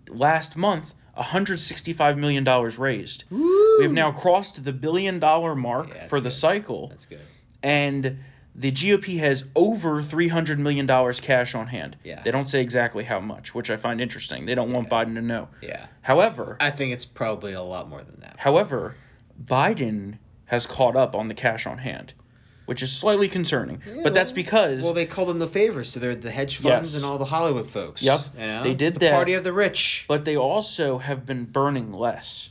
last 0.10 0.56
month 0.56 0.94
$165 1.18 2.18
million 2.18 2.44
raised. 2.80 3.26
We've 3.30 3.92
now 3.92 4.12
crossed 4.12 4.64
the 4.64 4.74
billion 4.74 5.20
dollar 5.20 5.56
mark 5.56 5.90
Yeah, 5.94 6.08
for 6.08 6.20
the 6.20 6.30
good. 6.30 6.34
cycle. 6.36 6.88
That's 6.88 7.06
good. 7.06 7.20
And 7.62 8.20
the 8.54 8.72
GOP 8.72 9.18
has 9.20 9.48
over 9.56 10.02
$300 10.02 10.58
million 10.58 10.86
cash 11.14 11.56
on 11.56 11.68
hand. 11.68 11.96
Yeah. 12.04 12.22
They 12.22 12.32
don't 12.32 12.50
say 12.50 12.62
exactly 12.62 13.06
how 13.06 13.20
much, 13.22 13.56
which 13.56 13.70
I 13.70 13.78
find 13.78 14.02
interesting. 14.02 14.46
They 14.46 14.56
don't 14.56 14.74
want 14.74 14.90
Biden 14.90 15.16
to 15.16 15.22
know. 15.22 15.48
Yeah. 15.62 15.88
However, 16.02 16.58
I 16.60 16.70
think 16.72 16.92
it's 16.94 17.06
probably 17.06 17.54
a 17.54 17.62
lot 17.62 17.88
more 17.88 18.04
than 18.04 18.20
that. 18.20 18.36
However, 18.40 18.96
Biden 19.44 20.18
has 20.46 20.66
caught 20.66 20.96
up 20.96 21.16
on 21.16 21.28
the 21.30 21.34
cash 21.34 21.66
on 21.66 21.78
hand, 21.80 22.14
which 22.66 22.84
is 22.84 22.92
slightly 22.92 23.28
concerning. 23.30 23.82
but 24.04 24.14
that's 24.14 24.32
because 24.34 24.84
Well, 24.84 24.94
they 24.94 25.06
called 25.06 25.30
them 25.30 25.40
the 25.40 25.48
favors 25.48 25.92
to 25.94 26.00
their 26.00 26.14
the 26.16 26.32
hedge 26.32 26.58
funds 26.58 26.94
Yes. 26.94 27.02
and 27.02 27.10
all 27.10 27.18
the 27.18 27.26
Hollywood 27.26 27.68
folks. 27.70 28.04
Yep. 28.04 28.20
You 28.38 28.48
know? 28.48 28.64
They 28.64 28.72
It's 28.72 28.80
did 28.80 28.94
the 28.96 29.00
that. 29.00 29.14
party 29.14 29.34
of 29.34 29.44
the 29.46 29.54
rich. 29.54 30.06
but 30.08 30.26
they 30.26 30.36
also 30.36 30.98
have 30.98 31.26
been 31.26 31.46
burning 31.46 31.94
less 31.94 32.50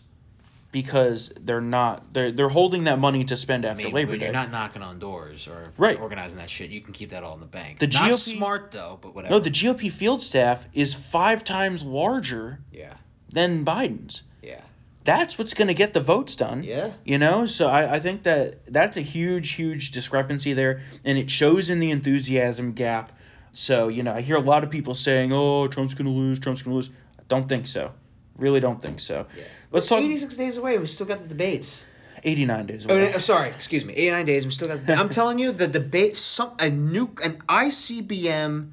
because 0.73 1.33
they're 1.41 1.61
not 1.61 2.13
they're 2.15 2.31
they're 2.31 2.49
holding 2.49 2.85
that 2.85 2.99
money 2.99 3.25
to 3.25 3.37
spend 3.37 3.65
I 3.65 3.71
after 3.71 3.85
mean, 3.85 3.93
Labor 3.95 4.17
Day. 4.17 4.25
you're 4.27 4.33
not 4.33 4.51
knocking 4.53 4.83
on 4.83 4.99
doors 4.99 5.49
or 5.49 5.73
Right. 5.77 5.99
organizing 5.99 6.39
that 6.39 6.49
shit, 6.51 6.71
you 6.71 6.81
can 6.81 6.93
keep 6.93 7.11
that 7.11 7.25
all 7.25 7.35
in 7.35 7.41
the 7.41 7.47
bank. 7.47 7.79
The 7.81 7.87
not 7.89 8.11
GOP 8.11 8.15
smart 8.37 8.71
though, 8.71 8.99
but 9.01 9.15
whatever. 9.15 9.35
no, 9.35 9.41
the 9.41 9.51
GOP 9.51 9.91
field 9.91 10.23
staff 10.23 10.67
is 10.73 10.95
five 10.95 11.43
times 11.45 11.83
larger 11.85 12.61
yeah, 12.73 12.95
than 13.29 13.65
Biden's. 13.65 14.23
yeah, 14.43 14.61
That's 15.05 15.39
what's 15.39 15.55
going 15.55 15.69
to 15.69 15.75
get 15.75 15.93
the 15.95 16.01
votes 16.01 16.37
done. 16.37 16.63
Yeah. 16.63 16.93
You 17.05 17.19
know, 17.19 17.47
so 17.47 17.69
I, 17.69 17.95
I 17.97 18.01
think 18.01 18.23
that 18.25 18.73
that's 18.73 18.97
a 18.97 19.01
huge, 19.03 19.53
huge 19.53 19.91
discrepancy 19.91 20.53
there, 20.53 20.81
and 21.05 21.19
it 21.19 21.31
shows 21.31 21.69
in 21.71 21.81
the 21.81 21.91
enthusiasm 21.91 22.73
gap. 22.73 23.11
So, 23.53 23.89
you 23.89 24.05
know, 24.05 24.13
I 24.15 24.21
hear 24.21 24.37
a 24.37 24.41
lot 24.41 24.63
of 24.63 24.71
people 24.71 24.95
saying, 24.95 25.33
oh, 25.33 25.67
Trump's 25.67 25.95
going 25.95 26.07
to 26.07 26.13
lose, 26.13 26.39
Trump's 26.39 26.63
going 26.63 26.71
to 26.73 26.77
lose. 26.77 26.91
I 27.19 27.23
don't 27.27 27.49
think 27.49 27.67
so. 27.67 27.93
Really 28.41 28.61
don't 28.61 28.83
think 28.83 28.99
so. 29.01 29.27
Yeah. 29.37 29.45
Let's 29.71 29.89
talk 29.89 30.01
86 30.01 30.37
days 30.37 30.57
away. 30.57 30.77
We 30.79 30.87
still 30.87 31.07
got 31.07 31.23
the 31.23 31.29
debates. 31.29 31.87
89 32.25 32.67
days 32.67 32.87
Oh, 32.89 32.95
away. 32.95 33.13
no, 33.13 33.19
sorry, 33.19 33.49
excuse 33.49 33.85
me. 33.85 33.95
89 33.95 34.25
days. 34.27 34.45
We 34.45 34.51
still 34.53 34.69
got. 34.69 34.85
The, 34.85 34.95
I'm 34.95 35.09
telling 35.09 35.39
you, 35.39 35.53
the 35.53 35.67
debate. 35.69 36.17
Some 36.17 36.51
a 36.59 36.71
nuke, 36.71 37.25
an 37.25 37.41
ICBM, 37.49 38.73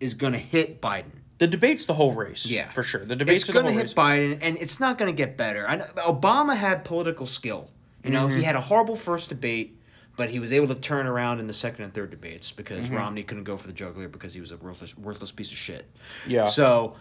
is 0.00 0.14
gonna 0.14 0.38
hit 0.38 0.80
Biden. 0.80 1.10
The 1.38 1.46
debate's 1.46 1.86
the 1.86 1.94
whole 1.94 2.12
race. 2.12 2.46
Yeah, 2.46 2.68
For 2.70 2.82
sure. 2.82 3.04
The 3.04 3.14
debate's 3.16 3.44
gonna 3.44 3.62
whole 3.68 3.70
hit 3.72 3.82
race. 3.82 3.94
Biden, 3.94 4.38
and 4.42 4.58
it's 4.58 4.80
not 4.80 4.98
gonna 4.98 5.12
get 5.12 5.36
better. 5.36 5.66
I 5.68 5.76
know, 5.76 5.84
Obama 5.98 6.56
had 6.56 6.84
political 6.84 7.26
skill. 7.26 7.70
You 8.04 8.10
know, 8.10 8.26
Mm-hmm. 8.26 8.38
he 8.38 8.42
had 8.44 8.56
a 8.56 8.60
horrible 8.60 8.96
first 8.96 9.28
debate, 9.28 9.78
but 10.16 10.30
he 10.30 10.38
was 10.38 10.52
able 10.52 10.68
to 10.68 10.74
turn 10.74 11.06
around 11.06 11.40
in 11.40 11.46
the 11.46 11.52
second 11.52 11.84
and 11.84 11.94
third 11.94 12.10
debates 12.10 12.50
because 12.52 12.86
Mm-hmm. 12.86 12.96
Romney 12.96 13.22
couldn't 13.22 13.44
go 13.44 13.56
for 13.56 13.66
the 13.68 13.72
juggler 13.72 14.08
because 14.08 14.34
he 14.34 14.40
was 14.40 14.52
a 14.52 14.56
worthless, 14.56 14.96
worthless 14.98 15.32
piece 15.32 15.50
of 15.52 15.58
shit. 15.58 15.88
Yeah. 16.26 16.44
So, 16.44 16.96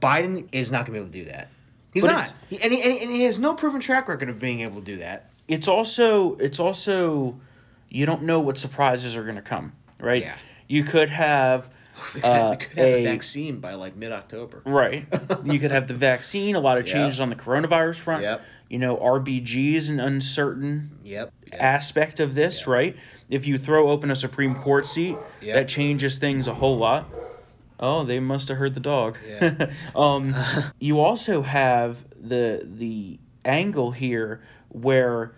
Biden 0.00 0.46
is 0.52 0.70
not 0.72 0.86
gonna 0.86 0.98
be 0.98 1.02
able 1.04 1.12
to 1.12 1.18
do 1.18 1.24
that. 1.26 1.48
He's 1.92 2.04
But 2.04 2.12
not. 2.12 2.32
He, 2.50 2.60
and, 2.62 2.72
he, 2.72 2.82
and 2.82 2.92
he- 2.92 3.00
and 3.00 3.10
he 3.10 3.22
has 3.24 3.38
no 3.38 3.54
proven 3.54 3.80
track 3.80 4.08
record 4.08 4.28
of 4.28 4.38
being 4.38 4.60
able 4.60 4.76
to 4.76 4.84
do 4.84 4.96
that. 4.98 5.32
it's 5.48 5.66
also 5.68 6.36
it's 6.36 6.60
also 6.60 7.40
you 7.88 8.04
don't 8.06 8.22
know 8.22 8.38
what 8.40 8.58
surprises 8.58 9.16
are 9.16 9.22
going 9.24 9.36
to 9.36 9.42
come, 9.42 9.72
right? 9.98 10.22
Yeah. 10.22 10.36
You 10.68 10.84
could 10.84 11.08
have 11.08 11.70
uh, 12.22 12.54
could 12.56 12.78
have 12.78 12.86
a 12.86 12.94
a 13.00 13.04
vaccine 13.04 13.58
by 13.58 13.74
like 13.74 13.96
mid 13.96 14.12
October. 14.12 14.62
Right. 14.64 15.06
you 15.44 15.58
could 15.58 15.70
have 15.72 15.88
the 15.88 15.94
vaccine, 15.94 16.54
a 16.54 16.60
lot 16.60 16.78
of 16.78 16.86
Yep. 16.86 16.94
changes 16.94 17.20
on 17.20 17.28
the 17.30 17.34
coronavirus 17.36 17.98
front. 18.00 18.22
Yep. 18.22 18.42
You 18.68 18.78
know, 18.78 18.98
RBG 18.98 19.74
is 19.74 19.88
an 19.88 19.98
uncertain 19.98 20.90
Yep. 21.04 21.32
aspect 21.54 22.20
of 22.20 22.34
this, 22.34 22.66
right? 22.66 22.94
If 23.30 23.46
you 23.46 23.56
throw 23.58 23.88
open 23.90 24.10
a 24.10 24.14
Supreme 24.14 24.54
Court 24.54 24.86
seat, 24.86 25.16
Yep. 25.40 25.54
that 25.54 25.68
changes 25.68 26.18
things 26.18 26.46
a 26.46 26.54
whole 26.54 26.76
lot. 26.76 27.08
Oh, 27.80 28.04
they 28.04 28.18
must 28.20 28.48
have 28.48 28.58
heard 28.58 28.74
the 28.74 28.80
dog. 28.80 29.18
Yeah. 29.26 29.70
um, 29.96 30.34
you 30.78 31.00
also 31.00 31.42
have 31.42 32.04
the 32.20 32.62
the 32.64 33.18
angle 33.44 33.92
here 33.92 34.40
where 34.68 35.32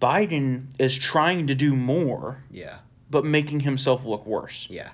Biden 0.00 0.66
is 0.78 0.96
trying 0.96 1.46
to 1.48 1.54
do 1.54 1.74
more, 1.74 2.44
Yeah. 2.50 2.78
but 3.10 3.24
making 3.24 3.60
himself 3.60 4.04
look 4.04 4.24
worse 4.26 4.66
Yeah. 4.70 4.90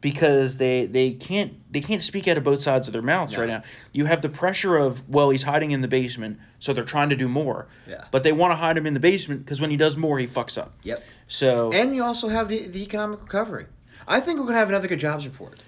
because 0.00 0.56
they 0.56 0.86
they 0.86 1.12
can't 1.12 1.52
they 1.72 1.80
can't 1.80 2.02
speak 2.02 2.26
out 2.26 2.36
of 2.36 2.42
both 2.44 2.60
sides 2.60 2.88
of 2.88 2.92
their 2.92 3.02
mouths 3.02 3.34
No. 3.34 3.40
right 3.40 3.48
now. 3.48 3.62
You 3.92 4.06
have 4.06 4.22
the 4.22 4.28
pressure 4.28 4.76
of 4.76 5.08
well, 5.08 5.30
he's 5.30 5.44
hiding 5.44 5.70
in 5.70 5.82
the 5.82 5.88
basement, 5.88 6.38
so 6.58 6.72
they're 6.72 6.84
trying 6.84 7.10
to 7.10 7.16
do 7.16 7.28
more. 7.28 7.68
Yeah. 7.88 8.04
But 8.10 8.22
they 8.22 8.32
want 8.32 8.52
to 8.52 8.56
hide 8.56 8.76
him 8.76 8.86
in 8.86 8.94
the 8.94 9.00
basement 9.00 9.44
because 9.44 9.60
when 9.60 9.70
he 9.70 9.76
does 9.76 9.96
more, 9.96 10.18
he 10.18 10.26
fucks 10.26 10.58
up. 10.58 10.72
Yep. 10.82 11.02
So 11.28 11.70
And 11.72 11.94
you 11.94 12.02
also 12.02 12.28
have 12.28 12.48
the, 12.48 12.66
the 12.66 12.82
economic 12.82 13.20
recovery. 13.22 13.66
I 14.08 14.20
think 14.20 14.38
we're 14.38 14.46
gonna 14.46 14.58
have 14.58 14.68
another 14.68 14.88
good 14.88 15.00
jobs 15.00 15.26
report. 15.26 15.60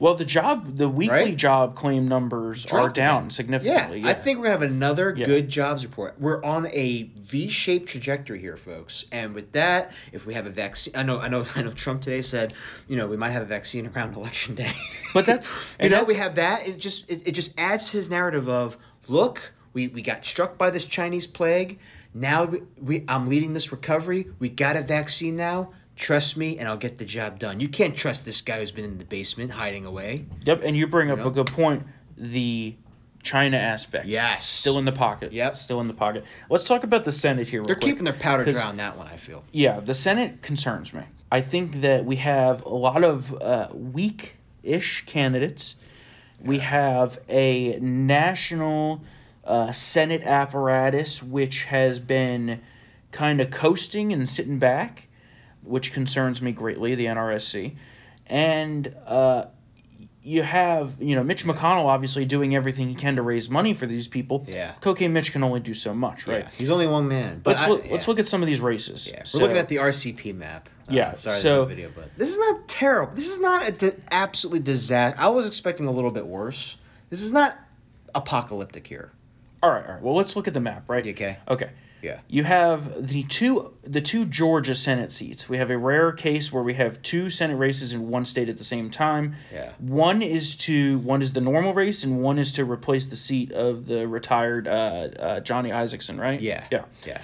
Well, 0.00 0.14
the 0.14 0.24
job 0.24 0.76
the 0.78 0.88
weekly 0.88 1.14
Right? 1.16 1.36
job 1.36 1.76
claim 1.76 2.08
numbers 2.08 2.66
are 2.72 2.88
down 2.88 3.18
again. 3.24 3.30
significantly. 3.30 4.00
Yeah, 4.00 4.08
I 4.08 4.14
think 4.14 4.38
we're 4.38 4.46
gonna 4.46 4.58
have 4.58 4.68
another 4.70 5.14
Yeah. 5.16 5.26
good 5.26 5.48
jobs 5.48 5.84
report. 5.84 6.16
We're 6.18 6.42
on 6.42 6.66
a 6.72 7.10
V-shaped 7.18 7.88
trajectory 7.88 8.40
here, 8.40 8.56
folks. 8.56 9.04
And 9.12 9.34
with 9.34 9.52
that, 9.52 9.92
if 10.10 10.26
we 10.26 10.34
have 10.34 10.46
a 10.46 10.50
vaccine, 10.50 10.94
I 10.96 11.02
know, 11.04 11.20
I 11.20 11.28
know, 11.28 11.44
I 11.54 11.62
know. 11.62 11.70
Trump 11.70 12.00
today 12.00 12.22
said, 12.22 12.54
you 12.88 12.96
know, 12.96 13.06
we 13.06 13.16
might 13.16 13.30
have 13.32 13.42
a 13.42 13.46
vaccine 13.46 13.86
around 13.94 14.14
election 14.16 14.54
day. 14.56 14.72
But 15.14 15.26
that's- 15.26 15.48
you 15.80 15.90
know, 15.90 15.96
that's- 15.98 16.08
we 16.08 16.14
have 16.14 16.34
that. 16.34 16.66
It 16.66 16.78
just 16.78 17.08
it, 17.10 17.28
it 17.28 17.32
just 17.32 17.52
adds 17.60 17.90
to 17.90 17.98
his 17.98 18.10
narrative 18.10 18.48
of 18.48 18.76
look, 19.06 19.52
we 19.74 19.86
we 19.88 20.02
got 20.02 20.24
struck 20.24 20.56
by 20.58 20.70
this 20.70 20.84
Chinese 20.86 21.26
plague. 21.26 21.78
Now 22.12 22.44
we, 22.44 22.62
we 22.80 23.04
I'm 23.06 23.28
leading 23.28 23.52
this 23.52 23.70
recovery. 23.70 24.26
We 24.40 24.48
got 24.48 24.76
a 24.76 24.80
vaccine 24.80 25.36
now. 25.36 25.70
Trust 26.00 26.38
me, 26.38 26.58
and 26.58 26.66
I'll 26.66 26.78
get 26.78 26.96
the 26.96 27.04
job 27.04 27.38
done. 27.38 27.60
You 27.60 27.68
can't 27.68 27.94
trust 27.94 28.24
this 28.24 28.40
guy 28.40 28.58
who's 28.58 28.72
been 28.72 28.86
in 28.86 28.96
the 28.96 29.04
basement 29.04 29.52
hiding 29.52 29.84
away. 29.84 30.24
Yep, 30.46 30.62
and 30.64 30.74
you 30.74 30.86
bring 30.86 31.10
up 31.10 31.18
know? 31.18 31.28
a 31.28 31.30
good 31.30 31.48
point. 31.48 31.82
The 32.16 32.74
China 33.22 33.58
aspect. 33.58 34.06
Yes. 34.06 34.46
Still 34.46 34.78
in 34.78 34.86
the 34.86 34.92
pocket. 34.92 35.30
Yep. 35.30 35.58
Still 35.58 35.78
in 35.82 35.88
the 35.88 35.94
pocket. 35.94 36.24
Let's 36.48 36.64
talk 36.64 36.84
about 36.84 37.04
the 37.04 37.12
Senate 37.12 37.48
here. 37.48 37.60
Real 37.60 37.66
They're 37.66 37.74
quick, 37.76 37.84
keeping 37.84 38.04
their 38.04 38.14
powder 38.14 38.50
dry 38.50 38.62
on 38.62 38.78
that 38.78 38.96
one. 38.96 39.08
I 39.08 39.16
feel. 39.16 39.44
Yeah, 39.52 39.80
the 39.80 39.92
Senate 39.92 40.40
concerns 40.40 40.94
me. 40.94 41.02
I 41.30 41.42
think 41.42 41.82
that 41.82 42.06
we 42.06 42.16
have 42.16 42.64
a 42.64 42.74
lot 42.74 43.04
of 43.04 43.34
uh, 43.42 43.68
weak 43.74 44.38
ish 44.62 45.04
candidates. 45.04 45.76
We 46.42 46.58
have 46.58 47.18
a 47.28 47.78
national 47.78 49.02
uh, 49.44 49.70
Senate 49.72 50.22
apparatus 50.22 51.22
which 51.22 51.64
has 51.64 52.00
been 52.00 52.62
kind 53.12 53.40
of 53.40 53.50
coasting 53.50 54.12
and 54.14 54.26
sitting 54.26 54.58
back, 54.58 55.08
which 55.62 55.92
concerns 55.92 56.40
me 56.42 56.52
greatly, 56.52 56.94
the 56.94 57.06
NRSC. 57.06 57.76
And 58.26 58.94
uh, 59.06 59.46
you 60.22 60.42
have, 60.42 60.96
you 61.00 61.16
know, 61.16 61.24
Mitch 61.24 61.44
McConnell 61.44 61.86
obviously 61.86 62.24
doing 62.24 62.54
everything 62.54 62.88
he 62.88 62.94
can 62.94 63.16
to 63.16 63.22
raise 63.22 63.50
money 63.50 63.74
for 63.74 63.86
these 63.86 64.06
people. 64.08 64.44
Yeah. 64.48 64.72
Cocaine 64.80 65.12
Mitch 65.12 65.32
can 65.32 65.42
only 65.42 65.60
do 65.60 65.74
so 65.74 65.92
much, 65.94 66.26
right? 66.26 66.44
Yeah, 66.44 66.50
he's 66.56 66.70
only 66.70 66.86
one 66.86 67.08
man. 67.08 67.40
But 67.42 67.50
Let's 67.52 67.62
I- 67.64 67.68
look, 67.68 67.84
yeah. 67.86 67.92
let's 67.92 68.06
look 68.08 68.18
at 68.18 68.26
some 68.26 68.42
of 68.42 68.46
these 68.46 68.60
races. 68.60 69.08
Yeah, 69.10 69.20
we're 69.20 69.24
So- 69.24 69.38
looking 69.38 69.56
at 69.56 69.68
the 69.68 69.76
RCP 69.78 70.32
map. 70.34 70.68
Uh, 70.88 70.94
Yeah, 70.94 71.12
sorry, 71.14 71.36
so- 71.36 71.64
video, 71.64 71.90
but 71.94 72.10
this 72.16 72.30
is 72.30 72.38
not 72.38 72.68
terrible. 72.68 73.14
This 73.14 73.28
is 73.28 73.40
not 73.40 73.68
a 73.68 73.72
di- 73.72 73.92
absolutely 74.10 74.60
disaster. 74.60 75.18
I 75.20 75.28
was 75.28 75.46
expecting 75.46 75.86
a 75.86 75.90
little 75.92 76.10
bit 76.10 76.26
worse. 76.26 76.76
This 77.10 77.22
is 77.22 77.32
not 77.32 77.58
apocalyptic 78.14 78.86
here. 78.86 79.10
All 79.62 79.70
right, 79.70 79.84
all 79.86 79.94
right. 79.94 80.02
Well, 80.02 80.14
let's 80.14 80.36
look 80.36 80.48
at 80.48 80.54
the 80.54 80.60
map, 80.60 80.88
right? 80.88 81.06
Okay? 81.06 81.38
Okay. 81.48 81.70
Yeah. 82.02 82.20
You 82.28 82.44
have 82.44 83.08
the 83.08 83.22
two 83.24 83.74
the 83.82 84.00
two 84.00 84.24
Georgia 84.24 84.74
Senate 84.74 85.12
seats. 85.12 85.48
We 85.48 85.58
have 85.58 85.70
a 85.70 85.76
rare 85.78 86.12
case 86.12 86.52
where 86.52 86.62
we 86.62 86.74
have 86.74 87.02
two 87.02 87.30
Senate 87.30 87.56
races 87.56 87.92
in 87.92 88.08
one 88.08 88.24
state 88.24 88.48
at 88.48 88.56
the 88.58 88.64
same 88.64 88.90
time. 88.90 89.34
Yeah. 89.52 89.72
One 89.78 90.22
is 90.22 90.56
to 90.58 90.98
one 91.00 91.22
is 91.22 91.32
the 91.32 91.40
normal 91.40 91.74
race, 91.74 92.02
and 92.04 92.22
one 92.22 92.38
is 92.38 92.52
to 92.52 92.64
replace 92.64 93.06
the 93.06 93.16
seat 93.16 93.52
of 93.52 93.86
the 93.86 94.06
retired 94.08 94.66
uh, 94.66 94.70
uh, 95.18 95.40
Johnny 95.40 95.70
Isakson, 95.70 96.18
right? 96.18 96.40
Yeah. 96.40 96.66
Yeah. 96.70 96.84
Yeah. 97.06 97.20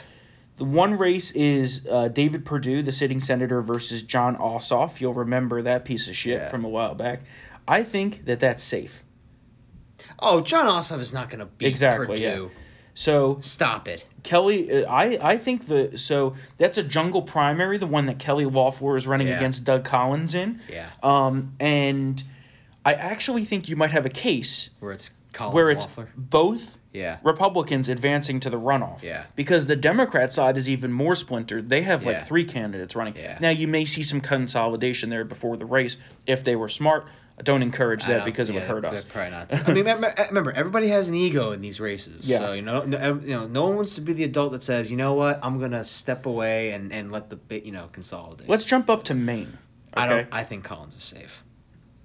The 0.58 0.64
one 0.64 0.96
race 0.96 1.32
is 1.32 1.86
uh, 1.90 2.08
David 2.08 2.46
Perdue, 2.46 2.82
the 2.82 2.92
sitting 2.92 3.20
senator, 3.20 3.60
versus 3.60 4.02
Jon 4.02 4.36
Ossoff. 4.36 5.00
You'll 5.02 5.12
remember 5.12 5.60
that 5.62 5.84
piece 5.84 6.08
of 6.08 6.16
shit 6.16 6.38
Yeah. 6.40 6.48
from 6.48 6.64
a 6.64 6.68
while 6.68 6.94
back. 6.94 7.20
I 7.68 7.82
think 7.82 8.24
that 8.24 8.40
that's 8.40 8.62
safe. 8.62 9.04
Oh, 10.18 10.40
Jon 10.40 10.66
Ossoff 10.66 11.00
is 11.00 11.12
not 11.12 11.28
going 11.28 11.40
to 11.40 11.46
beat 11.46 11.66
Exactly. 11.66 12.06
Perdue. 12.06 12.22
Yeah. 12.22 12.60
So 12.94 13.38
Stop 13.40 13.86
it. 13.88 14.06
Kelly, 14.26 14.84
uh, 14.84 14.92
I 14.92 15.18
I 15.22 15.38
think 15.38 15.66
the 15.68 15.96
so 15.96 16.34
that's 16.58 16.76
a 16.76 16.82
jungle 16.82 17.22
primary, 17.22 17.78
the 17.78 17.86
one 17.86 18.06
that 18.06 18.18
Kelly 18.18 18.44
Loeffler 18.44 18.96
is 18.96 19.06
running 19.06 19.28
Yeah. 19.28 19.36
against 19.36 19.64
Doug 19.64 19.84
Collins 19.84 20.34
in. 20.34 20.60
Yeah. 20.70 20.86
Um, 21.02 21.54
and 21.60 22.22
I 22.84 22.92
actually 22.94 23.44
think 23.44 23.68
you 23.68 23.76
might 23.76 23.92
have 23.92 24.04
a 24.04 24.10
case 24.10 24.70
Where 24.80 24.92
it's 24.92 25.12
Collins 25.32 25.54
where 25.54 25.70
it's 25.70 25.84
Loeffler. 25.84 26.08
both 26.16 26.78
Yeah. 26.92 27.18
Republicans 27.22 27.88
advancing 27.88 28.40
to 28.40 28.50
the 28.50 28.58
runoff. 28.58 29.02
Yeah. 29.02 29.24
Because 29.36 29.66
the 29.66 29.76
Democrat 29.76 30.32
side 30.32 30.56
is 30.56 30.68
even 30.68 30.92
more 30.92 31.14
splintered. 31.14 31.68
They 31.68 31.82
have 31.82 32.02
Yeah. 32.02 32.08
like 32.12 32.26
three 32.26 32.44
candidates 32.44 32.96
running. 32.96 33.14
Yeah. 33.16 33.38
Now 33.40 33.50
you 33.50 33.68
may 33.68 33.84
see 33.84 34.02
some 34.02 34.20
consolidation 34.20 35.10
there 35.10 35.24
before 35.24 35.56
the 35.56 35.66
race 35.66 35.96
if 36.26 36.42
they 36.42 36.56
were 36.56 36.68
smart. 36.70 37.06
I 37.38 37.42
don't 37.42 37.62
encourage 37.62 38.04
that 38.06 38.18
don't- 38.18 38.24
because 38.24 38.48
it 38.48 38.54
yeah, 38.54 38.60
would 38.60 38.84
hurt 38.84 38.84
us. 38.86 39.04
Probably 39.04 39.30
not. 39.30 39.52
I 39.68 39.72
mean, 39.72 39.84
remember, 39.84 40.14
remember, 40.28 40.52
everybody 40.52 40.88
has 40.88 41.08
an 41.08 41.14
ego 41.14 41.52
in 41.52 41.60
these 41.60 41.80
races. 41.80 42.28
Yeah. 42.28 42.38
So 42.38 42.52
you 42.54 42.62
know, 42.62 42.82
no, 42.84 43.20
you 43.22 43.30
know, 43.34 43.46
no 43.46 43.64
one 43.66 43.76
wants 43.76 43.94
to 43.96 44.00
be 44.00 44.12
the 44.12 44.24
adult 44.24 44.52
that 44.52 44.62
says, 44.62 44.90
you 44.90 44.96
know 44.96 45.14
what, 45.14 45.38
I'm 45.42 45.60
gonna 45.60 45.84
step 45.84 46.24
away 46.26 46.70
and, 46.70 46.92
and 46.92 47.12
let 47.12 47.28
the 47.30 47.36
bit, 47.36 47.64
you 47.64 47.72
know, 47.72 47.88
consolidate. 47.92 48.48
Let's 48.48 48.64
jump 48.64 48.88
up 48.88 49.04
to 49.04 49.14
Maine. 49.14 49.58
I 49.94 50.06
Okay. 50.06 50.16
don't. 50.16 50.28
I 50.32 50.44
think 50.44 50.64
Collins 50.64 50.96
is 50.96 51.02
safe. 51.02 51.42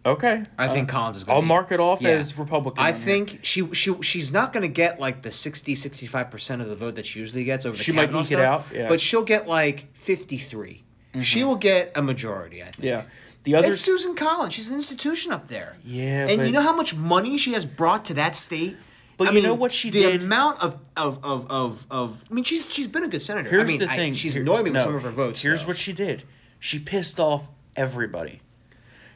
Okay. 0.05 0.43
I 0.57 0.67
think 0.67 0.89
Uh, 0.89 0.93
Collins 0.97 1.17
is 1.17 1.23
going 1.25 1.35
I'll 1.35 1.41
mark 1.43 1.71
it 1.71 1.79
off 1.79 2.03
as 2.03 2.35
Republican 2.37 2.83
I 2.83 2.91
think 2.91 3.39
she 3.43 3.71
she 3.73 3.93
she's 4.01 4.33
not 4.33 4.51
going 4.51 4.63
to 4.63 4.67
get 4.67 4.99
like 4.99 5.21
the 5.21 5.29
60 5.29 5.75
65% 5.75 6.59
of 6.59 6.67
the 6.67 6.75
vote 6.75 6.95
that 6.95 7.05
she 7.05 7.19
usually 7.19 7.43
gets 7.43 7.65
over 7.67 7.77
the 7.77 7.83
She 7.83 7.91
might 7.91 8.11
eke 8.13 8.31
it 8.31 8.39
out, 8.39 8.65
yeah. 8.73 8.87
But 8.87 8.99
she'll 8.99 9.23
get 9.23 9.47
like 9.47 9.93
53. 9.93 10.83
She 11.21 11.43
will 11.43 11.55
get 11.57 11.91
a 11.95 12.01
majority, 12.01 12.63
I 12.63 12.67
think. 12.67 12.83
Yeah. 12.85 13.03
The 13.43 13.55
other 13.55 13.69
It's 13.69 13.79
Susan 13.79 14.15
Collins. 14.15 14.53
She's 14.53 14.69
an 14.69 14.75
institution 14.75 15.31
up 15.31 15.47
there. 15.47 15.77
Yeah, 15.83 16.27
And 16.27 16.37
but- 16.37 16.45
you 16.47 16.51
know 16.51 16.61
how 16.61 16.75
much 16.75 16.95
money 16.95 17.37
she 17.37 17.53
has 17.53 17.65
brought 17.65 18.05
to 18.05 18.13
that 18.15 18.35
state? 18.35 18.77
But 19.17 19.29
I 19.29 19.31
you 19.33 19.41
know 19.41 19.53
what 19.53 19.71
she 19.71 19.89
the 19.91 20.01
did? 20.01 20.23
amount 20.23 20.63
of, 20.63 20.79
of, 20.97 21.23
of, 21.23 21.49
of, 21.51 21.85
of 21.91 22.25
I 22.29 22.33
mean 22.33 22.43
she's 22.43 22.71
she's 22.73 22.87
been 22.87 23.03
a 23.03 23.07
good 23.07 23.21
senator. 23.21 23.49
Here's 23.49 23.63
I 23.63 23.67
mean, 23.67 23.79
the 23.79 23.89
I- 23.89 23.95
thing. 23.95 24.13
she's 24.13 24.33
Here- 24.33 24.41
annoyed 24.41 24.63
me 24.65 24.71
with 24.71 24.73
no, 24.73 24.83
some 24.85 24.95
of 24.95 25.03
her 25.03 25.11
votes. 25.11 25.41
Here's 25.43 25.61
though. 25.63 25.67
what 25.69 25.77
she 25.77 25.93
did. 25.93 26.23
She 26.59 26.79
pissed 26.79 27.19
off 27.19 27.45
everybody. 27.75 28.41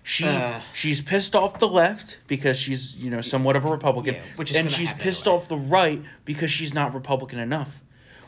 She 0.03 0.25
Uh. 0.27 0.59
she's 0.73 1.01
pissed 1.01 1.35
off 1.35 1.57
the 1.57 1.67
left 1.67 2.19
because 2.27 2.57
she's 2.59 2.95
you 2.97 3.09
know 3.09 3.21
somewhat 3.21 3.55
of 3.55 3.65
a 3.65 3.69
Republican, 3.71 4.15
Yeah, 4.15 4.21
which 4.35 4.51
is 4.51 4.57
and 4.57 4.71
she's 4.71 4.93
pissed 4.93 5.25
anyway. 5.27 5.41
off 5.41 5.47
the 5.47 5.57
right 5.57 6.01
because 6.23 6.51
she's 6.51 6.73
not 6.73 6.93
Republican 6.93 7.39
enough. 7.39 7.81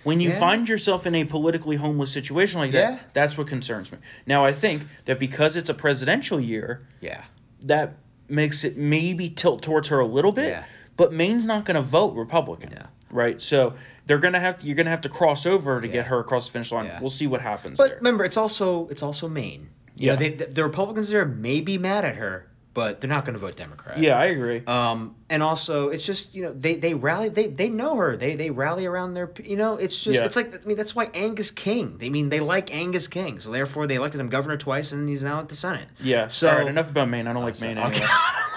When 0.07 0.21
you 0.21 0.29
Yeah. 0.29 0.39
find 0.39 0.69
yourself 0.69 1.05
in 1.05 1.13
a 1.15 1.25
politically 1.25 1.75
homeless 1.75 2.11
situation 2.13 2.59
like 2.61 2.71
that, 2.71 2.91
Yeah. 2.93 2.99
that's 3.11 3.37
what 3.37 3.47
concerns 3.47 3.91
me. 3.91 3.97
Now 4.25 4.45
I 4.45 4.53
think 4.53 4.83
that 5.03 5.19
because 5.19 5.57
it's 5.57 5.67
a 5.69 5.73
presidential 5.73 6.39
year, 6.39 6.87
Yeah. 7.01 7.23
that 7.65 7.95
makes 8.29 8.63
it 8.63 8.77
maybe 8.77 9.29
tilt 9.29 9.61
towards 9.61 9.89
her 9.89 9.99
a 9.99 10.05
little 10.07 10.31
bit. 10.31 10.47
Yeah. 10.49 10.63
But 10.95 11.11
Maine's 11.11 11.45
not 11.45 11.65
going 11.65 11.75
to 11.75 11.81
vote 11.81 12.15
Republican. 12.15 12.71
Yeah. 12.71 12.85
Right. 13.11 13.41
So 13.41 13.73
they're 14.05 14.17
gonna 14.17 14.39
have 14.39 14.59
to. 14.59 14.65
You're 14.65 14.75
gonna 14.75 14.89
have 14.89 15.01
to 15.01 15.09
cross 15.09 15.45
over 15.45 15.79
to 15.81 15.87
get 15.89 16.05
her 16.07 16.19
across 16.19 16.45
the 16.47 16.51
finish 16.53 16.71
line. 16.71 16.85
Yeah. 16.85 16.99
We'll 17.01 17.09
see 17.09 17.27
what 17.27 17.41
happens 17.41 17.77
But 17.77 17.87
there. 17.89 17.97
remember, 17.97 18.23
it's 18.25 18.37
also 18.37 18.87
it's 18.89 19.01
also 19.03 19.27
Maine. 19.29 19.69
You 19.97 20.07
Yeah. 20.07 20.11
know, 20.13 20.19
they, 20.19 20.29
the, 20.29 20.45
the 20.45 20.63
Republicans 20.63 21.09
there 21.09 21.25
may 21.25 21.59
be 21.61 21.77
mad 21.77 22.03
at 22.05 22.15
her, 22.17 22.47
but 22.77 23.01
they're 23.01 23.09
not 23.09 23.25
going 23.25 23.33
to 23.33 23.39
vote 23.39 23.55
Democrat. 23.55 23.97
yeah, 23.97 24.19
I 24.19 24.25
agree. 24.25 24.61
Um, 24.67 25.15
and 25.31 25.41
also, 25.41 25.89
it's 25.89 26.05
just 26.05 26.35
you 26.35 26.43
know 26.43 26.53
they 26.53 26.75
they 26.75 26.93
rally 26.93 27.27
they 27.29 27.47
they 27.47 27.69
know 27.69 27.95
her 27.95 28.15
they 28.15 28.35
they 28.35 28.51
rally 28.51 28.85
around 28.85 29.15
their 29.15 29.31
you 29.43 29.57
know 29.57 29.77
it's 29.77 30.03
just 30.03 30.19
Yeah. 30.19 30.25
it's 30.27 30.35
like 30.35 30.53
I 30.53 30.67
mean 30.67 30.77
that's 30.77 30.95
why 30.95 31.09
Angus 31.15 31.49
King 31.49 31.97
they 31.97 32.11
mean 32.11 32.29
they 32.29 32.39
like 32.39 32.71
Angus 32.73 33.07
King 33.07 33.39
so 33.39 33.49
therefore 33.51 33.87
they 33.87 33.95
elected 33.95 34.21
him 34.21 34.29
governor 34.29 34.57
twice 34.57 34.91
and 34.91 35.09
he's 35.09 35.23
now 35.23 35.39
at 35.39 35.49
the 35.49 35.55
Senate. 35.55 35.87
yeah. 35.99 36.27
So 36.27 36.49
All 36.51 36.57
right. 36.59 36.67
Enough 36.67 36.91
about 36.91 37.09
Maine. 37.09 37.25
I 37.25 37.33
don't 37.33 37.41
like 37.43 37.55
so- 37.55 37.65
Maine 37.65 37.79
okay. 37.79 38.05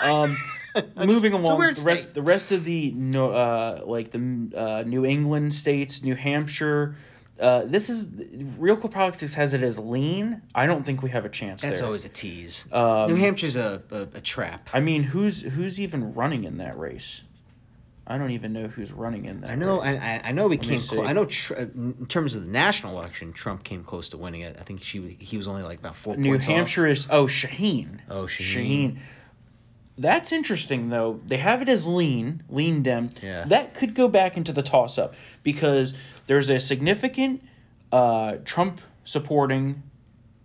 um, 0.04 0.36
moving 0.96 1.32
a 1.32 1.36
along, 1.38 1.58
the 1.58 1.82
rest 1.86 2.02
state. 2.02 2.14
the 2.14 2.22
rest 2.22 2.52
of 2.52 2.64
the 2.64 2.90
no, 2.90 3.30
uh, 3.30 3.82
like 3.86 4.10
the 4.10 4.18
uh, 4.54 4.82
New 4.86 5.06
England 5.06 5.54
states, 5.54 6.02
New 6.02 6.14
Hampshire. 6.14 6.94
Uh, 7.40 7.62
this 7.64 7.88
is 7.88 8.10
real 8.58 8.76
quick 8.76 8.92
politics 8.92 9.34
has 9.34 9.54
it 9.54 9.62
as 9.62 9.78
lean. 9.78 10.42
I 10.54 10.66
don't 10.66 10.84
think 10.84 11.02
we 11.02 11.10
have 11.10 11.24
a 11.24 11.28
chance 11.30 11.62
That's 11.62 11.80
there. 11.80 11.86
always 11.86 12.04
a 12.04 12.08
tease. 12.10 12.68
Um, 12.72 13.08
New 13.08 13.16
Hampshire's 13.16 13.56
a, 13.56 13.82
a, 13.90 14.02
a 14.18 14.20
trap. 14.20 14.68
I 14.74 14.80
mean, 14.80 15.02
who's 15.02 15.40
who's 15.40 15.80
even 15.80 16.12
running 16.14 16.44
in 16.44 16.58
that 16.58 16.78
race? 16.78 17.22
I 18.06 18.18
don't 18.18 18.32
even 18.32 18.52
know 18.52 18.66
who's 18.66 18.90
running 18.92 19.26
in 19.26 19.42
that. 19.42 19.50
I 19.50 19.54
know, 19.54 19.80
race. 19.80 19.96
I, 20.00 20.14
I- 20.16 20.20
I 20.24 20.32
know 20.32 20.48
we 20.48 20.58
me 20.58 20.78
came. 20.78 21.00
I 21.06 21.12
know, 21.12 21.26
tr- 21.26 21.54
in 21.54 22.06
terms 22.06 22.34
of 22.34 22.44
the 22.44 22.50
national 22.50 22.98
election, 22.98 23.32
Trump 23.32 23.62
came 23.62 23.84
close 23.84 24.08
to 24.08 24.16
winning 24.18 24.40
it. 24.40 24.56
I 24.58 24.64
think 24.64 24.82
she 24.82 25.16
he 25.20 25.36
was 25.36 25.46
only 25.46 25.62
like 25.62 25.78
about 25.78 25.94
four 25.96 26.16
New 26.16 26.30
points 26.30 26.46
off. 26.48 26.54
Hampshire 26.56 26.88
is 26.88 27.06
oh 27.08 27.26
Shaheen. 27.26 28.00
Oh, 28.10 28.24
Shaheen. 28.24 28.98
That's 30.00 30.32
interesting 30.32 30.88
though. 30.88 31.20
They 31.26 31.36
have 31.36 31.60
it 31.62 31.68
as 31.68 31.86
lean, 31.86 32.42
lean 32.48 32.82
dem. 32.82 33.10
Yeah. 33.22 33.44
That 33.46 33.74
could 33.74 33.94
go 33.94 34.08
back 34.08 34.36
into 34.36 34.52
the 34.52 34.62
toss 34.62 34.96
up 34.98 35.14
because 35.42 35.92
there's 36.26 36.48
a 36.48 36.58
significant 36.58 37.42
uh, 37.92 38.36
Trump 38.44 38.80
supporting 39.04 39.82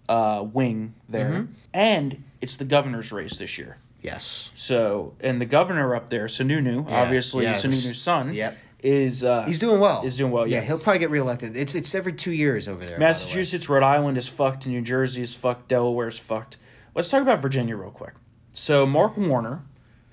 uh, 0.10 0.44
wing 0.52 0.94
there, 1.10 1.30
Mm-hmm. 1.32 1.54
and 1.74 2.24
it's 2.42 2.58
the 2.58 2.66
governor's 2.66 3.12
race 3.12 3.38
this 3.40 3.58
year. 3.58 3.78
Yes. 4.02 4.52
So 4.56 5.14
and 5.22 5.40
the 5.42 5.46
governor 5.46 5.96
up 5.96 6.10
there, 6.10 6.26
Sununu, 6.26 6.92
obviously 6.92 7.46
yeah, 7.46 7.54
Sununu's 7.54 8.00
son, 8.02 8.34
yep. 8.34 8.56
is 8.84 9.24
uh, 9.24 9.46
He's 9.46 9.58
doing 9.60 9.80
well. 9.80 10.04
Is 10.06 10.18
doing 10.18 10.32
well. 10.32 10.46
Yeah. 10.48 10.62
he'll 10.62 10.78
probably 10.78 11.00
get 11.00 11.10
reelected. 11.12 11.56
It's 11.58 11.74
it's 11.76 11.96
every 11.96 12.14
two 12.14 12.32
years 12.34 12.68
over 12.68 12.82
there. 12.86 12.98
by 12.98 13.00
the. 13.00 13.00
Massachusetts, 13.00 13.68
Rhode 13.70 13.84
Island 13.84 14.18
is 14.18 14.28
fucked. 14.28 14.68
New 14.68 14.82
Jersey 14.82 15.22
is 15.24 15.34
fucked. 15.34 15.70
Delaware 15.70 16.10
is 16.10 16.20
fucked. 16.20 16.58
Let's 16.94 17.10
talk 17.10 17.22
about 17.24 17.42
Virginia 17.42 17.76
real 17.76 17.90
quick. 17.90 18.14
So 18.56 18.86
Mark 18.86 19.18
Warner, 19.18 19.64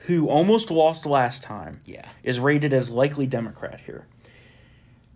who 0.08 0.26
almost 0.28 0.68
lost 0.68 1.06
last 1.06 1.44
time, 1.44 1.80
Yeah. 1.86 2.06
is 2.24 2.40
rated 2.40 2.74
as 2.74 2.90
likely 2.90 3.24
Democrat 3.24 3.80
here. 3.86 4.06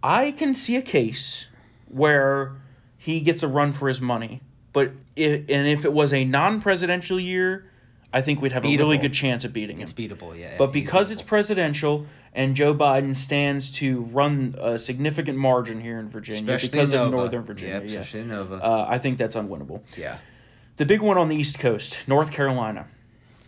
I 0.00 0.30
can 0.30 0.54
see 0.54 0.76
a 0.76 0.82
case 0.82 1.46
where 1.88 2.52
he 2.96 3.18
gets 3.20 3.42
a 3.42 3.48
run 3.48 3.72
for 3.72 3.88
his 3.88 4.00
money, 4.00 4.42
but 4.72 4.92
if, 5.16 5.40
and 5.50 5.66
if 5.66 5.84
it 5.84 5.92
was 5.92 6.12
a 6.12 6.24
non-presidential 6.24 7.18
year, 7.18 7.64
I 8.12 8.20
think 8.20 8.40
we'd 8.40 8.52
have 8.52 8.64
a 8.64 8.68
really 8.76 8.96
good 8.96 9.12
chance 9.12 9.44
of 9.44 9.52
beating 9.52 9.78
him. 9.78 9.82
It's 9.82 9.92
beatable, 9.92 10.38
yeah. 10.38 10.54
But 10.56 10.72
because 10.72 11.10
it's 11.10 11.22
presidential 11.22 12.06
and 12.32 12.54
Joe 12.54 12.72
Biden 12.74 13.16
stands 13.16 13.72
to 13.78 14.02
run 14.02 14.54
a 14.60 14.78
significant 14.78 15.36
margin 15.36 15.80
here 15.80 15.98
in 15.98 16.08
Virginia 16.08 16.52
Especially 16.54 16.68
because 16.68 16.92
of 16.92 17.10
Northern 17.10 17.42
Virginia, 17.42 17.82
Yep, 17.84 18.06
yeah. 18.14 18.22
Nova. 18.22 18.54
Uh, 18.62 18.86
I 18.88 18.98
think 18.98 19.18
that's 19.18 19.34
unwinnable. 19.34 19.80
yeah, 19.96 20.18
The 20.76 20.86
big 20.86 21.00
one 21.00 21.18
on 21.18 21.28
the 21.28 21.34
East 21.36 21.58
Coast, 21.58 22.06
North 22.06 22.30
Carolina, 22.30 22.86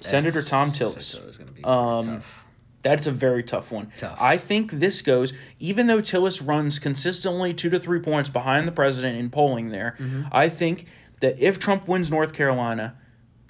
Senator 0.01 0.43
Thom 0.43 0.69
That's 0.69 0.81
Tillis. 0.81 1.39
going 1.39 1.49
to 1.49 1.55
be 1.55 1.65
Um, 1.65 2.05
tough. 2.05 2.45
That's 2.83 3.07
a 3.07 3.11
very 3.11 3.43
tough 3.43 3.73
one. 3.73 3.91
Tough. 3.97 4.17
I 4.21 4.37
think 4.37 4.71
this 4.71 5.03
goes, 5.03 5.33
even 5.59 5.89
though 5.89 6.01
Tillis 6.01 6.41
runs 6.47 6.79
consistently 6.79 7.53
two 7.53 7.71
to 7.71 7.81
three 7.81 7.99
points 7.99 8.31
behind 8.31 8.69
the 8.69 8.73
president 8.73 9.19
in 9.19 9.31
polling 9.31 9.71
there, 9.71 9.97
Mm-hmm. 9.99 10.23
I 10.31 10.49
think 10.49 10.87
that 11.21 11.39
if 11.41 11.59
Trump 11.59 11.89
wins 11.89 12.11
North 12.11 12.33
Carolina, 12.33 12.97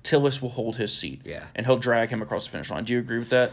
Tillis 0.02 0.40
will 0.40 0.48
hold 0.48 0.76
his 0.76 0.92
seat. 0.94 1.20
Yeah. 1.24 1.44
And 1.54 1.66
he'll 1.66 1.76
drag 1.76 2.08
him 2.08 2.22
across 2.22 2.46
the 2.46 2.52
finish 2.52 2.70
line. 2.70 2.84
Do 2.84 2.94
you 2.94 2.98
agree 3.00 3.18
with 3.18 3.28
that? 3.28 3.52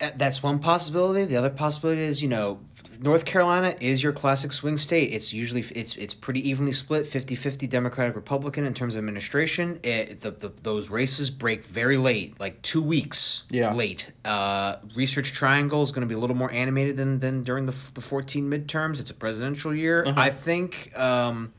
Uh, 0.00 0.10
That's 0.16 0.42
one 0.42 0.58
possibility. 0.58 1.24
The 1.24 1.36
other 1.36 1.50
possibility 1.50 2.02
is, 2.02 2.22
you 2.22 2.28
know, 2.28 2.60
North 3.00 3.24
Carolina 3.26 3.74
is 3.80 4.02
your 4.02 4.12
classic 4.12 4.52
swing 4.52 4.76
state. 4.78 5.12
It's 5.12 5.32
usually 5.34 5.60
it's 5.74 5.96
it's 5.96 6.14
pretty 6.14 6.48
evenly 6.48 6.72
split, 6.72 7.04
50-50 7.04 7.68
Democratic 7.68 8.16
Republican 8.16 8.64
in 8.64 8.72
terms 8.74 8.94
of 8.94 9.00
administration. 9.00 9.80
It, 9.82 10.20
the, 10.20 10.30
the, 10.30 10.52
those 10.62 10.88
races 10.90 11.30
break 11.30 11.62
very 11.64 11.98
late, 11.98 12.38
like 12.40 12.60
2 12.62 12.82
weeks 12.82 13.44
Yeah. 13.50 13.74
late. 13.74 14.12
Uh, 14.24 14.76
Research 14.94 15.32
Triangle 15.32 15.82
is 15.82 15.92
going 15.92 16.02
to 16.02 16.06
be 16.06 16.14
a 16.14 16.18
little 16.18 16.36
more 16.36 16.50
animated 16.52 16.96
than 16.96 17.20
than 17.20 17.42
during 17.42 17.66
the 17.66 17.76
the 17.94 18.00
14 18.00 18.48
midterms. 18.48 18.98
It's 19.00 19.10
a 19.10 19.14
presidential 19.14 19.74
year. 19.74 20.04
Uh-huh. 20.06 20.18
I 20.18 20.30
think 20.30 20.96
um 20.98 21.52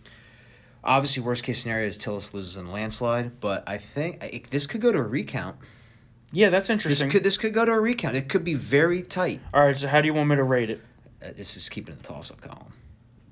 obviously 0.83 1.21
worst 1.21 1.43
case 1.43 1.61
scenario 1.61 1.85
is 1.87 1.97
Tillis 1.97 2.33
loses 2.33 2.57
in 2.57 2.65
a 2.67 2.71
landslide, 2.71 3.39
but 3.39 3.63
I 3.67 3.77
think 3.77 4.23
I, 4.23 4.41
this 4.49 4.65
could 4.65 4.81
go 4.81 4.91
to 4.91 4.97
a 4.99 5.03
recount. 5.03 5.57
Yeah, 6.31 6.49
that's 6.49 6.69
interesting. 6.69 7.07
This 7.07 7.13
could 7.13 7.23
this 7.23 7.37
could 7.37 7.53
go 7.53 7.65
to 7.65 7.71
a 7.71 7.79
recount. 7.79 8.15
It 8.15 8.29
could 8.29 8.43
be 8.43 8.53
very 8.53 9.01
tight. 9.01 9.41
All 9.53 9.65
right, 9.65 9.77
so 9.77 9.87
how 9.87 10.01
do 10.01 10.07
you 10.07 10.13
want 10.13 10.29
me 10.29 10.35
to 10.35 10.43
rate 10.43 10.69
it? 10.69 10.81
Uh, 11.23 11.29
this 11.35 11.55
is 11.55 11.69
keeping 11.69 11.95
the 11.95 12.03
toss 12.03 12.31
up 12.31 12.41
column. 12.41 12.73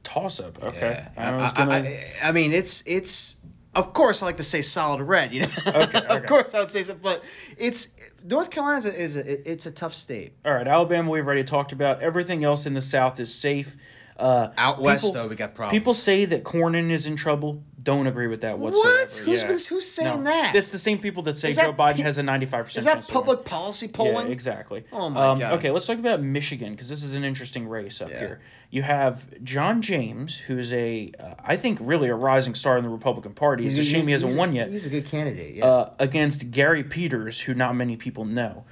Toss 0.03 0.39
up. 0.39 0.61
Okay. 0.63 1.05
Yeah. 1.17 1.33
I, 1.35 1.49
I, 1.49 1.53
gonna, 1.53 1.73
I, 1.73 2.13
I, 2.23 2.31
mean, 2.31 2.53
it's 2.53 2.83
it's. 2.85 3.37
Of 3.73 3.91
course, 3.91 4.23
I 4.23 4.27
like 4.27 4.37
to 4.37 4.43
say 4.43 4.61
solid 4.61 5.01
red. 5.01 5.33
You 5.33 5.41
know. 5.41 5.49
Okay, 5.67 6.05
of 6.09 6.25
course, 6.25 6.53
I 6.53 6.59
would 6.61 6.71
say 6.71 6.83
so, 6.83 6.95
but 6.95 7.23
it's 7.57 7.93
North 8.23 8.49
Carolina 8.49 8.89
is 8.89 9.17
a, 9.17 9.51
it's 9.51 9.65
a 9.65 9.71
tough 9.71 9.93
state. 9.93 10.33
All 10.45 10.53
right, 10.53 10.67
Alabama 10.67 11.11
we've 11.11 11.25
already 11.25 11.43
talked 11.43 11.73
about. 11.73 12.01
Everything 12.01 12.45
else 12.45 12.65
in 12.65 12.73
the 12.73 12.81
South 12.81 13.19
is 13.19 13.33
safe. 13.33 13.75
Uh, 14.17 14.49
Out 14.57 14.79
west, 14.79 15.13
though, 15.13 15.27
we 15.27 15.35
got 15.35 15.53
problems. 15.53 15.77
People 15.77 15.93
say 15.93 16.23
that 16.23 16.43
Cornyn 16.45 16.89
is 16.89 17.05
in 17.05 17.17
trouble. 17.17 17.61
Don't 17.86 18.07
agree 18.07 18.25
with 18.25 18.41
that 18.41 18.57
whatsoever. 18.57 18.89
What? 18.89 19.13
Who's 19.13 19.43
been- 19.43 19.51
who's 19.69 19.88
saying 19.89 20.23
that? 20.23 20.55
It's 20.55 20.71
the 20.71 20.79
same 20.79 20.97
people 20.97 21.21
that 21.23 21.38
say 21.38 21.51
Is 21.51 21.55
Joe 21.55 21.71
Biden 21.71 21.97
pe- 21.97 22.01
has 22.01 22.17
a 22.17 22.23
ninety-five 22.23 22.65
percent. 22.65 22.79
Is 22.79 22.86
that 22.86 23.07
public 23.07 23.45
policy 23.45 23.88
polling? 23.88 24.25
Yeah, 24.25 24.33
exactly. 24.33 24.83
Oh 24.91 25.09
my 25.11 25.27
um, 25.27 25.39
God. 25.39 25.53
Okay, 25.53 25.69
let's 25.69 25.86
talk 25.86 25.99
about 25.99 26.21
Michigan 26.21 26.71
because 26.71 26.89
this 26.89 27.03
is 27.03 27.13
an 27.13 27.23
interesting 27.23 27.67
race 27.67 28.01
up 28.01 28.09
Yeah. 28.09 28.19
here. 28.19 28.39
You 28.71 28.81
have 28.81 29.41
John 29.43 29.83
James, 29.83 30.36
who's 30.38 30.73
a, 30.73 31.11
uh, 31.19 31.36
I 31.43 31.55
think, 31.55 31.77
really 31.79 32.09
a 32.09 32.15
rising 32.15 32.55
star 32.55 32.77
in 32.77 32.83
the 32.83 32.89
Republican 32.89 33.33
Party. 33.33 33.67
It's 33.67 33.77
a 33.77 33.83
shame 33.83 34.07
he 34.07 34.11
hasn't 34.13 34.36
won 34.36 34.53
yet. 34.53 34.69
He's 34.69 34.88
a 34.88 34.89
good 34.89 35.05
candidate, 35.05 35.55
yeah. 35.55 35.65
Uh, 35.65 35.93
against 35.99 36.49
Gary 36.49 36.83
Peters, 36.83 37.41
who 37.41 37.53
not 37.53 37.75
many 37.75 37.95
people 37.95 38.25
know. 38.25 38.65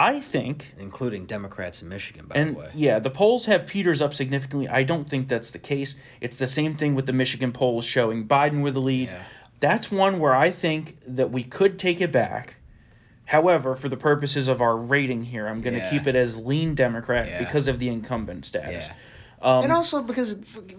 I 0.00 0.20
think 0.20 0.74
including 0.78 1.26
Democrats 1.26 1.82
in 1.82 1.88
Michigan, 1.88 2.26
by 2.28 2.36
and 2.36 2.54
the 2.54 2.60
way. 2.60 2.70
yeah, 2.74 3.00
the 3.00 3.10
polls 3.10 3.46
have 3.46 3.66
Peters 3.66 4.00
up 4.00 4.14
significantly. 4.14 4.68
I 4.68 4.84
don't 4.84 5.10
think 5.10 5.26
that's 5.26 5.50
the 5.50 5.58
case. 5.58 5.96
It's 6.20 6.36
the 6.36 6.46
same 6.46 6.76
thing 6.76 6.94
with 6.94 7.06
the 7.06 7.12
Michigan 7.12 7.50
polls 7.50 7.84
showing 7.84 8.28
Biden 8.28 8.62
with 8.62 8.74
the 8.74 8.80
lead. 8.80 9.08
Yeah. 9.08 9.22
That's 9.58 9.90
one 9.90 10.20
where 10.20 10.36
I 10.36 10.50
think 10.50 10.98
that 11.04 11.32
we 11.32 11.42
could 11.42 11.80
take 11.80 12.00
it 12.00 12.12
back. 12.12 12.54
However, 13.24 13.74
for 13.74 13.88
the 13.88 13.96
purposes 13.96 14.46
of 14.46 14.60
our 14.62 14.76
rating 14.76 15.24
here, 15.24 15.48
I'm 15.48 15.60
going 15.60 15.74
to 15.74 15.80
Yeah. 15.80 15.90
keep 15.90 16.06
it 16.06 16.14
as 16.14 16.36
lean 16.36 16.74
Democrat 16.76 17.26
Yeah. 17.26 17.38
because 17.40 17.66
of 17.66 17.80
the 17.80 17.88
incumbent 17.88 18.46
status. 18.46 18.88
Yeah. 19.40 19.48
Um, 19.58 19.64
and 19.64 19.72
also 19.72 20.02
because 20.02 20.34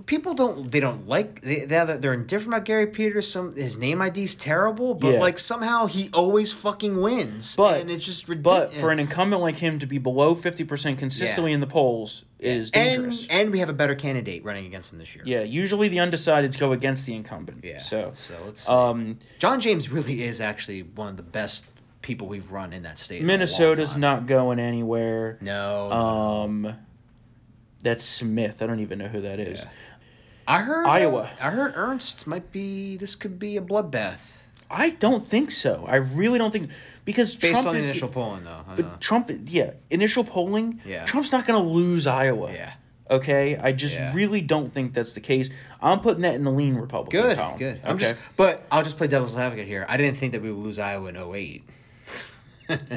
people 0.05 0.33
don't 0.33 0.71
they 0.71 0.79
don't 0.79 1.07
like 1.07 1.41
they 1.41 1.65
they're, 1.65 1.85
they're 1.97 2.13
indifferent 2.13 2.53
about 2.55 2.65
Gary 2.65 2.87
Peters. 2.87 3.31
Some 3.31 3.55
his 3.55 3.77
name 3.77 4.01
ID's 4.01 4.35
terrible, 4.35 4.93
but 4.95 5.13
Yeah. 5.13 5.19
like 5.19 5.37
somehow 5.39 5.85
he 5.85 6.09
always 6.13 6.51
fucking 6.51 6.99
wins. 7.01 7.55
but 7.55 7.79
and 7.81 7.89
it's 7.89 8.05
just 8.05 8.27
but 8.43 8.73
for 8.73 8.91
an 8.91 8.99
incumbent 8.99 9.41
like 9.41 9.57
him 9.57 9.79
to 9.79 9.85
be 9.85 9.97
below 9.97 10.35
fifty 10.35 10.63
percent 10.63 10.99
consistently 10.99 11.51
Yeah. 11.51 11.55
in 11.55 11.59
the 11.61 11.67
polls 11.67 12.25
is 12.39 12.71
and 12.71 12.89
dangerous. 12.91 13.27
and 13.29 13.51
we 13.51 13.59
have 13.59 13.69
a 13.69 13.73
better 13.73 13.95
candidate 13.95 14.43
running 14.43 14.65
against 14.65 14.91
him 14.93 14.99
this 14.99 15.13
year. 15.15 15.23
yeah, 15.25 15.41
usually 15.41 15.87
the 15.87 15.97
undecideds 15.97 16.57
go 16.59 16.71
against 16.71 17.05
the 17.05 17.13
incumbent. 17.15 17.63
Yeah. 17.63 17.79
So, 17.79 18.11
so 18.13 18.33
let's 18.45 18.65
see. 18.65 18.71
um, 18.73 19.19
John 19.39 19.59
James 19.59 19.89
really 19.89 20.23
is 20.23 20.39
actually 20.41 20.83
one 20.83 21.07
of 21.09 21.17
the 21.17 21.23
best 21.23 21.67
people 22.01 22.27
we've 22.27 22.49
run 22.51 22.71
in 22.71 22.83
that 22.83 22.97
state. 22.97 23.17
in 23.17 23.23
a 23.23 23.27
long 23.27 23.27
Minnesota's 23.39 23.97
not 23.97 24.25
going 24.25 24.57
anywhere. 24.57 25.37
No. 25.41 25.91
Um, 25.91 26.75
that's 27.81 28.03
Smith. 28.03 28.61
I 28.61 28.67
don't 28.67 28.79
even 28.79 28.99
know 28.99 29.07
who 29.07 29.21
that 29.21 29.39
is. 29.39 29.65
I 30.47 30.61
heard 30.61 30.85
uh, 30.85 30.89
Iowa. 30.89 31.29
I 31.39 31.51
heard 31.51 31.73
Ernst 31.75 32.25
might 32.25 32.51
be. 32.51 32.97
This 32.97 33.15
could 33.15 33.37
be 33.37 33.57
a 33.57 33.61
bloodbath 33.61 34.39
I 34.71 34.91
don't 34.91 35.25
think 35.25 35.51
so. 35.51 35.85
I 35.87 35.95
really 35.95 36.37
don't 36.37 36.51
think 36.51 36.69
because 37.03 37.35
based 37.35 37.53
Trump 37.63 37.67
on 37.69 37.73
the 37.73 37.79
is, 37.79 37.85
initial 37.85 38.07
polling, 38.07 38.43
though. 38.43 38.61
I 38.67 38.75
know. 38.75 38.83
But 38.83 39.01
Trump, 39.01 39.31
yeah, 39.47 39.71
initial 39.89 40.23
polling. 40.23 40.79
Yeah. 40.85 41.05
Trump's 41.05 41.31
not 41.31 41.47
going 41.47 41.61
to 41.61 41.67
lose 41.67 42.05
Iowa. 42.05 42.51
Yeah. 42.53 42.73
Okay, 43.09 43.57
I 43.57 43.71
just 43.71 43.95
Yeah. 43.95 44.13
really 44.13 44.41
don't 44.41 44.71
think 44.71 44.93
that's 44.93 45.13
the 45.13 45.19
case. 45.19 45.49
I'm 45.81 45.99
putting 45.99 46.21
that 46.21 46.35
in 46.35 46.43
the 46.43 46.51
lean 46.51 46.75
Republican 46.75 47.21
Good, 47.21 47.37
column. 47.37 47.57
good. 47.57 47.81
I'm 47.83 47.95
okay? 47.95 48.03
just, 48.03 48.15
but 48.37 48.67
I'll 48.71 48.83
just 48.83 48.97
play 48.97 49.07
devil's 49.07 49.35
advocate 49.35 49.65
here. 49.65 49.83
I 49.89 49.97
didn't 49.97 50.17
think 50.17 50.33
that 50.33 50.43
we 50.43 50.51
would 50.51 50.59
lose 50.59 50.77
Iowa 50.77 51.07
in 51.07 51.17
08. 51.17 51.63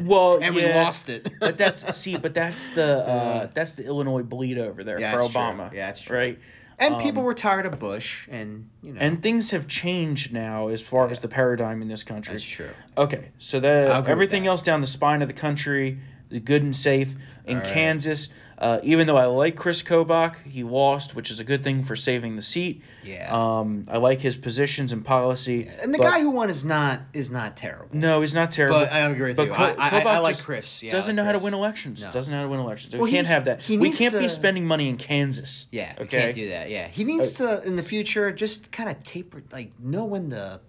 Well, 0.02 0.38
and 0.42 0.54
we 0.54 0.64
lost 0.72 1.08
it. 1.08 1.28
but 1.40 1.56
that's 1.58 1.96
see, 1.96 2.16
but 2.16 2.34
that's 2.34 2.68
the 2.68 3.06
uh, 3.06 3.48
that's 3.54 3.74
the 3.74 3.84
Illinois 3.84 4.22
bleed 4.22 4.58
over 4.58 4.84
there 4.84 5.00
Yeah, 5.00 5.12
for 5.12 5.18
that's 5.18 5.32
true. 5.32 5.40
Obama. 5.40 5.72
Yeah, 5.72 5.86
that's 5.86 6.00
true. 6.02 6.18
Right. 6.18 6.38
And 6.78 6.98
people 6.98 7.22
were 7.22 7.34
tired 7.34 7.64
of 7.64 7.78
Bush, 7.78 8.26
and 8.28 8.68
you 8.82 8.92
know, 8.92 9.00
Um, 9.00 9.06
And 9.06 9.22
things 9.22 9.52
have 9.52 9.68
changed 9.68 10.32
now 10.32 10.66
as 10.66 10.82
far 10.82 11.08
as 11.10 11.20
the 11.20 11.28
paradigm 11.28 11.80
in 11.80 11.86
this 11.86 12.02
country. 12.02 12.34
That's 12.34 12.42
true. 12.44 12.70
Okay, 12.98 13.28
so 13.38 13.60
that 13.60 14.08
everything 14.08 14.42
that. 14.44 14.48
else 14.48 14.62
down 14.62 14.80
the 14.80 14.86
spine 14.88 15.22
of 15.22 15.28
the 15.28 15.34
country 15.34 15.98
good 16.40 16.62
and 16.62 16.74
safe. 16.76 17.14
In 17.44 17.58
right. 17.58 17.66
Kansas, 17.66 18.28
uh, 18.58 18.78
even 18.84 19.08
though 19.08 19.16
I 19.16 19.26
like 19.26 19.56
Chris 19.56 19.82
Kobach, 19.82 20.40
he 20.44 20.62
lost, 20.62 21.16
which 21.16 21.28
is 21.28 21.40
a 21.40 21.44
good 21.44 21.64
thing 21.64 21.82
for 21.82 21.96
saving 21.96 22.36
the 22.36 22.42
seat. 22.42 22.80
Yeah. 23.02 23.28
Um, 23.32 23.84
I 23.88 23.96
like 23.98 24.20
his 24.20 24.36
positions 24.36 24.92
and 24.92 25.04
policy. 25.04 25.68
and 25.82 25.92
the 25.92 25.98
but- 25.98 26.04
guy 26.04 26.20
who 26.20 26.30
won 26.30 26.48
is 26.50 26.64
not 26.64 27.00
is 27.12 27.32
not 27.32 27.56
terrible. 27.56 27.88
No, 27.92 28.20
he's 28.20 28.32
not 28.32 28.52
terrible. 28.52 28.78
But 28.78 28.92
I 28.92 29.00
agree 29.10 29.30
with 29.30 29.36
but 29.38 29.46
you. 29.48 29.52
Ko- 29.52 29.74
I- 29.76 29.88
I- 29.98 30.02
I 30.04 30.18
like 30.20 30.38
Chris. 30.38 30.84
Yeah, 30.84 30.92
doesn't 30.92 31.16
like 31.16 31.16
know 31.16 31.24
how 31.24 31.36
to 31.36 31.44
win 31.44 31.52
elections. 31.52 32.04
No. 32.04 32.12
Doesn't 32.12 32.30
know 32.30 32.38
how 32.38 32.44
to 32.44 32.48
win 32.50 32.60
elections. 32.60 32.94
Well, 32.94 33.02
we 33.02 33.10
can't 33.10 33.26
have 33.26 33.46
that. 33.46 33.60
he 33.62 33.76
We 33.76 33.90
can't 33.90 34.16
be 34.16 34.28
spending 34.28 34.64
money 34.64 34.88
in 34.88 34.96
Kansas. 34.98 35.66
Yeah, 35.72 35.94
we 35.98 36.04
okay? 36.04 36.18
can't 36.22 36.34
do 36.36 36.48
that. 36.50 36.70
Yeah, 36.70 36.86
he 36.86 37.02
needs 37.02 37.32
to 37.38 37.60
in 37.64 37.74
the 37.74 37.82
future 37.82 38.30
just 38.30 38.70
kind 38.70 38.88
of 38.88 39.02
taper, 39.02 39.42
like 39.50 39.72
know 39.80 40.04
when 40.04 40.30
to 40.30 40.60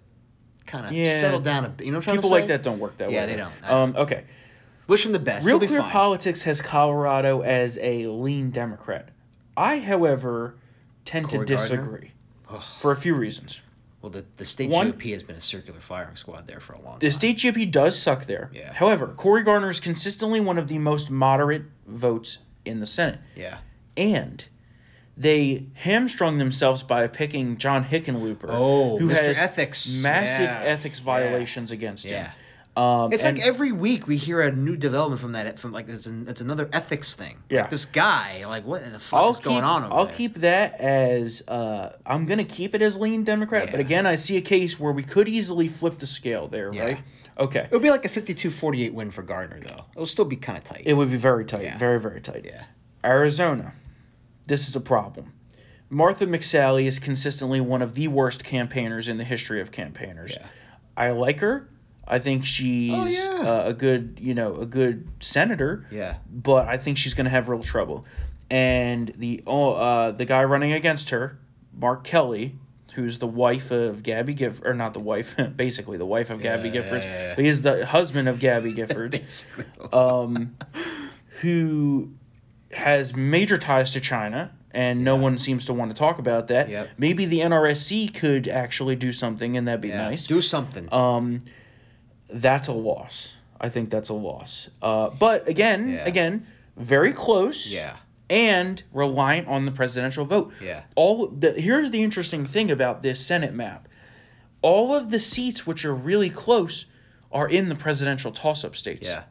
kind 0.66 0.86
of 0.86 0.92
Yeah. 0.92 1.04
settle 1.04 1.38
down 1.40 1.66
a 1.66 1.68
bit. 1.68 1.86
You 1.86 1.92
know 1.92 1.98
what 1.98 2.08
I'm 2.08 2.16
People 2.16 2.30
to 2.30 2.34
say? 2.34 2.40
like 2.40 2.48
that 2.48 2.64
don't 2.64 2.80
work 2.80 2.96
that 2.98 3.08
way. 3.08 3.14
Yeah, 3.14 3.26
they 3.26 3.36
don't. 3.36 3.52
Um, 3.62 3.94
okay. 3.96 4.24
Wish 4.86 5.06
him 5.06 5.12
the 5.12 5.18
best. 5.18 5.46
Real 5.46 5.58
Clear 5.58 5.80
fine. 5.80 5.90
Politics 5.90 6.42
has 6.42 6.60
Colorado 6.60 7.40
as 7.42 7.78
a 7.80 8.06
lean 8.06 8.50
Democrat. 8.50 9.08
I, 9.56 9.78
however, 9.78 10.56
tend 11.04 11.28
Cory 11.28 11.46
to 11.46 11.54
disagree 11.56 12.12
for 12.78 12.92
a 12.92 12.96
few 12.96 13.14
reasons. 13.14 13.60
Well, 14.02 14.10
the, 14.10 14.26
the 14.36 14.44
state 14.44 14.68
One- 14.68 14.92
GOP 14.92 15.12
has 15.12 15.22
been 15.22 15.36
a 15.36 15.40
circular 15.40 15.80
firing 15.80 16.16
squad 16.16 16.46
there 16.46 16.60
for 16.60 16.74
a 16.74 16.80
long 16.82 16.98
The 16.98 17.08
time. 17.08 17.18
state 17.18 17.36
GOP 17.38 17.70
does 17.70 17.98
suck 17.98 18.24
there. 18.26 18.50
Yeah. 18.52 18.72
However, 18.74 19.06
Cory 19.08 19.42
Gardner 19.42 19.70
is 19.70 19.80
consistently 19.80 20.40
one 20.40 20.58
of 20.58 20.68
the 20.68 20.76
most 20.78 21.10
moderate 21.10 21.62
votes 21.86 22.38
in 22.66 22.80
the 22.80 22.86
Senate. 22.86 23.20
yeah. 23.34 23.58
And 23.96 24.46
they 25.16 25.66
hamstrung 25.74 26.38
themselves 26.38 26.82
by 26.82 27.06
picking 27.06 27.56
John 27.56 27.84
Hickenlooper, 27.84 28.46
Oh, 28.48 28.98
who 28.98 29.08
Mr. 29.08 29.22
has 29.22 29.38
Ethics. 29.38 30.02
massive 30.02 30.40
Yeah. 30.48 30.62
ethics 30.64 30.98
Yeah. 30.98 31.04
violations 31.04 31.70
against 31.70 32.04
Yeah. 32.04 32.24
him. 32.24 32.32
Um, 32.76 33.12
It's 33.12 33.24
and- 33.24 33.38
like 33.38 33.46
every 33.46 33.70
week 33.70 34.06
we 34.08 34.16
hear 34.16 34.40
a 34.40 34.50
new 34.50 34.76
development 34.76 35.20
from 35.20 35.32
that. 35.32 35.58
From 35.60 35.70
like 35.72 35.88
it's, 35.88 36.06
an, 36.06 36.26
it's 36.28 36.40
another 36.40 36.68
ethics 36.72 37.14
thing. 37.14 37.36
Yeah. 37.48 37.62
Like 37.62 37.70
this 37.70 37.84
guy. 37.84 38.44
Like 38.46 38.64
what 38.66 38.90
the 38.92 38.98
fuck 38.98 39.20
I'll 39.20 39.30
is 39.30 39.36
keep, 39.36 39.44
going 39.44 39.62
on 39.64 39.84
over 39.84 39.94
I'll 39.94 40.04
there? 40.06 40.14
keep 40.14 40.36
that 40.38 40.80
as 40.80 41.42
uh, 41.46 41.96
I'm 42.04 42.26
gonna 42.26 42.44
keep 42.44 42.74
it 42.74 42.82
as 42.82 42.98
lean 42.98 43.22
Democrat, 43.22 43.70
but 43.70 43.78
again, 43.78 44.06
I 44.06 44.16
see 44.16 44.36
a 44.36 44.40
case 44.40 44.80
where 44.80 44.92
we 44.92 45.04
could 45.04 45.28
easily 45.28 45.68
flip 45.68 45.98
the 45.98 46.06
scale 46.06 46.48
there, 46.48 46.72
Yeah. 46.72 46.84
right? 46.84 46.98
Okay, 47.38 47.60
It 47.64 47.72
would 47.72 47.82
be 47.82 47.90
like 47.90 48.04
a 48.04 48.08
52-48 48.08 48.92
win 48.92 49.10
for 49.10 49.22
Gardner 49.22 49.60
though. 49.60 49.84
It'll 49.92 50.06
still 50.06 50.24
be 50.24 50.36
kind 50.36 50.56
of 50.56 50.62
tight. 50.64 50.82
it 50.84 50.94
would 50.94 51.10
be 51.10 51.16
very 51.16 51.44
tight, 51.44 51.62
Yeah. 51.64 51.78
very 51.78 51.98
very 52.00 52.20
tight. 52.20 52.44
yeah. 52.44 52.64
Arizona, 53.04 53.72
this 54.46 54.68
is 54.68 54.74
a 54.76 54.80
problem. 54.80 55.32
Martha 55.90 56.26
McSally 56.26 56.86
is 56.86 56.98
consistently 56.98 57.60
one 57.60 57.82
of 57.82 57.94
the 57.94 58.08
worst 58.08 58.42
campaigners 58.44 59.06
in 59.08 59.16
the 59.18 59.24
history 59.24 59.60
of 59.60 59.70
campaigners. 59.70 60.36
Yeah. 60.40 60.46
I 60.96 61.10
like 61.10 61.40
her. 61.40 61.68
I 62.06 62.18
think 62.18 62.44
she's 62.44 62.92
Oh, 62.94 63.06
yeah. 63.06 63.48
uh, 63.48 63.68
a 63.68 63.72
good, 63.72 64.18
you 64.20 64.34
know, 64.34 64.54
a 64.56 64.66
good 64.66 65.08
senator. 65.20 65.86
Yeah. 65.90 66.16
But 66.30 66.68
I 66.68 66.76
think 66.76 66.98
she's 66.98 67.14
going 67.14 67.24
to 67.24 67.30
have 67.30 67.48
real 67.48 67.62
trouble. 67.62 68.04
And 68.50 69.08
the 69.16 69.42
oh, 69.46 69.72
uh, 69.72 70.10
the 70.12 70.24
guy 70.26 70.44
running 70.44 70.72
against 70.72 71.10
her, 71.10 71.38
Mark 71.72 72.04
Kelly, 72.04 72.56
who's 72.94 73.18
the 73.18 73.26
wife 73.26 73.70
of 73.70 74.02
Gabby 74.02 74.34
Gifford, 74.34 74.66
or 74.66 74.74
not 74.74 74.92
the 74.94 75.00
wife, 75.00 75.34
basically 75.56 75.96
the 75.96 76.04
wife 76.06 76.30
of 76.30 76.40
Gabby 76.42 76.68
yeah, 76.68 76.74
Gifford, 76.74 77.02
yeah, 77.02 77.22
yeah. 77.28 77.34
but 77.34 77.44
he's 77.44 77.62
the 77.62 77.86
husband 77.86 78.28
of 78.28 78.38
Gabby 78.38 78.72
Gifford 78.74 79.20
um, 79.92 80.56
who 81.40 82.10
has 82.72 83.16
major 83.16 83.56
ties 83.58 83.92
to 83.92 84.00
China, 84.00 84.52
and 84.72 85.02
no 85.04 85.16
one 85.16 85.38
seems 85.38 85.64
to 85.66 85.72
want 85.72 85.90
to 85.90 85.96
talk 85.96 86.18
about 86.18 86.48
that. 86.48 86.68
Yep. 86.68 86.90
Maybe 86.98 87.24
the 87.24 87.38
NRSC 87.40 88.14
could 88.14 88.46
actually 88.48 88.96
do 88.96 89.12
something, 89.12 89.56
and 89.56 89.66
that'd 89.66 89.80
be 89.80 89.88
Yeah. 89.88 90.02
nice. 90.08 90.26
Do 90.26 90.40
something. 90.40 90.92
Um, 90.92 91.40
that's 92.40 92.68
a 92.68 92.72
loss. 92.72 93.36
I 93.60 93.68
think 93.68 93.88
that's 93.90 94.08
a 94.08 94.14
loss. 94.14 94.68
Uh, 94.82 95.10
but 95.10 95.48
again, 95.48 95.88
Yeah. 95.88 96.04
again, 96.06 96.46
very 96.76 97.12
close. 97.12 97.72
Yeah. 97.72 97.96
And 98.28 98.82
reliant 98.92 99.46
on 99.48 99.64
the 99.64 99.70
presidential 99.70 100.24
vote. 100.24 100.52
Yeah. 100.62 100.84
All 100.96 101.28
the 101.28 101.52
here's 101.52 101.90
the 101.90 102.02
interesting 102.02 102.44
thing 102.44 102.70
about 102.70 103.02
this 103.02 103.24
Senate 103.24 103.54
map. 103.54 103.86
All 104.62 104.94
of 104.94 105.10
the 105.10 105.18
seats 105.20 105.66
which 105.66 105.84
are 105.84 105.94
really 105.94 106.30
close 106.30 106.86
are 107.30 107.48
in 107.48 107.68
the 107.68 107.74
presidential 107.74 108.32
toss-up 108.32 108.74
states. 108.76 109.08
yeah. 109.08 109.24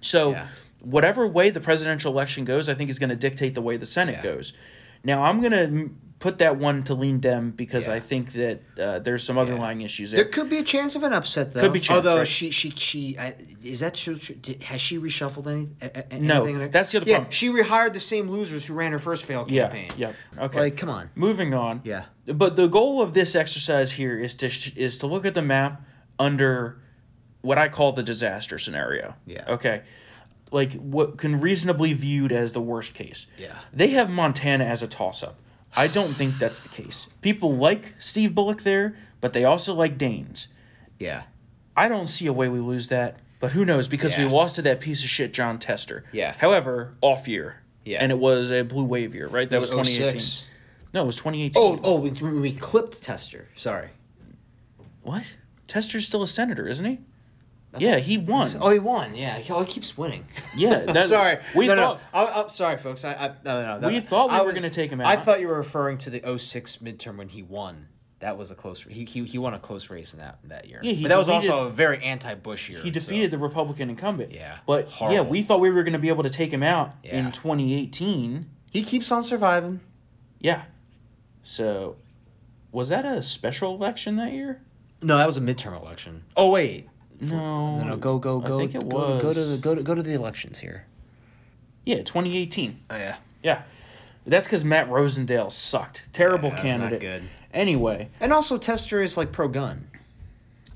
So, 0.00 0.32
Yeah. 0.32 0.46
whatever 0.80 1.26
way 1.28 1.50
the 1.50 1.60
presidential 1.60 2.12
election 2.12 2.44
goes, 2.44 2.68
I 2.68 2.74
think 2.74 2.90
is 2.90 2.98
going 2.98 3.10
to 3.10 3.16
dictate 3.16 3.54
the 3.54 3.62
way 3.62 3.76
the 3.76 3.86
Senate 3.86 4.16
Yeah. 4.16 4.22
goes. 4.34 4.52
Now, 5.04 5.22
I'm 5.24 5.40
going 5.40 5.52
to 5.52 5.90
put 6.22 6.38
that 6.38 6.56
one 6.56 6.84
to 6.84 6.94
lean 6.94 7.18
Dem 7.18 7.50
because 7.50 7.88
Yeah. 7.88 7.94
I 7.94 8.00
think 8.00 8.32
that 8.34 8.60
uh, 8.80 8.98
there's 9.00 9.24
some 9.24 9.36
underlying 9.38 9.80
issues 9.80 10.12
There 10.12 10.22
there. 10.22 10.30
could 10.32 10.48
be 10.48 10.58
a 10.58 10.62
chance 10.62 10.94
of 10.94 11.02
an 11.02 11.12
upset, 11.12 11.52
though. 11.52 11.60
Could 11.62 11.72
be 11.72 11.80
chance, 11.80 11.96
Although 11.96 12.18
right. 12.18 12.26
she, 12.26 12.50
she, 12.50 12.70
she, 12.70 13.18
I, 13.18 13.34
is 13.62 13.80
that 13.80 13.94
true? 13.94 14.14
true- 14.16 14.36
Has 14.62 14.80
she 14.80 14.98
reshuffled 15.00 15.48
any? 15.48 15.68
a- 15.82 16.04
a- 16.14 16.18
No, 16.20 16.44
anything? 16.44 16.70
that's 16.70 16.92
the 16.92 16.98
other 17.00 17.10
yeah, 17.10 17.16
problem. 17.16 17.32
She 17.32 17.48
rehired 17.48 17.92
the 17.92 18.00
same 18.00 18.30
losers 18.30 18.64
who 18.66 18.74
ran 18.74 18.92
her 18.92 19.00
first 19.00 19.24
failed 19.24 19.48
campaign. 19.48 19.90
yeah. 19.96 20.12
Okay. 20.38 20.60
Like, 20.60 20.76
come 20.76 20.88
on. 20.88 21.10
Moving 21.16 21.54
on. 21.54 21.80
Yeah. 21.82 22.04
But 22.26 22.54
the 22.54 22.68
goal 22.68 23.02
of 23.02 23.14
this 23.14 23.34
exercise 23.34 23.90
here 23.90 24.16
is 24.18 24.36
to 24.36 24.48
sh- 24.48 24.76
is 24.76 24.98
to 24.98 25.08
look 25.08 25.26
at 25.26 25.34
the 25.34 25.42
map 25.42 25.82
under 26.20 26.78
what 27.40 27.58
I 27.58 27.68
call 27.68 27.90
the 27.92 28.04
disaster 28.04 28.60
scenario. 28.60 29.14
Yeah. 29.26 29.44
Okay. 29.48 29.82
Like 30.52 30.74
what 30.74 31.18
can 31.18 31.40
reasonably 31.40 31.92
viewed 31.94 32.30
as 32.30 32.52
the 32.52 32.60
worst 32.60 32.94
case. 32.94 33.26
Yeah. 33.38 33.56
They 33.72 33.88
have 33.88 34.08
Montana 34.08 34.64
as 34.64 34.84
a 34.84 34.86
toss 34.86 35.24
up. 35.24 35.36
I 35.74 35.86
don't 35.86 36.14
think 36.14 36.38
that's 36.38 36.60
the 36.60 36.68
case. 36.68 37.06
People 37.20 37.56
like 37.56 37.94
Steve 37.98 38.34
Bullock 38.34 38.62
there, 38.62 38.96
but 39.20 39.32
they 39.32 39.44
also 39.44 39.74
like 39.74 39.96
Daines. 39.96 40.48
Yeah. 40.98 41.22
I 41.76 41.88
don't 41.88 42.08
see 42.08 42.26
a 42.26 42.32
way 42.32 42.48
we 42.48 42.60
lose 42.60 42.88
that, 42.88 43.18
but 43.40 43.52
who 43.52 43.64
knows 43.64 43.88
because 43.88 44.16
we 44.16 44.24
lost 44.24 44.56
to 44.56 44.62
that 44.62 44.80
piece 44.80 45.02
of 45.02 45.08
shit 45.08 45.32
Jon 45.32 45.58
Tester. 45.58 46.04
Yeah. 46.12 46.34
However, 46.38 46.94
off 47.00 47.26
year. 47.26 47.62
Yeah. 47.84 47.98
And 48.00 48.12
it 48.12 48.18
was 48.18 48.50
a 48.50 48.62
blue 48.62 48.84
wave 48.84 49.14
year, 49.14 49.26
right? 49.26 49.48
That 49.48 49.60
was, 49.60 49.70
2018. 49.70 50.18
06. 50.18 50.48
No, 50.92 51.02
it 51.02 51.06
was 51.06 51.16
2018. 51.16 51.52
Oh, 51.56 51.80
oh, 51.82 52.00
we, 52.00 52.10
we 52.10 52.52
clipped 52.52 53.02
Tester. 53.02 53.48
Sorry. 53.56 53.88
What? 55.02 55.34
Tester's 55.66 56.06
still 56.06 56.22
a 56.22 56.28
senator, 56.28 56.68
isn't 56.68 56.84
he? 56.84 57.00
Yeah, 57.78 57.98
he 57.98 58.18
won. 58.18 58.48
Oh, 58.60 58.70
he 58.70 58.78
won. 58.78 59.14
Yeah, 59.14 59.38
he, 59.38 59.52
oh, 59.52 59.60
he 59.60 59.66
keeps 59.66 59.96
winning. 59.96 60.26
Yeah, 60.56 60.80
that- 60.92 61.04
sorry. 61.04 61.38
we 61.56 61.66
no, 61.66 61.76
thought- 61.76 62.00
no. 62.12 62.20
I, 62.20 62.40
I'm 62.42 62.48
sorry, 62.48 62.76
folks. 62.76 63.04
I, 63.04 63.12
I 63.14 63.28
no, 63.44 63.62
no, 63.62 63.80
no. 63.80 63.88
We 63.88 64.00
thought 64.00 64.30
we 64.30 64.36
I 64.36 64.42
were 64.42 64.52
gonna 64.52 64.68
take 64.70 64.90
him 64.90 65.00
out. 65.00 65.06
I 65.06 65.16
thought 65.16 65.40
you 65.40 65.48
were 65.48 65.56
referring 65.56 65.98
to 65.98 66.10
the 66.10 66.38
06 66.38 66.76
midterm 66.78 67.16
when 67.16 67.28
he 67.28 67.42
won. 67.42 67.88
That 68.20 68.38
was 68.38 68.52
a 68.52 68.54
close. 68.54 68.82
He, 68.84 69.04
he, 69.04 69.24
he 69.24 69.36
won 69.38 69.52
a 69.52 69.58
close 69.58 69.90
race 69.90 70.12
in 70.14 70.20
that 70.20 70.38
that 70.44 70.68
year. 70.68 70.78
Yeah, 70.82 70.92
he 70.92 71.02
but 71.02 71.08
that 71.08 71.18
was 71.18 71.28
also 71.28 71.66
a 71.66 71.70
very 71.70 71.98
anti-Bush 72.04 72.70
year. 72.70 72.78
He 72.80 72.90
defeated 72.90 73.30
the 73.32 73.38
Republican 73.38 73.90
incumbent. 73.90 74.30
Yeah, 74.32 74.58
But 74.64 74.88
yeah, 75.00 75.22
we 75.22 75.42
thought 75.42 75.58
we 75.58 75.70
were 75.70 75.82
going 75.82 75.94
to 75.94 75.98
be 75.98 76.08
able 76.08 76.22
to 76.22 76.30
take 76.30 76.52
him 76.52 76.62
out 76.62 76.92
Yeah. 77.02 77.16
in 77.26 77.32
2018. 77.32 78.48
He 78.70 78.82
keeps 78.82 79.10
on 79.10 79.24
surviving. 79.24 79.80
Yeah. 80.38 80.66
So, 81.42 81.96
was 82.70 82.90
that 82.90 83.04
a 83.04 83.22
special 83.22 83.74
election 83.74 84.14
that 84.16 84.32
year? 84.32 84.60
No, 85.02 85.16
that 85.16 85.26
was 85.26 85.36
a 85.36 85.40
midterm 85.40 85.76
election. 85.80 86.22
Oh 86.36 86.50
wait, 86.52 86.88
No. 87.22 87.78
no, 87.78 87.84
no, 87.84 87.96
go 87.96 88.18
go 88.18 88.42
I 88.42 88.46
go. 88.48 88.58
think 88.58 88.74
it 88.74 88.88
go, 88.88 88.96
was. 89.14 89.22
go 89.22 89.32
to 89.32 89.44
the 89.44 89.56
go 89.58 89.74
to 89.74 89.82
go 89.82 89.94
to 89.94 90.02
the 90.02 90.14
elections 90.14 90.58
here. 90.60 90.86
Yeah, 91.84 91.98
2018. 91.98 92.80
Oh 92.90 92.96
yeah. 92.96 93.16
Yeah. 93.42 93.62
That's 94.26 94.46
because 94.46 94.64
Matt 94.64 94.88
Rosendale 94.88 95.50
sucked. 95.50 96.04
Terrible 96.12 96.50
Yeah, 96.50 96.62
candidate. 96.62 97.00
good. 97.00 97.22
Anyway, 97.52 98.08
And 98.20 98.32
also, 98.32 98.56
Tester 98.56 99.02
is 99.02 99.16
like 99.16 99.32
pro 99.32 99.48
gun. 99.48 99.88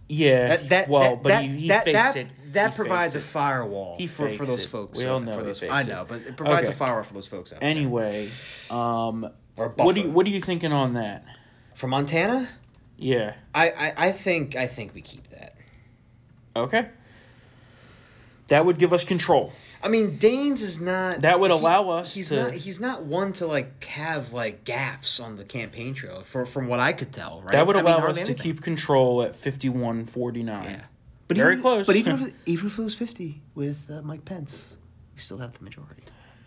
yeah. 0.09 0.49
That 0.49 0.69
that 0.71 0.89
well, 0.89 1.03
that, 1.17 1.23
but 1.23 1.29
that, 1.31 1.43
he, 1.45 1.49
he 1.57 1.69
that, 1.69 1.85
that, 1.87 2.17
it. 2.17 2.29
that 2.53 2.71
He 2.71 2.77
provides 2.77 3.15
a 3.17 3.21
firewall 3.21 3.97
He 3.99 4.07
for, 4.07 4.29
for 4.31 4.45
those 4.45 4.65
it. 4.65 4.69
folks. 4.69 4.99
We 4.99 5.05
uh, 5.07 5.13
all 5.15 5.21
know 5.21 5.33
for 5.33 5.43
those, 5.43 5.63
I 5.65 5.83
know, 5.85 6.05
but 6.09 6.21
it 6.23 6.37
provides 6.37 6.69
Okay. 6.69 6.75
a 6.75 6.77
firewall 6.77 7.03
for 7.05 7.15
those 7.15 7.27
folks 7.29 7.53
out 7.53 7.61
there. 7.61 7.69
Anyway, 7.69 8.29
um, 8.71 9.29
Or 9.57 9.69
what 9.77 9.95
do 9.95 10.01
you 10.03 10.11
what 10.11 10.27
are 10.27 10.31
you 10.31 10.41
thinking 10.41 10.73
on 10.73 10.95
that? 10.95 11.25
For 11.75 11.87
Montana, 11.87 12.49
Yeah. 12.97 13.35
I, 13.55 13.71
I 13.71 13.93
I 14.09 14.13
think 14.13 14.55
I 14.57 14.67
think 14.67 14.95
we 14.95 15.01
keep 15.03 15.29
that. 15.31 15.55
Okay. 16.57 16.89
That 18.49 18.65
would 18.65 18.79
give 18.79 18.93
us 18.93 19.03
control. 19.05 19.53
I 19.83 19.89
mean, 19.89 20.19
Daines 20.19 20.63
is 20.63 20.81
not. 20.81 21.21
That 21.21 21.41
would 21.41 21.51
he- 21.51 21.57
allow 21.57 21.91
us 21.91 22.15
He's 22.15 22.29
to- 22.29 22.37
not. 22.45 22.53
He's 22.55 22.81
not 22.81 23.03
one 23.03 23.33
to 23.35 23.47
like 23.47 23.85
have 23.85 24.33
like 24.33 24.65
gaffes 24.65 25.23
on 25.23 25.37
the 25.37 25.45
campaign 25.45 25.95
trail. 25.95 26.23
For 26.23 26.47
from 26.47 26.69
what 26.69 26.81
I 26.81 26.93
could 26.93 27.13
tell, 27.13 27.41
right? 27.43 27.53
That 27.53 27.67
would 27.67 27.77
I 27.77 27.81
mean, 27.83 27.87
allow 27.93 28.01
hardly 28.01 28.23
us 28.23 28.29
to 28.29 28.35
keep 28.35 28.63
control 28.63 29.23
at 29.23 29.35
51-49. 29.35 30.47
Yeah. 30.47 30.81
But 31.29 31.37
Very 31.37 31.53
even, 31.53 31.63
close. 31.63 31.87
But 31.87 31.97
even 31.97 32.15
if, 32.15 32.33
even 32.47 32.67
if 32.69 32.79
it 32.79 32.83
was 32.83 32.95
fifty 32.95 33.43
with 33.57 33.91
uh, 33.91 34.01
Mike 34.03 34.25
Pence, 34.25 34.77
we 35.15 35.21
still 35.21 35.39
have 35.39 35.59
the 35.59 35.65
majority. 35.65 36.05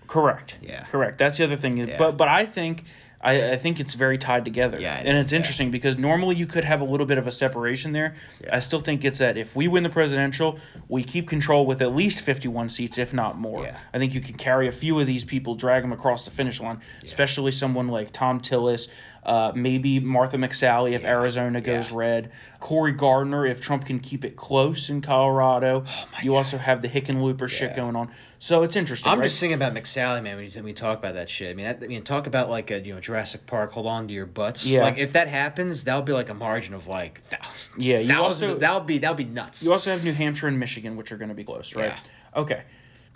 Correct. 0.07 0.57
Yeah. 0.61 0.85
Correct. 0.85 1.17
That's 1.17 1.37
the 1.37 1.43
other 1.43 1.57
thing. 1.57 1.77
Yeah. 1.77 1.97
But 1.97 2.15
but 2.17 2.29
I 2.29 2.45
think 2.45 2.85
I, 3.21 3.51
I 3.51 3.55
think 3.57 3.79
it's 3.81 3.95
very 3.95 4.17
tied 4.17 4.45
together. 4.45 4.79
Yeah, 4.79 4.95
And 5.03 5.17
it's 5.17 5.31
Yeah. 5.33 5.37
interesting 5.37 5.71
because 5.71 5.97
normally 5.97 6.37
you 6.37 6.45
could 6.47 6.63
have 6.63 6.79
a 6.79 6.85
little 6.85 7.05
bit 7.05 7.17
of 7.17 7.27
a 7.27 7.31
separation 7.31 7.91
there. 7.91 8.15
I 8.51 8.59
still 8.59 8.79
think 8.79 9.03
it's 9.03 9.19
that 9.19 9.37
if 9.37 9.55
we 9.55 9.67
win 9.67 9.83
the 9.83 9.89
presidential, 9.89 10.57
we 10.87 11.03
keep 11.03 11.27
control 11.27 11.65
with 11.65 11.81
at 11.81 11.93
least 11.93 12.21
51 12.21 12.69
seats, 12.69 12.97
if 12.97 13.13
not 13.13 13.37
more. 13.37 13.63
Yeah. 13.65 13.77
I 13.93 13.97
think 13.97 14.13
you 14.13 14.21
can 14.21 14.35
carry 14.35 14.67
a 14.67 14.71
few 14.71 14.97
of 14.99 15.05
these 15.07 15.25
people, 15.25 15.55
drag 15.55 15.81
them 15.83 15.91
across 15.91 16.23
the 16.23 16.31
finish 16.31 16.61
line, 16.61 16.79
especially 17.03 17.51
someone 17.51 17.89
like 17.89 18.11
Thom 18.11 18.39
Tillis, 18.39 18.87
uh, 19.23 19.51
maybe 19.55 19.99
Martha 19.99 20.37
McSally 20.37 20.93
if 20.93 21.03
Arizona 21.03 21.61
goes 21.61 21.91
Yeah. 21.91 21.97
red, 21.97 22.31
Cory 22.59 22.93
Gardner 22.93 23.45
if 23.45 23.59
Trump 23.61 23.85
can 23.85 23.99
keep 23.99 24.23
it 24.25 24.35
close 24.35 24.89
in 24.89 25.01
Colorado. 25.01 25.83
you 26.23 26.35
also 26.35 26.57
have 26.57 26.81
the 26.81 26.87
Hickenlooper 26.87 27.47
shit 27.49 27.61
Oh 27.61 27.65
Yeah. 27.71 27.75
going 27.75 27.95
on. 27.95 28.11
So 28.41 28.63
it's 28.63 28.75
interesting. 28.77 29.11
I'm 29.11 29.19
right? 29.19 29.25
just 29.25 29.39
thinking 29.39 29.55
about 29.55 29.73
McSally, 29.73 30.23
man. 30.23 30.37
When 30.37 30.67
you 30.67 30.73
talk 30.73 30.97
about 30.99 31.13
that 31.15 31.27
shit, 31.29 31.51
I 31.51 31.53
mean, 31.53 31.65
that, 31.65 31.83
I 31.83 31.87
mean, 31.87 32.03
talk 32.03 32.25
about 32.25 32.49
like 32.49 32.71
a 32.71 32.79
you 32.79 32.93
know 32.93 33.01
Jurassic 33.01 33.45
Park. 33.45 33.73
Hold 33.73 33.85
on 33.87 34.07
to 34.07 34.13
your 34.13 34.25
butts. 34.25 34.65
Yeah. 34.65 34.81
Like 34.83 34.97
if 34.97 35.11
that 35.13 35.27
happens, 35.27 35.83
that'll 35.83 36.01
be 36.03 36.13
like 36.13 36.29
a 36.29 36.33
margin 36.33 36.73
of 36.73 36.87
like 36.87 37.19
thousands. 37.19 37.85
Yeah, 37.85 37.99
you 37.99 38.07
thousands. 38.07 38.49
also- 38.51 38.59
that'll 38.59 38.79
be 38.81 38.97
that'll 38.97 39.15
be 39.17 39.25
nuts. 39.25 39.65
You 39.65 39.73
also 39.73 39.91
have 39.91 40.03
New 40.05 40.13
Hampshire 40.13 40.47
and 40.47 40.57
Michigan, 40.57 40.95
which 40.95 41.11
are 41.11 41.17
going 41.17 41.29
to 41.29 41.35
be 41.35 41.43
close, 41.43 41.75
right? 41.75 41.89
Yeah. 41.89 42.39
Okay. 42.41 42.63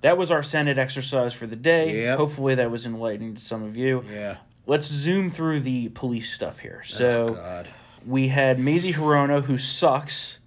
That 0.01 0.17
was 0.17 0.29
our 0.31 0.43
Senate 0.43 0.77
exercise 0.77 1.33
for 1.33 1.47
the 1.47 1.55
day. 1.55 2.03
Yep. 2.03 2.17
Hopefully, 2.17 2.55
that 2.55 2.69
was 2.69 2.85
enlightening 2.85 3.35
to 3.35 3.41
some 3.41 3.63
of 3.63 3.77
you. 3.77 4.03
yeah. 4.13 4.35
Let's 4.65 4.87
zoom 4.87 5.29
through 5.29 5.61
the 5.61 5.89
police 5.89 6.31
stuff 6.33 6.59
here. 6.59 6.79
Oh 6.83 6.87
So, 6.87 7.27
God. 7.29 7.67
we 8.05 8.29
had 8.29 8.59
Mazie 8.59 8.93
Hirono, 8.93 9.43
who 9.43 9.57
sucks, 9.57 10.39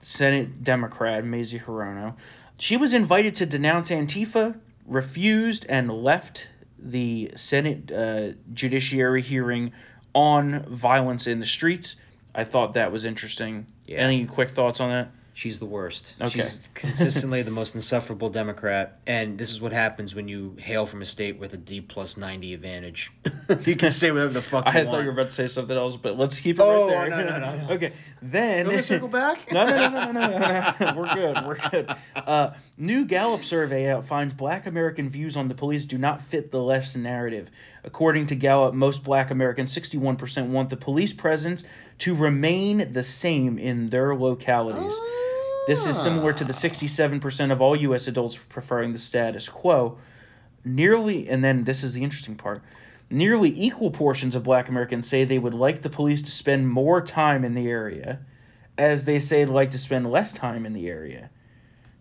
Senate 0.00 0.62
Democrat, 0.62 1.24
Mazie 1.24 1.58
Hirono. 1.60 2.14
She 2.58 2.76
was 2.76 2.92
invited 2.94 3.34
to 3.36 3.46
denounce 3.46 3.90
Antifa, 3.90 4.58
refused, 4.86 5.66
and 5.68 5.90
left 5.90 6.48
the 6.78 7.32
Senate 7.34 7.90
uh, 7.90 8.32
Judiciary 8.52 9.22
hearing 9.22 9.72
on 10.12 10.62
violence 10.66 11.26
in 11.26 11.40
the 11.40 11.46
streets. 11.46 11.96
I 12.34 12.44
thought 12.44 12.74
that 12.74 12.92
was 12.92 13.04
interesting. 13.04 13.66
Yeah. 13.86 13.98
Any 13.98 14.26
quick 14.26 14.50
thoughts 14.50 14.80
on 14.80 14.90
that? 14.90 15.10
She's 15.36 15.58
the 15.58 15.66
worst. 15.66 16.14
Okay. 16.20 16.28
She's 16.30 16.68
consistently 16.74 17.42
the 17.42 17.50
most 17.50 17.74
insufferable 17.74 18.30
Democrat, 18.30 19.00
and 19.04 19.36
this 19.36 19.50
is 19.50 19.60
what 19.60 19.72
happens 19.72 20.14
when 20.14 20.28
you 20.28 20.54
hail 20.60 20.86
from 20.86 21.02
a 21.02 21.04
state 21.04 21.40
with 21.40 21.52
a 21.54 21.56
D 21.56 21.80
plus 21.80 22.16
ninety 22.16 22.54
advantage. 22.54 23.10
you 23.66 23.74
can 23.74 23.90
say 23.90 24.12
whatever 24.12 24.32
the 24.32 24.40
fuck 24.40 24.62
I 24.68 24.78
you 24.78 24.84
thought 24.84 24.92
want. 24.92 25.02
you 25.02 25.06
were 25.08 25.12
about 25.14 25.26
to 25.30 25.32
say 25.34 25.48
something 25.48 25.76
else, 25.76 25.96
but 25.96 26.16
let's 26.16 26.38
keep 26.38 26.60
it 26.60 26.62
Oh, 26.64 26.86
right 26.94 27.10
there. 27.10 27.24
no, 27.24 27.38
no, 27.40 27.56
no, 27.56 27.66
no. 27.66 27.72
okay, 27.74 27.92
then. 28.22 28.68
Me 28.68 28.76
to 28.76 28.82
circle 28.84 29.08
back? 29.08 29.50
no, 29.50 29.66
no, 29.66 29.88
no, 29.88 30.12
no, 30.12 30.28
no, 30.28 30.38
no, 30.38 30.74
no. 30.80 30.94
We're 30.96 31.14
good. 31.14 31.46
We're 31.46 31.68
good. 31.70 31.94
Uh, 32.14 32.50
new 32.78 33.04
Gallup 33.04 33.42
survey 33.42 33.90
out 33.90 34.06
finds 34.06 34.34
Black 34.34 34.66
American 34.66 35.10
views 35.10 35.36
on 35.36 35.48
the 35.48 35.54
police 35.56 35.84
do 35.84 35.98
not 35.98 36.22
fit 36.22 36.52
the 36.52 36.60
left's 36.62 36.94
narrative. 36.94 37.50
According 37.84 38.26
to 38.26 38.34
Gallup, 38.34 38.74
most 38.74 39.04
Black 39.04 39.30
Americans, 39.30 39.72
sixty-one 39.72 40.16
percent, 40.16 40.48
want 40.50 40.70
the 40.70 40.76
police 40.76 41.12
presence 41.12 41.64
to 41.98 42.14
remain 42.14 42.92
the 42.92 43.02
same 43.02 43.58
in 43.58 43.90
their 43.90 44.14
localities. 44.16 44.98
This 45.66 45.86
is 45.86 45.96
similar 46.00 46.32
to 46.34 46.44
the 46.44 46.52
67% 46.52 47.50
of 47.50 47.62
all 47.62 47.74
U.S. 47.76 48.06
adults 48.06 48.36
preferring 48.36 48.92
the 48.92 48.98
status 48.98 49.48
quo. 49.48 49.96
Nearly, 50.62 51.26
and 51.28 51.42
then 51.42 51.64
this 51.64 51.82
is 51.82 51.94
the 51.94 52.02
interesting 52.04 52.36
part 52.36 52.62
nearly 53.10 53.52
equal 53.54 53.90
portions 53.90 54.34
of 54.34 54.42
black 54.42 54.68
Americans 54.68 55.06
say 55.06 55.24
they 55.24 55.38
would 55.38 55.54
like 55.54 55.82
the 55.82 55.90
police 55.90 56.22
to 56.22 56.30
spend 56.30 56.68
more 56.68 57.00
time 57.02 57.44
in 57.44 57.54
the 57.54 57.68
area, 57.68 58.18
as 58.78 59.04
they 59.04 59.18
say 59.20 59.44
they'd 59.44 59.52
like 59.52 59.70
to 59.70 59.78
spend 59.78 60.10
less 60.10 60.32
time 60.32 60.64
in 60.66 60.72
the 60.72 60.88
area. 60.88 61.28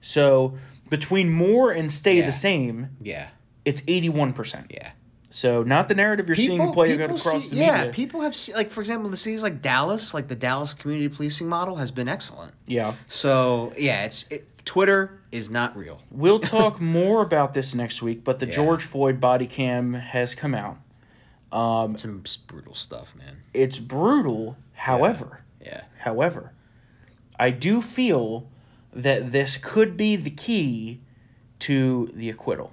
So 0.02 0.58
between 0.90 1.30
more 1.30 1.72
and 1.72 1.92
stay 1.92 2.18
Yeah. 2.20 2.26
the 2.26 2.32
same, 2.32 2.90
Yeah, 3.02 3.28
it's 3.66 3.82
81%. 3.82 4.72
yeah. 4.72 4.92
So 5.36 5.64
not 5.64 5.88
the 5.88 5.96
narrative 5.96 6.28
you're 6.28 6.36
seeing 6.36 6.72
play 6.74 6.92
across 6.94 7.24
see, 7.24 7.50
the 7.50 7.56
yeah, 7.56 7.78
media. 7.78 7.92
people 7.92 8.22
have 8.22 8.36
se- 8.36 8.54
like 8.54 8.70
for 8.70 8.82
example, 8.82 9.10
the 9.10 9.18
cities 9.18 9.42
like 9.42 9.64
Dallas, 9.64 10.14
like 10.14 10.28
the 10.28 10.36
Dallas 10.36 10.76
community 10.76 11.10
policing 11.14 11.50
model 11.50 11.78
has 11.78 11.90
been 11.90 12.08
excellent. 12.08 12.54
yeah. 12.68 12.94
So 13.08 13.74
yeah, 13.76 14.06
it's 14.06 14.28
it, 14.30 14.48
Twitter 14.64 15.20
is 15.32 15.50
not 15.50 15.76
real. 15.76 16.00
We'll 16.12 16.40
talk 16.58 16.80
more 16.80 17.24
about 17.24 17.56
this 17.56 17.74
next 17.74 18.04
week, 18.04 18.24
but 18.24 18.38
the 18.38 18.46
Yeah. 18.46 18.52
George 18.52 18.84
Floyd 18.86 19.20
body 19.20 19.48
cam 19.48 19.94
has 19.96 20.36
come 20.36 20.54
out. 20.54 20.78
Um, 21.52 21.98
Some 21.98 22.24
brutal 22.46 22.76
stuff, 22.76 23.16
man. 23.16 23.38
It's 23.56 23.80
brutal, 23.80 24.58
however. 24.74 25.42
Yeah. 25.60 25.82
However, 26.00 26.52
I 27.40 27.50
do 27.50 27.82
feel 27.82 28.48
that 28.94 29.32
this 29.32 29.58
could 29.58 29.98
be 29.98 30.16
the 30.16 30.30
key 30.30 31.02
to 31.60 32.12
the 32.14 32.30
acquittal. 32.30 32.72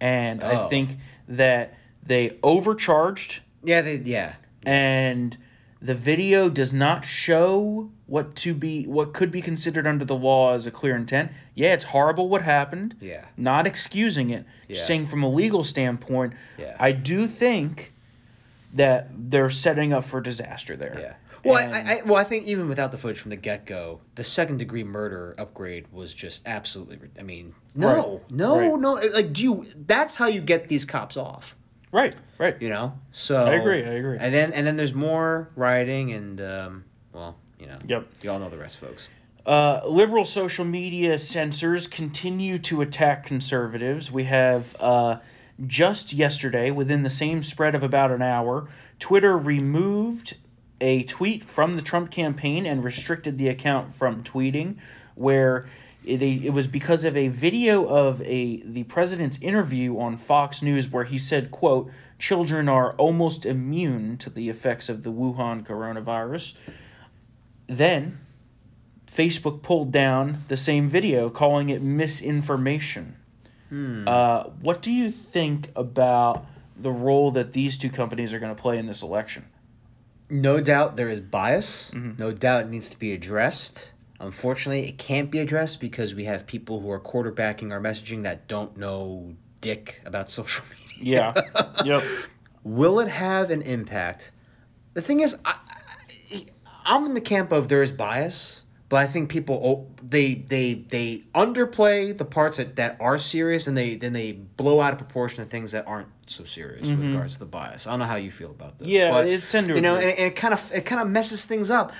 And 0.00 0.42
I 0.42 0.64
Oh. 0.64 0.68
think 0.68 0.96
that 1.28 1.74
they 2.06 2.38
overcharged 2.42 3.40
Yeah, 3.62 3.80
they 3.80 3.96
yeah. 3.96 4.34
and 4.64 5.36
the 5.80 5.94
video 5.94 6.48
does 6.48 6.72
not 6.72 7.04
show 7.04 7.90
what 8.06 8.34
to 8.36 8.54
be 8.54 8.84
what 8.84 9.12
could 9.12 9.30
be 9.30 9.42
considered 9.42 9.86
under 9.86 10.04
the 10.04 10.14
law 10.16 10.54
as 10.54 10.66
a 10.66 10.70
clear 10.70 10.96
intent. 10.96 11.30
Yeah, 11.54 11.74
it's 11.74 11.84
horrible 11.86 12.28
what 12.28 12.42
happened. 12.42 12.96
Yeah. 13.00 13.26
Not 13.36 13.66
excusing 13.66 14.30
it. 14.30 14.44
Yeah. 14.68 14.78
Saying 14.80 15.06
from 15.08 15.22
a 15.22 15.28
legal 15.28 15.62
standpoint, 15.64 16.34
Yeah. 16.58 16.76
I 16.80 16.92
do 16.92 17.26
think 17.26 17.92
that 18.72 19.08
they're 19.30 19.50
setting 19.50 19.92
up 19.92 20.04
for 20.04 20.20
disaster 20.20 20.74
there. 20.76 20.96
Yeah. 20.98 21.14
Well, 21.44 21.58
And- 21.58 21.74
I, 21.74 21.98
I, 21.98 22.02
well, 22.02 22.16
I 22.16 22.24
think 22.24 22.46
even 22.46 22.68
without 22.68 22.90
the 22.90 22.96
footage 22.98 23.18
from 23.20 23.30
the 23.30 23.36
get 23.36 23.66
go, 23.66 24.00
the 24.14 24.24
second 24.24 24.58
degree 24.58 24.84
murder 24.84 25.34
upgrade 25.38 25.86
was 25.92 26.14
just 26.14 26.46
absolutely. 26.48 26.98
I 27.18 27.22
mean, 27.22 27.54
no, 27.74 27.88
Right. 28.22 28.30
no, 28.30 28.58
Right. 28.72 28.80
no. 28.80 28.92
Like, 29.12 29.32
do 29.34 29.42
you? 29.42 29.66
That's 29.86 30.14
how 30.14 30.26
you 30.26 30.40
get 30.40 30.68
these 30.70 30.84
cops 30.86 31.16
off. 31.18 31.54
Right, 31.94 32.12
right. 32.38 32.60
You 32.60 32.70
know. 32.70 32.98
So 33.12 33.36
I 33.36 33.54
agree, 33.54 33.84
I 33.84 33.92
agree. 33.92 34.18
And 34.18 34.34
then 34.34 34.52
and 34.52 34.66
then 34.66 34.74
there's 34.74 34.92
more 34.92 35.48
rioting 35.54 36.12
and 36.12 36.40
um, 36.40 36.84
well, 37.12 37.36
you 37.60 37.66
know. 37.66 37.78
Yep. 37.86 38.08
You 38.20 38.30
all 38.32 38.40
know 38.40 38.50
the 38.50 38.58
rest, 38.58 38.80
folks. 38.80 39.08
Uh, 39.46 39.80
liberal 39.86 40.24
social 40.24 40.64
media 40.64 41.20
censors 41.20 41.86
continue 41.86 42.58
to 42.58 42.80
attack 42.80 43.24
conservatives. 43.24 44.10
We 44.10 44.24
have 44.24 44.74
uh, 44.80 45.18
just 45.64 46.12
yesterday, 46.12 46.72
within 46.72 47.04
the 47.04 47.10
same 47.10 47.42
spread 47.42 47.76
of 47.76 47.84
about 47.84 48.10
an 48.10 48.22
hour, 48.22 48.68
Twitter 48.98 49.38
removed 49.38 50.36
a 50.80 51.04
tweet 51.04 51.44
from 51.44 51.74
the 51.74 51.82
Trump 51.82 52.10
campaign 52.10 52.66
and 52.66 52.82
restricted 52.82 53.38
the 53.38 53.46
account 53.46 53.94
from 53.94 54.24
tweeting, 54.24 54.78
where 55.14 55.66
it, 56.04 56.22
it 56.22 56.50
was 56.52 56.66
because 56.66 57.04
of 57.04 57.16
a 57.16 57.28
video 57.28 57.86
of 57.86 58.20
a 58.22 58.62
the 58.62 58.84
president's 58.84 59.38
interview 59.40 59.98
on 59.98 60.16
Fox 60.16 60.62
News 60.62 60.88
where 60.88 61.04
he 61.04 61.18
said, 61.18 61.50
"quote 61.50 61.90
Children 62.18 62.68
are 62.68 62.92
almost 62.94 63.44
immune 63.44 64.16
to 64.18 64.30
the 64.30 64.48
effects 64.48 64.88
of 64.88 65.02
the 65.02 65.10
Wuhan 65.10 65.66
coronavirus." 65.66 66.54
Then 67.66 68.18
Facebook 69.06 69.62
pulled 69.62 69.92
down 69.92 70.44
the 70.48 70.56
same 70.56 70.88
video, 70.88 71.30
calling 71.30 71.68
it 71.68 71.80
misinformation. 71.82 73.16
Uh, 74.06 74.44
what 74.60 74.82
do 74.82 74.90
you 74.90 75.10
think 75.10 75.70
about 75.74 76.46
the 76.76 76.90
role 76.90 77.30
that 77.30 77.52
these 77.52 77.78
two 77.78 77.90
companies 77.90 78.34
are 78.34 78.38
going 78.38 78.54
to 78.54 78.60
play 78.60 78.78
in 78.78 78.86
this 78.86 79.02
election? 79.02 79.46
No 80.28 80.60
doubt 80.60 80.96
there 80.96 81.08
is 81.08 81.20
bias. 81.20 81.90
Mm-hmm. 81.92 82.20
No 82.20 82.32
doubt 82.32 82.64
it 82.64 82.70
needs 82.70 82.90
to 82.90 82.98
be 82.98 83.12
addressed. 83.12 83.92
Unfortunately, 84.20 84.88
it 84.88 84.98
can't 84.98 85.30
be 85.30 85.38
addressed 85.38 85.80
because 85.80 86.14
we 86.14 86.24
have 86.24 86.46
people 86.46 86.80
who 86.80 86.90
are 86.90 87.00
quarterbacking 87.00 87.72
our 87.72 87.80
messaging 87.80 88.22
that 88.22 88.46
don't 88.48 88.76
know 88.76 89.34
dick 89.60 90.00
about 90.04 90.30
social 90.38 90.64
media. 90.70 91.32
Yeah. 91.34 91.82
yep. 91.84 92.02
Will 92.62 93.00
it 93.00 93.08
have 93.08 93.50
an 93.50 93.62
impact? 93.62 94.32
The 94.94 95.02
thing 95.02 95.20
is, 95.20 95.36
I, 95.44 95.58
I, 96.32 96.44
I'm 96.86 97.06
in 97.06 97.14
the 97.14 97.20
camp 97.20 97.52
of 97.52 97.68
there 97.68 97.82
is 97.82 97.92
bias, 97.92 98.64
but 98.88 98.96
I 98.96 99.06
think 99.06 99.28
people 99.28 99.60
oh, 99.62 100.02
they 100.02 100.34
they 100.34 100.74
they 100.74 101.24
underplay 101.34 102.16
the 102.16 102.24
parts 102.24 102.58
that, 102.58 102.76
that 102.76 102.96
are 103.00 103.18
serious, 103.18 103.66
and 103.66 103.76
they 103.76 103.96
then 103.96 104.12
they 104.12 104.32
blow 104.32 104.80
out 104.80 104.92
of 104.92 104.98
proportion 104.98 105.42
the 105.42 105.50
things 105.50 105.72
that 105.72 105.86
aren't 105.86 106.08
so 106.26 106.44
serious 106.44 106.88
with 106.88 107.04
regards 107.04 107.34
to 107.34 107.40
the 107.40 107.46
bias. 107.46 107.86
I 107.86 107.90
don't 107.90 107.98
know 107.98 108.06
how 108.06 108.16
you 108.16 108.30
feel 108.30 108.50
about 108.50 108.78
this. 108.78 108.88
Mm-hmm. 108.88 108.96
Yeah, 108.96 109.10
but, 109.10 109.26
I 109.26 109.36
tend 109.38 109.68
you 109.68 109.80
know, 109.80 109.96
and, 109.96 110.04
and 110.04 110.18
it 110.18 110.36
kind 110.36 110.54
of 110.54 110.70
it 110.72 110.86
kind 110.86 111.02
of 111.02 111.08
messes 111.08 111.44
things 111.44 111.70
up. 111.70 111.92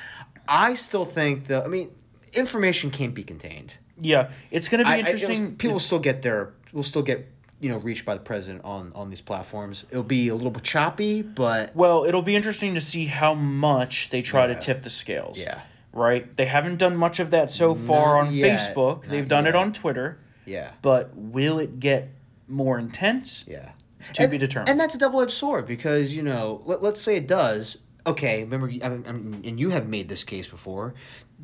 I 0.47 0.75
still 0.75 1.05
think 1.05 1.47
the 1.47 1.65
I 1.65 1.69
mean, 1.69 1.91
information 2.37 2.91
can't 2.91 3.15
be 3.15 3.23
contained. 3.25 3.75
Yeah, 4.01 4.31
it's 4.51 4.69
going 4.69 4.81
to 4.81 4.85
be 4.85 4.91
I- 4.91 4.95
I- 4.95 4.99
it'll- 5.01 5.13
interesting. 5.13 5.57
people 5.57 5.79
still 5.79 5.99
get 6.01 6.23
their 6.23 6.53
will 6.73 6.83
still 6.83 7.03
get 7.03 7.31
you 7.61 7.71
know 7.71 7.79
reached 7.79 8.05
by 8.05 8.15
the 8.15 8.21
president 8.21 8.65
on 8.65 8.93
on 8.95 9.09
these 9.11 9.21
platforms. 9.23 9.85
It'll 9.91 10.03
be 10.03 10.29
a 10.29 10.35
little 10.35 10.51
bit 10.51 10.65
choppy, 10.65 11.23
but 11.23 11.75
Well, 11.77 12.05
it'll 12.05 12.23
be 12.23 12.35
interesting 12.37 12.75
to 12.75 12.81
see 12.81 13.07
how 13.07 13.35
much 13.35 14.11
they 14.11 14.23
try 14.23 14.47
to 14.49 14.55
tip 14.55 14.83
the 14.83 14.91
scales. 14.91 15.39
Yeah. 15.39 15.61
Right? 15.93 16.37
They 16.37 16.47
haven't 16.47 16.79
done 16.79 16.97
much 16.97 17.21
of 17.21 17.31
that 17.31 17.53
so 17.53 17.73
far 17.75 18.17
Not 18.17 18.27
on 18.29 18.35
yet. 18.35 18.59
Facebook. 18.59 19.03
Not 19.03 19.09
They've 19.11 19.29
done 19.29 19.47
it 19.47 19.55
on 19.55 19.73
Twitter. 19.73 20.19
yeah, 20.45 20.73
But 20.83 21.13
will 21.15 21.61
it 21.61 21.79
get 21.79 22.09
more 22.49 22.81
intense? 22.81 23.45
yeah, 23.47 23.71
To 24.15 24.23
and, 24.23 24.31
be 24.33 24.37
determined. 24.39 24.71
And 24.71 24.81
that's 24.81 24.97
a 24.97 24.99
double 24.99 25.21
edged 25.23 25.31
sword 25.31 25.67
because 25.67 26.17
you 26.17 26.23
know 26.25 26.63
let, 26.67 26.83
let's 26.83 27.01
say 27.01 27.15
it 27.17 27.29
does. 27.29 27.79
Okay, 28.07 28.43
remember, 28.45 28.67
I 28.67 28.89
mean, 28.91 29.05
I 29.09 29.13
mean, 29.13 29.41
and 29.47 29.59
you 29.61 29.71
have 29.71 29.89
made 29.89 30.09
this 30.09 30.25
case 30.25 30.47
before. 30.49 30.93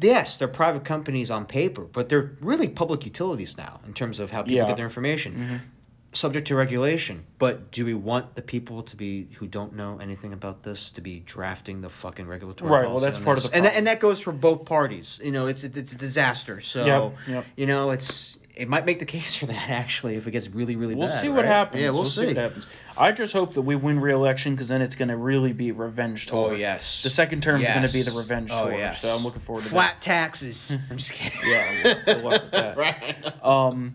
Yes, 0.01 0.37
they're 0.37 0.49
private 0.49 0.85
companies 0.85 1.31
on 1.31 1.47
paper, 1.47 1.83
but 1.83 2.09
they're 2.09 2.33
really 2.41 2.69
public 2.69 3.05
utilities 3.05 3.57
now 3.57 3.81
in 3.87 3.93
terms 3.93 4.21
of 4.21 4.31
how 4.31 4.43
people 4.43 4.57
Yeah. 4.57 4.67
get 4.67 4.77
their 4.77 4.87
information. 4.87 5.35
Mm-hmm. 5.35 5.57
Subject 6.13 6.49
to 6.49 6.57
regulation, 6.57 7.25
but 7.39 7.71
do 7.71 7.85
we 7.85 7.95
want 7.95 8.35
the 8.35 8.43
people 8.43 8.83
to 8.83 8.97
be 8.97 9.29
who 9.39 9.47
don't 9.47 9.77
know 9.77 9.99
anything 10.03 10.33
about 10.33 10.65
this 10.65 10.91
to 10.93 11.01
be 11.01 11.21
drafting 11.21 11.83
the 11.83 11.89
fucking 11.89 12.27
regulatory? 12.27 12.69
Right, 12.69 12.87
well, 12.89 12.99
that's 12.99 13.19
part 13.21 13.37
of 13.39 13.45
this? 13.45 13.51
the 13.51 13.57
and 13.57 13.65
that, 13.67 13.77
and 13.77 13.87
that 13.87 14.01
goes 14.01 14.21
for 14.21 14.33
both 14.33 14.65
parties. 14.65 15.21
You 15.23 15.31
know, 15.31 15.47
it's 15.47 15.63
it's 15.63 15.93
a 15.93 15.97
disaster. 15.97 16.59
So 16.59 16.85
Yep, 16.85 17.13
yep. 17.29 17.45
you 17.57 17.67
know, 17.67 17.93
it's 17.93 18.39
it 18.61 18.69
might 18.69 18.85
make 18.87 18.99
the 18.99 19.05
case 19.07 19.35
for 19.37 19.47
that 19.47 19.71
actually 19.71 20.17
if 20.17 20.27
it 20.27 20.31
gets 20.33 20.49
really 20.49 20.77
really 20.77 20.95
We'll 20.95 21.09
bad. 21.09 21.21
see 21.21 21.29
what 21.29 21.45
right? 21.45 21.47
happens. 21.47 21.83
Yeah, 21.83 21.91
we'll, 21.91 22.05
see. 22.05 22.27
what 22.27 22.37
happens. 22.37 22.67
I 22.99 23.13
just 23.13 23.33
hope 23.33 23.55
that 23.55 23.63
we 23.63 23.75
win 23.77 23.99
re-election 24.01 24.55
because 24.55 24.69
then 24.69 24.83
it's 24.83 24.95
going 24.95 25.09
to 25.09 25.17
really 25.17 25.53
be 25.53 25.73
revenge 25.73 26.27
tour. 26.27 26.51
Oh 26.51 26.55
yes. 26.55 27.03
The 27.03 27.11
second 27.11 27.43
term 27.43 27.61
is 27.63 27.69
going 27.69 27.83
to 27.87 27.93
be 27.93 28.03
the 28.03 28.11
Yes. 28.11 28.17
revenge 28.17 28.51
Oh, 28.53 28.67
tour. 28.69 28.77
yes. 28.77 29.01
So 29.03 29.09
I'm 29.09 29.23
looking 29.25 29.41
forward 29.41 29.63
to 29.63 29.69
that. 29.69 29.75
Flat 29.75 30.01
taxes. 30.01 30.79
I'm 30.91 30.97
just 30.99 31.13
kidding. 31.15 31.39
that. 31.51 31.81
Yeah, 32.07 32.15
good 32.15 32.25
luck 32.25 32.43
with 32.43 32.51
that. 32.53 32.77
right. 32.77 33.45
Um, 33.45 33.95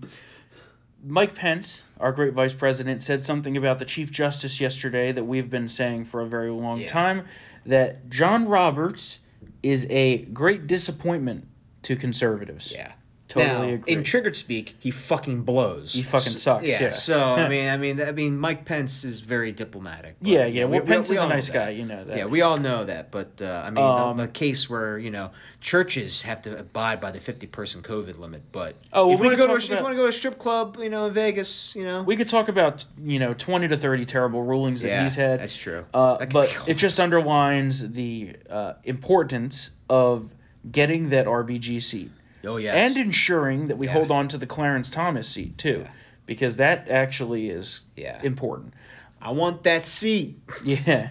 Mike 1.07 1.36
Pence, 1.36 1.84
our 1.99 2.11
great 2.11 2.34
vice 2.34 2.53
president, 2.55 3.01
said 3.01 3.24
something 3.24 3.55
about 3.55 3.78
the 3.78 3.86
Chief 3.86 4.11
Justice 4.11 4.59
yesterday 4.59 5.11
that 5.11 5.26
we've 5.26 5.49
been 5.51 5.70
saying 5.70 6.05
for 6.05 6.22
a 6.22 6.26
very 6.26 6.49
long 6.49 6.80
Yeah. 6.82 6.88
time 6.88 7.26
that 7.66 8.09
John 8.09 8.47
Roberts 8.47 9.20
is 9.61 9.86
a 9.91 10.20
great 10.26 10.66
disappointment 10.66 11.47
to 11.84 11.95
conservatives. 11.95 12.72
Yeah. 12.76 12.93
Totally 13.36 13.68
now, 13.68 13.74
agree. 13.74 13.94
In 13.94 14.04
triggered 14.04 14.36
speak, 14.38 14.76
he 14.80 14.92
fucking 14.92 15.44
blows. 15.44 15.94
He 15.94 16.04
fucking 16.04 16.34
S- 16.34 16.42
sucks, 16.42 16.68
yeah. 16.68 16.90
So 16.90 17.20
I 17.20 17.50
mean, 17.50 17.70
I 17.70 17.78
mean, 17.78 18.02
I 18.02 18.12
mean, 18.12 18.38
Mike 18.40 18.64
Pence 18.66 19.04
is 19.04 19.20
very 19.20 19.52
diplomatic. 19.52 20.16
Yeah, 20.22 20.46
yeah. 20.46 20.64
Well, 20.64 20.82
Pence 20.82 21.10
is 21.10 21.20
a 21.20 21.28
nice 21.28 21.50
guy, 21.50 21.70
you 21.72 21.86
know 21.86 22.04
that. 22.06 22.18
Yeah, 22.18 22.26
we 22.26 22.42
all 22.42 22.58
know 22.58 22.86
that. 22.86 23.12
But 23.12 23.42
uh, 23.42 23.64
I 23.66 23.70
mean, 23.72 23.84
Um, 23.84 24.18
the, 24.18 24.24
the 24.26 24.32
case 24.32 24.70
where 24.70 24.98
you 24.98 25.12
know 25.12 25.32
churches 25.60 26.22
have 26.24 26.42
to 26.44 26.58
abide 26.58 27.02
by 27.02 27.12
the 27.12 27.20
fifty-person 27.20 27.82
COVID 27.82 28.18
limit, 28.18 28.44
but 28.52 28.76
Oh, 28.94 29.08
well, 29.08 29.16
if 29.16 29.20
we 29.20 29.26
you 29.28 29.32
want 29.32 29.42
to 29.42 29.48
go 29.48 29.48
to 29.48 29.54
a, 29.54 29.60
talk 29.60 29.70
if 29.72 29.78
you 29.78 29.84
want 29.84 29.94
to 29.94 29.98
go 29.98 30.04
to 30.04 30.10
a 30.10 30.14
strip 30.14 30.38
club, 30.40 30.78
you 30.80 30.90
know, 30.90 31.06
in 31.08 31.14
Vegas, 31.14 31.76
you 31.76 31.84
know, 31.84 32.04
We 32.04 32.16
could 32.16 32.30
talk 32.30 32.48
about 32.48 32.86
you 33.04 33.20
know 33.20 33.34
twenty 33.34 33.68
to 33.68 33.78
thirty 33.78 34.06
terrible 34.06 34.44
rulings 34.44 34.82
that 34.82 34.90
Yeah, 34.90 35.04
he's 35.04 35.16
had. 35.16 35.40
that's 35.42 35.58
true. 35.58 35.86
Uh, 35.94 36.18
That 36.18 36.32
but 36.32 36.56
it 36.68 36.76
just 36.78 37.00
underlines 37.00 37.92
the 37.92 38.36
uh, 38.50 38.74
importance 38.84 39.72
of 39.90 40.34
getting 40.72 41.10
that 41.10 41.26
RBG 41.26 41.82
seat. 41.84 42.12
Oh, 42.46 42.58
yes. 42.58 42.76
And 42.76 42.98
ensuring 42.98 43.68
that 43.68 43.78
we 43.78 43.88
Yeah. 43.88 43.93
hold 43.93 44.12
on 44.12 44.28
to 44.30 44.38
the 44.38 44.46
Clarence 44.46 44.89
Thomas 44.89 45.28
seat 45.28 45.58
too, 45.58 45.82
Yeah. 45.86 45.91
because 46.26 46.58
that 46.58 46.89
actually 46.89 47.50
is 47.50 47.82
Yeah. 47.96 48.20
important. 48.24 48.74
I 49.22 49.32
want 49.32 49.64
that 49.64 49.86
seat. 49.86 50.39
Yeah. 50.64 51.10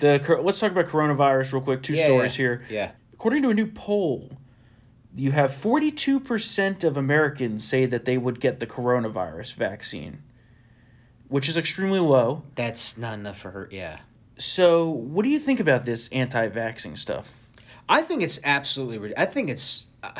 the 0.00 0.38
let's 0.42 0.60
talk 0.60 0.70
about 0.72 0.86
coronavirus 0.86 1.52
real 1.52 1.62
quick. 1.62 1.82
Two 1.82 1.94
Yeah, 1.94 2.04
stories 2.04 2.36
here. 2.36 2.62
Yeah. 2.70 2.92
According 3.12 3.42
to 3.42 3.50
a 3.50 3.54
new 3.54 3.66
poll, 3.66 4.30
you 5.16 5.32
have 5.32 5.52
42% 5.52 6.84
of 6.84 6.96
Americans 6.96 7.64
say 7.64 7.84
that 7.86 8.04
they 8.04 8.16
would 8.16 8.38
get 8.38 8.60
the 8.60 8.66
coronavirus 8.66 9.54
vaccine, 9.54 10.22
which 11.26 11.48
is 11.48 11.56
extremely 11.56 11.98
low. 11.98 12.44
That's 12.54 12.96
not 12.96 13.14
enough 13.18 13.38
for 13.38 13.50
her. 13.50 13.68
Yeah. 13.72 13.98
So, 14.36 14.88
what 14.88 15.24
do 15.24 15.30
you 15.30 15.40
think 15.40 15.58
about 15.58 15.84
this 15.84 16.08
anti-vaxxing 16.12 16.96
stuff? 16.96 17.32
I 17.88 18.02
think 18.02 18.22
it's 18.22 18.38
absolutely. 18.44 19.16
I 19.16 19.24
think 19.24 19.50
it's. 19.50 19.86
Uh, 20.02 20.12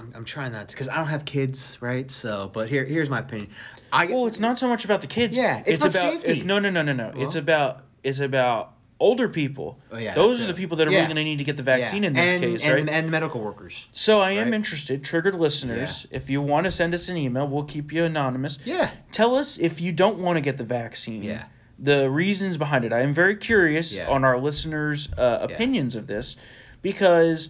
I'm, 0.00 0.12
I'm 0.16 0.24
trying 0.24 0.52
not 0.52 0.68
to 0.68 0.74
because 0.74 0.88
I 0.88 0.96
don't 0.96 1.06
have 1.08 1.24
kids, 1.24 1.78
right? 1.80 2.10
So, 2.10 2.50
but 2.52 2.68
here, 2.70 2.84
here's 2.84 3.10
my 3.10 3.20
opinion. 3.20 3.50
I 3.92 4.06
Well, 4.06 4.26
it's 4.26 4.40
not 4.40 4.58
so 4.58 4.68
much 4.68 4.84
about 4.84 5.00
the 5.00 5.06
kids. 5.06 5.36
Yeah, 5.36 5.62
it's 5.66 5.78
about 5.78 5.92
safety. 5.92 6.30
it's- 6.30 6.44
no, 6.46 6.58
no, 6.58 6.70
no, 6.70 6.82
no, 6.82 6.92
no. 6.92 7.12
It's 7.16 7.34
about 7.34 7.84
it's 8.02 8.18
about 8.18 8.72
older 8.98 9.28
people. 9.28 9.78
Oh, 9.90 9.96
yeah, 9.98 10.14
Those 10.14 10.42
are 10.42 10.46
the 10.46 10.54
people 10.54 10.76
that 10.78 10.86
are 10.86 10.90
Yeah. 10.90 10.98
really 10.98 11.06
going 11.14 11.16
to 11.16 11.24
need 11.24 11.38
to 11.38 11.44
get 11.44 11.56
the 11.56 11.62
yeah. 11.62 11.76
vaccine 11.78 12.04
in 12.04 12.12
this 12.12 12.22
and, 12.22 12.42
case, 12.42 12.64
and, 12.64 12.74
right? 12.74 12.88
And 12.88 13.10
medical 13.10 13.40
workers. 13.40 13.88
so 13.92 14.20
I 14.20 14.32
am 14.32 14.46
right? 14.46 14.54
interested, 14.54 15.02
triggered 15.02 15.34
listeners. 15.34 16.06
If 16.10 16.28
you 16.28 16.42
want 16.42 16.64
to 16.64 16.70
send 16.70 16.94
us 16.94 17.08
an 17.08 17.16
email, 17.16 17.48
we'll 17.48 17.64
keep 17.64 17.92
you 17.92 18.04
anonymous. 18.04 18.58
Yeah. 18.64 18.90
Tell 19.10 19.36
us 19.36 19.56
if 19.58 19.80
you 19.80 19.92
don't 19.92 20.18
want 20.18 20.36
to 20.36 20.40
get 20.42 20.58
the 20.58 20.64
vaccine. 20.64 21.22
Yeah. 21.22 21.44
The 21.78 22.10
reasons 22.10 22.58
behind 22.58 22.84
it. 22.84 22.92
I 22.92 23.00
am 23.00 23.14
very 23.14 23.36
curious 23.36 23.96
Yeah. 23.96 24.06
on 24.08 24.22
our 24.22 24.38
listeners' 24.38 25.10
uh, 25.16 25.38
opinions 25.50 25.96
of 25.96 26.06
this 26.06 26.36
because 26.82 27.48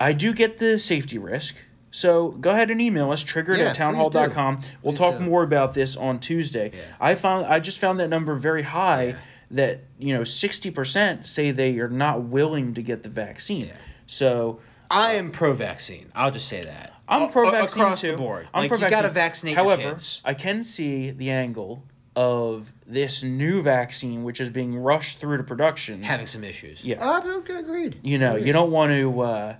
I 0.00 0.12
do 0.12 0.32
get 0.32 0.58
the 0.58 0.78
safety 0.78 1.18
risk. 1.18 1.56
So 1.92 2.30
go 2.30 2.50
ahead 2.50 2.70
and 2.70 2.80
email 2.80 3.10
us, 3.10 3.22
triggered 3.22 3.58
Yeah, 3.58 3.66
at 3.66 3.68
please 3.70 3.78
townhall.com. 3.78 4.60
We'll 4.82 4.92
Please 4.92 4.98
talk 4.98 5.18
do. 5.18 5.24
more 5.24 5.42
about 5.42 5.74
this 5.74 5.96
on 5.96 6.18
Tuesday. 6.20 6.72
I 7.00 7.14
found 7.14 7.46
I 7.46 7.60
just 7.60 7.78
found 7.78 8.00
that 8.00 8.08
number 8.08 8.34
very 8.36 8.62
high 8.62 9.16
that, 9.50 9.80
you 9.98 10.14
know, 10.14 10.20
60% 10.22 11.26
say 11.26 11.50
they 11.50 11.78
are 11.80 11.88
not 11.88 12.22
willing 12.22 12.74
to 12.74 12.82
get 12.82 13.02
the 13.02 13.08
vaccine. 13.08 13.66
Yeah. 13.66 13.72
So 14.06 14.60
I 14.90 15.12
am 15.12 15.30
pro-vaccine. 15.30 16.10
I'll 16.14 16.30
just 16.30 16.48
say 16.48 16.62
that. 16.64 16.94
I'm 17.08 17.28
pro 17.30 17.50
vaccine. 17.50 17.82
across 17.82 18.00
too. 18.00 18.12
the 18.12 18.16
board. 18.16 18.48
I'm 18.54 18.62
like 18.62 18.68
pro 18.68 18.78
you 18.78 18.88
got 18.88 19.02
to 19.02 19.08
vaccine. 19.08 19.54
vaccinate 19.54 19.56
However, 19.56 19.82
your 19.82 19.90
kids. 19.92 20.22
I 20.24 20.34
can 20.34 20.62
see 20.62 21.10
the 21.10 21.30
angle 21.30 21.82
of 22.14 22.72
this 22.86 23.24
new 23.24 23.62
vaccine, 23.62 24.22
which 24.22 24.40
is 24.40 24.48
being 24.50 24.76
rushed 24.76 25.18
through 25.18 25.38
to 25.38 25.42
production. 25.42 26.04
Having 26.04 26.26
some 26.26 26.44
issues. 26.44 26.84
Yeah. 26.84 27.04
Uh, 27.04 27.20
okay, 27.38 27.56
agreed. 27.56 27.98
you 28.02 28.18
know, 28.18 28.36
you 28.36 28.52
don't 28.52 28.70
want 28.70 28.92
to, 28.92 29.20
uh, 29.20 29.56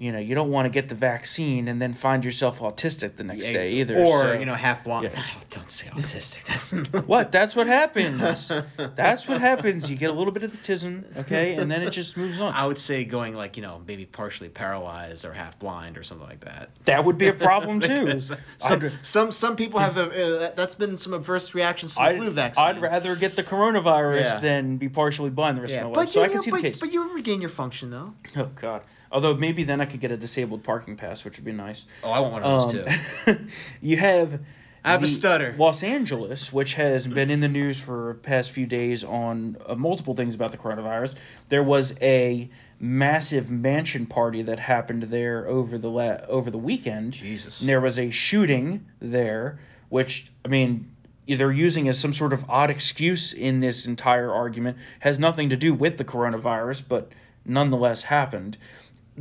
you 0.00 0.10
know, 0.12 0.18
you 0.18 0.34
don't 0.34 0.50
want 0.50 0.64
to 0.64 0.70
get 0.70 0.88
the 0.88 0.94
vaccine 0.94 1.68
and 1.68 1.80
then 1.80 1.92
find 1.92 2.24
yourself 2.24 2.60
autistic 2.60 3.16
the 3.16 3.22
next 3.22 3.44
day 3.44 3.70
either. 3.72 3.98
Or 3.98 4.20
so- 4.22 4.32
you 4.32 4.46
know, 4.46 4.54
half 4.54 4.82
blind. 4.82 5.10
Yeah. 5.12 5.22
don't 5.50 5.70
say 5.70 5.88
autistic. 5.88 6.44
That's 6.46 6.72
what? 7.06 7.30
That's 7.30 7.54
what 7.54 7.66
happens. 7.66 8.50
That's 8.78 9.28
what 9.28 9.42
happens. 9.42 9.90
You 9.90 9.96
get 9.96 10.08
a 10.08 10.14
little 10.14 10.32
bit 10.32 10.42
of 10.42 10.52
the 10.52 10.56
tism, 10.56 11.04
okay, 11.18 11.54
and 11.56 11.70
then 11.70 11.82
it 11.82 11.90
just 11.90 12.16
moves 12.16 12.40
on. 12.40 12.54
I 12.54 12.66
would 12.66 12.78
say 12.78 13.04
going 13.04 13.34
like 13.34 13.58
you 13.58 13.62
know 13.62 13.82
maybe 13.86 14.06
partially 14.06 14.48
paralyzed 14.48 15.26
or 15.26 15.34
half 15.34 15.58
blind 15.58 15.98
or 15.98 16.02
something 16.02 16.26
like 16.26 16.40
that. 16.46 16.70
That 16.86 17.04
would 17.04 17.18
be 17.18 17.26
a 17.28 17.34
problem 17.34 17.80
too. 17.90 18.08
I'd, 18.08 18.22
some, 18.22 18.88
some 19.02 19.32
some 19.32 19.54
people 19.54 19.80
have 19.80 19.98
a, 19.98 20.46
uh, 20.46 20.52
that's 20.56 20.74
been 20.74 20.96
some 20.96 21.12
adverse 21.12 21.54
reactions 21.54 21.94
to 21.96 22.00
the 22.00 22.08
I'd, 22.08 22.16
flu 22.16 22.30
vaccine. 22.30 22.64
I'd 22.64 22.80
rather 22.80 23.16
get 23.16 23.36
the 23.36 23.42
coronavirus 23.42 24.20
Yeah. 24.24 24.38
than 24.38 24.78
be 24.78 24.88
partially 24.88 25.28
blind 25.28 25.58
the 25.58 25.62
rest 25.62 25.74
yeah, 25.74 25.80
of 25.80 25.90
my 25.92 26.00
life. 26.00 26.06
but 26.06 26.08
So 26.08 26.20
you 26.20 26.24
I 26.24 26.28
can 26.28 26.40
see 26.40 26.50
but, 26.50 26.62
the 26.62 26.70
case. 26.70 26.80
but 26.80 26.90
you 26.90 27.14
regain 27.14 27.40
your 27.42 27.50
function 27.50 27.90
though. 27.90 28.14
Oh 28.36 28.48
God. 28.54 28.80
Although 29.12 29.34
maybe 29.34 29.64
then 29.64 29.80
I 29.80 29.86
could 29.86 30.00
get 30.00 30.12
a 30.12 30.16
disabled 30.16 30.62
parking 30.62 30.96
pass, 30.96 31.24
which 31.24 31.36
would 31.38 31.44
be 31.44 31.52
nice. 31.52 31.84
Oh, 32.04 32.10
I 32.10 32.20
want 32.20 32.32
one 32.34 32.42
of 32.44 32.72
those 32.72 32.74
Um, 32.74 33.36
too. 33.36 33.46
you 33.80 33.96
have. 33.96 34.40
I 34.82 34.92
have 34.92 35.02
a 35.02 35.06
stutter. 35.06 35.54
Los 35.58 35.82
Angeles, 35.82 36.54
which 36.54 36.74
has 36.74 37.06
been 37.06 37.30
in 37.30 37.40
the 37.40 37.48
news 37.48 37.78
for 37.78 38.14
the 38.14 38.18
past 38.20 38.50
few 38.50 38.64
days 38.64 39.04
on 39.04 39.58
uh, 39.66 39.74
multiple 39.74 40.14
things 40.14 40.34
about 40.34 40.52
the 40.52 40.56
coronavirus. 40.56 41.16
There 41.50 41.62
was 41.62 41.94
a 42.00 42.48
massive 42.78 43.50
mansion 43.50 44.06
party 44.06 44.40
that 44.40 44.58
happened 44.60 45.02
there 45.04 45.46
over 45.46 45.76
the 45.76 45.90
la- 45.90 46.24
over 46.28 46.50
the 46.50 46.56
weekend. 46.58 47.12
Jesus. 47.12 47.60
And 47.60 47.68
there 47.68 47.80
was 47.80 47.98
a 47.98 48.08
shooting 48.08 48.86
there, 49.00 49.58
which 49.90 50.32
I 50.46 50.48
mean, 50.48 50.90
they're 51.28 51.52
using 51.52 51.86
as 51.86 51.98
some 51.98 52.14
sort 52.14 52.32
of 52.32 52.48
odd 52.48 52.70
excuse 52.70 53.34
in 53.34 53.60
this 53.60 53.86
entire 53.86 54.32
argument. 54.32 54.78
Has 55.00 55.18
nothing 55.18 55.50
to 55.50 55.56
do 55.56 55.74
with 55.74 55.98
the 55.98 56.04
coronavirus, 56.06 56.84
but 56.88 57.12
nonetheless 57.44 58.04
happened. 58.04 58.56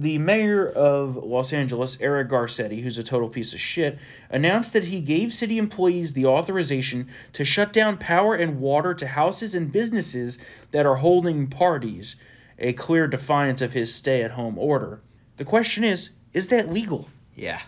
The 0.02 0.18
mayor 0.18 0.66
of 0.66 1.18
Los 1.18 1.52
Angeles, 1.52 1.98
Eric 2.00 2.30
Garcetti, 2.30 2.84
who's 2.84 2.98
a 2.98 3.04
total 3.04 3.28
piece 3.28 3.54
of 3.54 3.60
shit, 3.60 4.00
announced 4.30 4.72
that 4.72 4.86
he 4.86 5.02
gave 5.02 5.34
city 5.34 5.58
employees 5.58 6.14
the 6.14 6.26
authorization 6.26 7.08
to 7.34 7.44
shut 7.44 7.74
down 7.74 7.98
power 7.98 8.34
and 8.34 8.62
water 8.62 8.94
to 8.94 9.08
houses 9.08 9.54
and 9.54 9.74
businesses 9.74 10.38
that 10.72 10.86
are 10.86 10.96
holding 10.96 11.48
parties, 11.48 12.16
a 12.58 12.72
clear 12.72 13.08
defiance 13.08 13.62
of 13.62 13.74
his 13.74 13.94
stay 13.94 14.24
at 14.24 14.32
home 14.32 14.58
order. 14.58 15.02
The 15.36 15.44
question 15.46 15.84
is 15.84 16.12
is 16.34 16.48
that 16.48 16.72
legal? 16.72 17.10
yeah. 17.36 17.62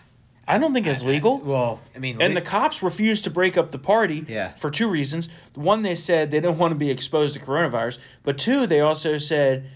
I 0.48 0.58
don't 0.58 0.72
think 0.72 0.88
it's 0.88 1.04
legal. 1.04 1.38
Well, 1.38 1.80
I 1.94 1.98
mean, 2.00 2.20
And 2.20 2.34
le- 2.34 2.40
the 2.40 2.44
cops 2.46 2.82
refused 2.82 3.22
to 3.24 3.30
break 3.30 3.56
up 3.56 3.70
the 3.70 3.78
party 3.78 4.24
Yeah. 4.28 4.52
for 4.54 4.70
two 4.72 4.88
reasons. 4.88 5.28
One, 5.54 5.82
they 5.82 5.94
said 5.94 6.30
they 6.32 6.40
didn't 6.40 6.58
want 6.58 6.72
to 6.72 6.76
be 6.76 6.90
exposed 6.90 7.34
to 7.34 7.40
coronavirus. 7.40 7.98
But 8.24 8.38
two, 8.38 8.66
they 8.66 8.80
also 8.80 9.18
said 9.18 9.66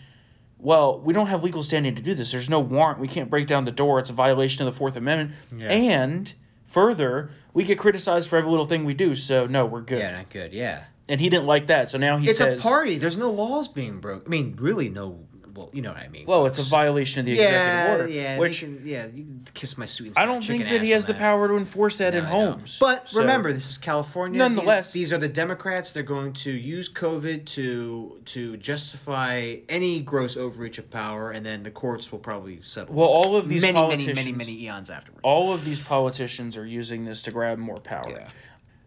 well, 0.59 0.99
we 1.01 1.13
don't 1.13 1.27
have 1.27 1.43
legal 1.45 1.63
standing 1.63 1.95
to 1.95 2.03
do 2.03 2.15
this. 2.15 2.33
There's 2.33 2.49
no 2.49 2.61
warrant. 2.61 2.99
We 2.99 3.09
can't 3.09 3.31
break 3.31 3.47
down 3.47 3.65
the 3.65 3.73
door. 3.73 3.99
It's 3.99 4.11
a 4.11 4.15
violation 4.15 4.67
of 4.67 4.73
the 4.73 4.79
Fourth 4.79 4.97
Amendment. 4.97 5.33
Yeah. 5.57 5.69
And 5.69 6.33
further, 6.67 7.31
we 7.53 7.65
get 7.65 7.79
criticized 7.79 8.29
for 8.31 8.37
every 8.37 8.51
little 8.51 8.67
thing 8.67 8.85
we 8.85 8.95
do. 8.95 9.15
So 9.15 9.47
no, 9.47 9.67
we're 9.67 9.83
good. 9.83 9.99
Yeah, 9.99 10.13
not 10.13 10.31
good. 10.31 10.53
Yeah. 10.53 10.85
And 11.09 11.21
he 11.21 11.29
didn't 11.29 11.47
like 11.47 11.69
that. 11.69 11.89
So 11.89 11.99
now 11.99 12.17
he 12.17 12.29
It's 12.29 12.39
says, 12.39 12.59
a 12.61 12.63
party. 12.63 12.99
There's 12.99 13.17
no 13.17 13.31
laws 13.31 13.69
being 13.69 14.01
broken. 14.01 14.27
I 14.27 14.29
mean, 14.29 14.57
really, 14.59 14.89
no. 14.89 15.27
Well, 15.57 15.71
you 15.73 15.83
know 15.83 15.93
what 15.93 16.03
I 16.03 16.09
mean. 16.09 16.27
well, 16.27 16.47
it's 16.47 16.59
a 16.59 16.63
violation 16.63 17.21
of 17.21 17.27
the 17.27 17.33
Yeah, 17.33 17.43
executive 17.87 18.01
order. 18.01 18.13
yeah. 18.13 18.39
which 18.39 18.61
can, 18.61 18.81
yeah, 18.85 19.07
you 19.07 19.25
can 19.25 19.47
kiss 19.55 19.79
my 19.79 19.85
sweet. 19.87 20.13
I 20.19 20.25
don't 20.27 20.45
think 20.45 20.69
that 20.69 20.83
he 20.83 20.91
has 20.91 21.07
the 21.07 21.13
that. 21.15 21.19
power 21.19 21.49
to 21.49 21.57
enforce 21.57 21.97
that 21.99 22.15
in 22.15 22.25
I 22.25 22.31
know. 22.31 22.51
homes. 22.53 22.77
But 22.79 23.09
So- 23.09 23.21
remember, 23.21 23.53
this 23.53 23.71
is 23.71 23.79
California. 23.79 24.39
Nonetheless- 24.39 24.93
these, 24.93 25.09
these 25.09 25.13
are 25.13 25.19
the 25.19 25.29
Democrats. 25.29 25.93
They're 25.93 26.03
going 26.03 26.33
to 26.35 26.51
use 26.51 26.93
COVID 26.93 27.47
to 27.47 28.21
to 28.27 28.57
justify 28.59 29.57
any 29.69 30.01
gross 30.01 30.37
overreach 30.37 30.79
of 30.79 30.91
power, 30.91 31.31
and 31.31 31.45
then 31.47 31.63
the 31.63 31.71
courts 31.71 32.11
will 32.13 32.19
probably 32.19 32.59
settle. 32.63 32.95
Well, 32.95 33.09
all 33.09 33.37
of 33.37 33.49
these 33.49 33.63
many, 33.63 33.81
many, 33.89 34.13
many, 34.13 34.33
many 34.33 34.63
eons 34.65 34.91
afterwards. 34.91 35.21
all 35.23 35.53
of 35.53 35.65
these 35.65 35.81
politicians 35.81 36.57
are 36.57 36.67
using 36.67 37.05
this 37.05 37.23
to 37.23 37.31
grab 37.31 37.59
more 37.59 37.77
power. 37.79 38.03
Yeah. 38.11 38.29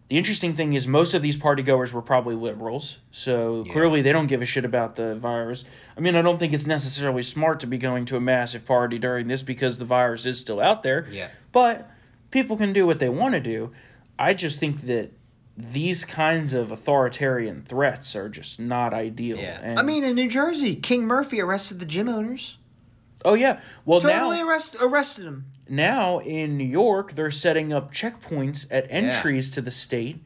The 0.10 0.18
interesting 0.18 0.56
thing 0.56 0.74
is 0.74 0.88
most 0.88 1.14
of 1.14 1.22
these 1.22 1.38
party 1.38 1.62
goers 1.62 1.94
were 1.94 2.02
probably 2.02 2.34
liberals, 2.36 2.98
so 3.12 3.64
clearly 3.72 4.02
they 4.02 4.12
don't 4.12 4.26
give 4.26 4.42
a 4.42 4.46
shit 4.46 4.66
about 4.66 4.96
the 4.96 5.14
virus. 5.16 5.66
I 5.96 6.00
mean, 6.02 6.16
I 6.16 6.24
don't 6.24 6.40
think 6.40 6.52
it's 6.52 6.66
necessarily 6.66 7.22
smart 7.22 7.60
to 7.60 7.68
be 7.68 7.78
going 7.78 8.06
to 8.06 8.16
a 8.18 8.20
massive 8.20 8.66
party 8.66 8.98
during 8.98 9.28
this 9.28 9.44
because 9.44 9.78
the 9.78 9.86
virus 9.86 10.26
is 10.26 10.40
still 10.40 10.60
out 10.60 10.82
there. 10.82 11.08
Yeah. 11.12 11.30
But 11.52 11.92
people 12.32 12.58
can 12.58 12.74
do 12.74 12.88
what 12.88 12.98
they 12.98 13.10
want 13.10 13.36
to 13.36 13.40
do. 13.40 13.72
I 14.18 14.34
just 14.34 14.60
think 14.60 14.82
that 14.82 15.12
these 15.56 16.06
kinds 16.06 16.54
of 16.54 16.72
authoritarian 16.72 17.62
threats 17.62 18.16
are 18.16 18.30
just 18.30 18.60
not 18.60 18.96
ideal. 18.96 19.38
Yeah. 19.38 19.60
And- 19.62 19.78
I 19.78 19.84
mean, 19.84 20.04
in 20.04 20.16
New 20.16 20.28
Jersey, 20.30 20.74
King 20.74 21.06
Murphy 21.06 21.40
arrested 21.40 21.80
the 21.80 21.86
gym 21.86 22.10
owners. 22.10 22.58
oh 23.24 23.36
yeah. 23.36 23.60
Well, 23.86 24.00
Totally 24.02 24.38
now 24.38 24.48
arrest, 24.50 24.76
arrested 24.82 25.26
them. 25.26 25.46
Now 25.70 26.20
in 26.20 26.58
New 26.58 26.64
York, 26.66 27.14
they're 27.14 27.32
setting 27.32 27.72
up 27.74 27.94
checkpoints 27.94 28.66
at 28.72 28.88
entries 28.90 29.50
to 29.52 29.62
the 29.62 29.72
state 29.72 30.24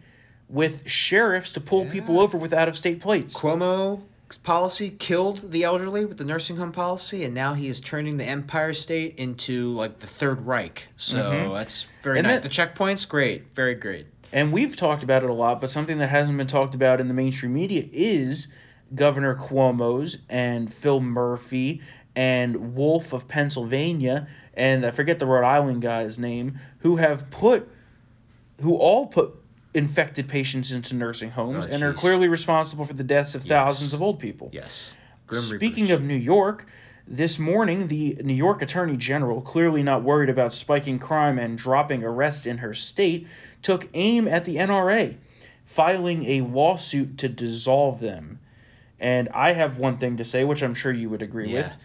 with 0.49 0.87
sheriffs 0.87 1.51
to 1.53 1.59
pull 1.59 1.85
people 1.85 2.19
over 2.19 2.37
with 2.37 2.53
out 2.53 2.67
of 2.67 2.77
state 2.77 3.01
plates. 3.01 3.33
Cuomo's 3.33 4.37
policy 4.37 4.89
killed 4.89 5.51
the 5.51 5.63
elderly 5.63 6.05
with 6.05 6.17
the 6.17 6.25
nursing 6.25 6.57
home 6.57 6.71
policy, 6.71 7.23
and 7.23 7.33
now 7.33 7.53
he 7.53 7.67
is 7.67 7.79
turning 7.79 8.17
the 8.17 8.25
Empire 8.25 8.73
State 8.73 9.15
into 9.17 9.73
like 9.73 9.99
the 9.99 10.07
Third 10.07 10.45
Reich. 10.45 10.87
So 10.95 11.31
mm-hmm. 11.31 11.53
that's 11.53 11.87
very 12.01 12.19
And 12.19 12.27
nice. 12.27 12.41
that- 12.41 12.49
the 12.49 12.49
checkpoints, 12.49 13.07
great, 13.07 13.53
very 13.53 13.75
great. 13.75 14.07
And 14.31 14.51
we've 14.51 14.75
talked 14.75 15.03
about 15.03 15.23
it 15.23 15.29
a 15.29 15.33
lot, 15.33 15.61
but 15.61 15.69
something 15.69 15.99
that 15.99 16.09
hasn't 16.09 16.37
been 16.37 16.47
talked 16.47 16.73
about 16.73 16.99
in 16.99 17.07
the 17.07 17.13
mainstream 17.13 17.53
media 17.53 17.87
is 17.91 18.47
Governor 18.95 19.35
Cuomo's 19.35 20.17
and 20.27 20.73
Phil 20.73 20.99
Murphy 20.99 21.81
and 22.15 22.75
Wolf 22.75 23.13
of 23.13 23.27
Pennsylvania 23.27 24.27
and 24.53 24.85
I 24.85 24.91
forget 24.91 25.17
the 25.19 25.25
Rhode 25.25 25.45
Island 25.45 25.81
guy's 25.81 26.19
name 26.19 26.59
who 26.79 26.97
have 26.97 27.29
put 27.31 27.67
who 28.61 28.75
all 28.75 29.07
put 29.07 29.33
infected 29.73 30.29
patients 30.29 30.71
into 30.71 30.95
nursing 30.95 31.31
homes 31.31 31.65
Oh, 31.65 31.69
and 31.71 31.81
are 31.83 31.93
clearly 31.93 32.27
responsible 32.27 32.85
for 32.85 32.93
the 32.93 33.03
deaths 33.03 33.33
of 33.33 33.43
thousands 33.43 33.93
of 33.93 34.01
old 34.01 34.19
people. 34.19 34.49
Yes. 34.53 34.93
Speaking 35.31 35.89
of 35.89 36.03
New 36.03 36.15
York, 36.15 36.67
this 37.07 37.39
morning 37.39 37.87
the 37.87 38.17
New 38.23 38.35
York 38.35 38.61
Attorney 38.61 38.95
General, 38.95 39.41
clearly 39.41 39.81
not 39.81 40.03
worried 40.03 40.29
about 40.29 40.53
spiking 40.53 40.99
crime 40.99 41.39
and 41.39 41.57
dropping 41.57 42.03
arrests 42.03 42.45
in 42.45 42.59
her 42.59 42.75
state, 42.75 43.27
took 43.63 43.89
aim 43.95 44.27
at 44.27 44.45
the 44.45 44.57
NRA, 44.57 45.15
filing 45.65 46.23
a 46.25 46.41
lawsuit 46.41 47.17
to 47.17 47.27
dissolve 47.27 47.99
them. 47.99 48.39
And 48.99 49.27
I 49.29 49.53
have 49.53 49.77
one 49.77 49.97
thing 49.97 50.15
to 50.17 50.23
say, 50.23 50.43
which 50.43 50.61
I'm 50.61 50.75
sure 50.75 50.91
you 50.91 51.09
would 51.09 51.23
agree 51.23 51.47
Yeah. 51.49 51.63
with. 51.63 51.75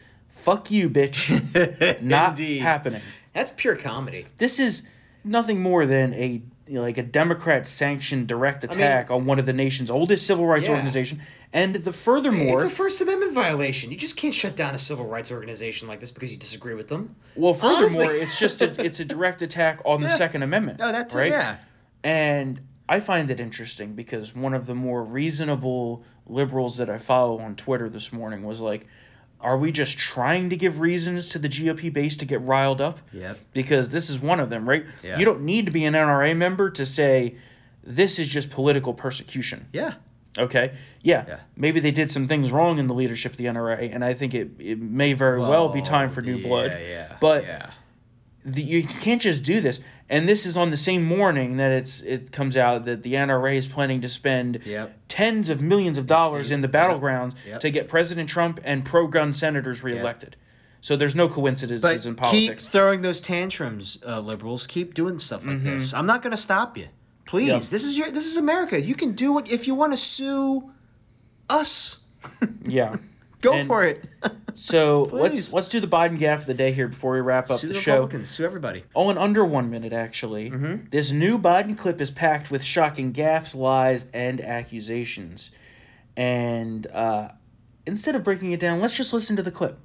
Fuck 0.42 0.70
you, 0.70 0.88
bitch. 0.90 2.00
not 2.02 2.30
Indeed. 2.30 2.58
happening. 2.58 3.02
that's 3.34 3.50
pure 3.50 3.76
comedy. 3.76 4.26
This 4.38 4.58
is 4.58 4.82
nothing 5.24 5.60
more 5.60 5.86
than 5.86 6.14
a 6.14 6.42
like 6.70 6.98
a 6.98 7.02
Democrat 7.02 7.66
sanctioned 7.66 8.26
direct 8.26 8.62
attack 8.62 9.10
on 9.10 9.24
one 9.24 9.38
of 9.38 9.46
the 9.46 9.54
nation's 9.54 9.90
oldest 9.90 10.26
civil 10.26 10.46
rights 10.46 10.66
Yeah. 10.68 10.74
organization. 10.74 11.22
And 11.50 11.74
the 11.76 11.94
furthermore 11.94 12.56
It's 12.56 12.64
a 12.64 12.68
First 12.68 13.00
Amendment 13.00 13.32
violation. 13.32 13.90
You 13.90 13.96
just 13.96 14.18
can't 14.18 14.34
shut 14.34 14.54
down 14.54 14.74
a 14.74 14.78
civil 14.78 15.06
rights 15.06 15.32
organization 15.32 15.88
like 15.88 16.00
this 16.00 16.10
because 16.10 16.30
you 16.30 16.36
disagree 16.38 16.74
with 16.74 16.88
them. 16.88 17.16
Well, 17.36 17.54
furthermore, 17.54 17.78
Honestly. 17.84 18.06
it's 18.18 18.38
just 18.38 18.60
a 18.60 18.74
it's 18.84 19.00
a 19.00 19.04
direct 19.06 19.40
attack 19.40 19.80
on 19.86 20.02
the 20.02 20.10
Second 20.10 20.42
Amendment. 20.42 20.78
No, 20.78 20.92
that's 20.92 21.14
right. 21.14 21.30
yeah. 21.30 21.56
And 22.04 22.60
I 22.86 23.00
find 23.00 23.30
it 23.30 23.40
interesting 23.40 23.94
because 23.94 24.34
one 24.34 24.52
of 24.52 24.66
the 24.66 24.74
more 24.74 25.02
reasonable 25.02 26.04
liberals 26.26 26.76
that 26.76 26.90
I 26.90 26.98
follow 26.98 27.38
on 27.38 27.54
Twitter 27.54 27.88
this 27.88 28.12
morning 28.12 28.42
was 28.44 28.60
like, 28.60 28.86
"Are 29.40 29.56
we 29.56 29.72
just 29.72 29.98
trying 29.98 30.50
to 30.50 30.56
give 30.56 30.80
reasons 30.80 31.28
to 31.30 31.38
the 31.38 31.48
GOP 31.48 31.92
base 31.92 32.16
to 32.18 32.24
get 32.24 32.40
riled 32.42 32.80
up?" 32.80 32.98
Yep. 33.12 33.38
Because 33.52 33.90
this 33.90 34.10
is 34.10 34.18
one 34.20 34.40
of 34.40 34.50
them, 34.50 34.68
right? 34.68 34.84
Yeah. 35.02 35.18
You 35.18 35.24
don't 35.24 35.42
need 35.42 35.66
to 35.66 35.72
be 35.72 35.84
an 35.84 35.94
NRA 35.94 36.36
member 36.36 36.70
to 36.70 36.84
say 36.86 37.36
this 37.82 38.18
is 38.18 38.28
just 38.28 38.50
political 38.50 38.94
persecution. 38.94 39.66
Yeah. 39.72 39.94
Okay. 40.36 40.72
Yeah. 41.02 41.24
Yeah. 41.26 41.40
Maybe 41.56 41.80
they 41.80 41.90
did 41.90 42.10
some 42.10 42.28
things 42.28 42.52
wrong 42.52 42.78
in 42.78 42.86
the 42.86 42.94
leadership 42.94 43.32
of 43.32 43.38
the 43.38 43.46
NRA, 43.46 43.92
and 43.92 44.04
I 44.04 44.14
think 44.14 44.34
it, 44.34 44.50
it 44.58 44.80
may 44.80 45.12
very 45.12 45.40
well, 45.40 45.68
be 45.68 45.82
time 45.82 46.10
for 46.10 46.20
new 46.20 46.36
yeah, 46.36 46.46
blood. 46.46 46.78
Yeah. 46.80 47.16
But 47.20 47.44
yeah. 47.44 47.70
The, 48.54 48.62
you 48.62 48.82
can't 48.84 49.20
just 49.22 49.42
do 49.44 49.60
this. 49.60 49.80
And 50.10 50.26
this 50.28 50.46
is 50.46 50.56
on 50.56 50.70
the 50.70 50.76
same 50.78 51.04
morning 51.04 51.58
that 51.58 51.70
it's 51.70 52.00
it 52.00 52.32
comes 52.32 52.56
out 52.56 52.86
that 52.86 53.02
the 53.02 53.12
NRA 53.14 53.56
is 53.56 53.66
planning 53.66 54.00
to 54.00 54.08
spend 54.08 54.60
Yep. 54.64 54.96
tens 55.08 55.50
of 55.50 55.60
millions 55.60 55.98
of 55.98 56.06
dollars 56.06 56.48
the- 56.48 56.54
in 56.54 56.60
the 56.62 56.68
battlegrounds 56.68 57.34
yep. 57.46 57.60
to 57.60 57.70
get 57.70 57.88
President 57.88 58.28
Trump 58.28 58.58
and 58.64 58.84
pro-gun 58.84 59.32
senators 59.34 59.82
reelected. 59.82 60.36
So 60.80 60.96
there's 60.96 61.14
no 61.14 61.28
coincidences 61.28 61.82
But 61.82 62.06
in 62.06 62.14
keep 62.30 62.58
throwing 62.60 63.02
those 63.02 63.20
tantrums, 63.20 63.98
uh, 64.06 64.20
liberals. 64.20 64.66
Keep 64.66 64.94
doing 64.94 65.18
stuff 65.18 65.44
like 65.44 65.62
this. 65.62 65.92
I'm 65.92 66.06
not 66.06 66.22
going 66.22 66.30
to 66.30 66.36
stop 66.36 66.76
you. 66.78 66.86
Please, 67.26 67.48
Yeah. 67.48 67.58
this 67.58 67.84
is 67.84 67.98
your. 67.98 68.10
This 68.10 68.24
is 68.26 68.36
America. 68.38 68.80
You 68.80 68.94
can 68.94 69.12
do 69.12 69.38
it 69.38 69.50
if 69.50 69.66
you 69.66 69.74
want 69.74 69.92
to 69.92 69.96
sue 69.98 70.70
us. 71.50 71.98
yeah. 72.66 72.96
Go 73.40 73.52
And 73.52 73.68
for 73.68 73.84
it. 73.84 74.04
So 74.54 75.02
let's 75.12 75.52
let's 75.52 75.68
do 75.68 75.80
the 75.80 75.86
Biden 75.86 76.18
gaffe 76.18 76.40
of 76.40 76.46
the 76.46 76.54
day 76.54 76.72
here 76.72 76.88
before 76.88 77.12
we 77.12 77.20
wrap 77.20 77.50
up 77.50 77.58
sue 77.58 77.68
the 77.68 77.74
the 77.74 77.80
show. 77.80 77.92
Republicans. 77.94 78.28
Sue 78.30 78.44
everybody. 78.44 78.84
Oh, 78.94 79.10
in 79.10 79.18
under 79.18 79.44
one 79.44 79.70
minute, 79.70 79.92
actually. 79.92 80.50
Mm-hmm. 80.50 80.86
This 80.90 81.12
new 81.12 81.38
Biden 81.38 81.76
clip 81.78 82.00
is 82.00 82.10
packed 82.10 82.50
with 82.50 82.64
shocking 82.64 83.12
gaffes, 83.12 83.54
lies, 83.54 84.06
and 84.12 84.40
accusations. 84.40 85.52
And 86.16 86.86
uh, 86.88 87.28
instead 87.86 88.16
of 88.16 88.24
breaking 88.24 88.52
it 88.52 88.60
down, 88.60 88.80
let's 88.80 88.96
just 88.96 89.12
listen 89.12 89.36
to 89.36 89.42
the 89.42 89.52
clip. 89.52 89.78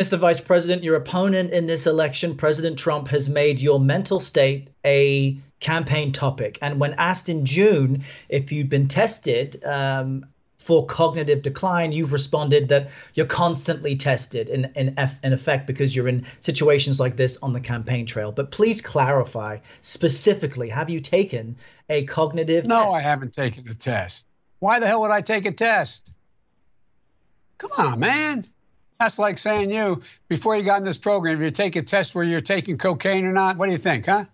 Mr. 0.00 0.18
Vice 0.18 0.40
President, 0.40 0.82
your 0.82 0.96
opponent 0.96 1.52
in 1.52 1.66
this 1.66 1.86
election, 1.86 2.36
President 2.36 2.76
Trump, 2.76 3.08
has 3.08 3.28
made 3.28 3.60
your 3.60 3.78
mental 3.78 4.18
state 4.18 4.68
a 4.84 5.38
campaign 5.60 6.10
topic. 6.10 6.58
And 6.60 6.80
when 6.80 6.94
asked 6.94 7.28
in 7.28 7.44
June 7.44 8.04
if 8.28 8.50
you'd 8.50 8.68
been 8.68 8.88
tested 8.88 9.64
um, 9.64 10.26
for 10.64 10.86
cognitive 10.86 11.42
decline, 11.42 11.92
you've 11.92 12.12
responded 12.12 12.68
that 12.70 12.90
you're 13.12 13.26
constantly 13.26 13.94
tested 13.96 14.48
in, 14.48 14.72
in, 14.76 14.98
eff- 14.98 15.22
in 15.22 15.34
effect 15.34 15.66
because 15.66 15.94
you're 15.94 16.08
in 16.08 16.26
situations 16.40 16.98
like 16.98 17.16
this 17.16 17.36
on 17.42 17.52
the 17.52 17.60
campaign 17.60 18.06
trail. 18.06 18.32
But 18.32 18.50
please 18.50 18.80
clarify 18.80 19.58
specifically 19.82 20.70
have 20.70 20.88
you 20.88 21.00
taken 21.00 21.56
a 21.90 22.04
cognitive 22.06 22.66
No, 22.66 22.84
test? 22.84 22.96
I 22.96 23.00
haven't 23.02 23.34
taken 23.34 23.68
a 23.68 23.74
test. 23.74 24.26
Why 24.60 24.80
the 24.80 24.86
hell 24.86 25.02
would 25.02 25.10
I 25.10 25.20
take 25.20 25.44
a 25.44 25.52
test? 25.52 26.14
Come 27.58 27.70
on, 27.76 28.00
man. 28.00 28.46
That's 28.98 29.18
like 29.18 29.36
saying 29.36 29.70
you, 29.70 30.02
before 30.28 30.56
you 30.56 30.62
got 30.62 30.78
in 30.78 30.84
this 30.84 30.96
program, 30.96 31.42
you 31.42 31.50
take 31.50 31.76
a 31.76 31.82
test 31.82 32.14
where 32.14 32.24
you're 32.24 32.40
taking 32.40 32.78
cocaine 32.78 33.26
or 33.26 33.32
not, 33.32 33.58
what 33.58 33.66
do 33.66 33.72
you 33.72 33.78
think, 33.78 34.06
huh? 34.06 34.24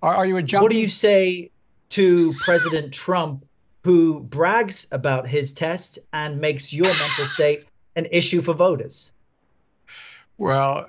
Are, 0.00 0.14
are 0.14 0.26
you 0.26 0.36
a 0.36 0.42
junkie? 0.42 0.62
What 0.62 0.70
do 0.70 0.78
you 0.78 0.88
say 0.88 1.50
to 1.90 2.32
President 2.34 2.92
Trump, 2.92 3.44
who 3.84 4.20
brags 4.20 4.88
about 4.90 5.28
his 5.28 5.52
test 5.52 5.98
and 6.12 6.40
makes 6.40 6.72
your 6.72 6.86
mental 6.86 7.26
state 7.26 7.64
an 7.96 8.06
issue 8.10 8.40
for 8.40 8.54
voters? 8.54 9.12
Well, 10.38 10.88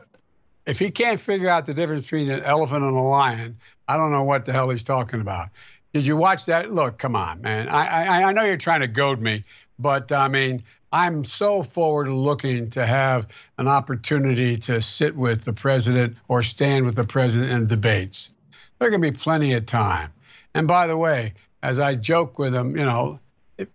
if 0.66 0.80
he 0.80 0.90
can't 0.90 1.20
figure 1.20 1.50
out 1.50 1.66
the 1.66 1.74
difference 1.74 2.06
between 2.06 2.32
an 2.32 2.42
elephant 2.44 2.84
and 2.84 2.96
a 2.96 3.02
lion, 3.02 3.58
I 3.88 3.98
don't 3.98 4.12
know 4.12 4.24
what 4.24 4.46
the 4.46 4.54
hell 4.54 4.70
he's 4.70 4.84
talking 4.84 5.22
about. 5.22 5.50
Did 5.94 6.08
you 6.08 6.18
watch 6.18 6.46
that? 6.46 6.72
Look, 6.72 6.98
come 6.98 7.16
on, 7.16 7.42
man. 7.42 7.70
I 7.70 8.06
I, 8.06 8.24
I 8.24 8.34
know 8.34 8.44
you're 8.44 8.58
trying 8.58 8.82
to 8.82 8.88
goad 8.88 9.20
me, 9.20 9.44
but 9.78 10.12
I 10.12 10.28
mean, 10.28 10.64
I'm 10.92 11.26
so 11.26 11.64
forward 11.64 12.08
looking 12.08 12.70
to 12.72 12.86
have 12.86 13.28
an 13.58 13.68
opportunity 13.68 14.56
to 14.58 14.82
sit 14.82 15.16
with 15.16 15.44
the 15.44 15.54
president 15.54 16.16
or 16.30 16.42
stand 16.42 16.86
with 16.86 16.96
the 16.96 17.04
president 17.04 17.52
in 17.52 17.68
debates. 17.68 18.32
There 18.80 18.90
can 18.90 19.02
be 19.02 19.12
plenty 19.12 19.54
of 19.54 19.66
time. 19.66 20.12
And 20.54 20.68
by 20.68 20.88
the 20.88 20.98
way, 20.98 21.34
as 21.66 21.80
I 21.80 21.96
joke 21.96 22.38
with 22.38 22.54
him, 22.54 22.78
you 22.78 22.86
know, 22.86 23.20
it, 23.58 23.70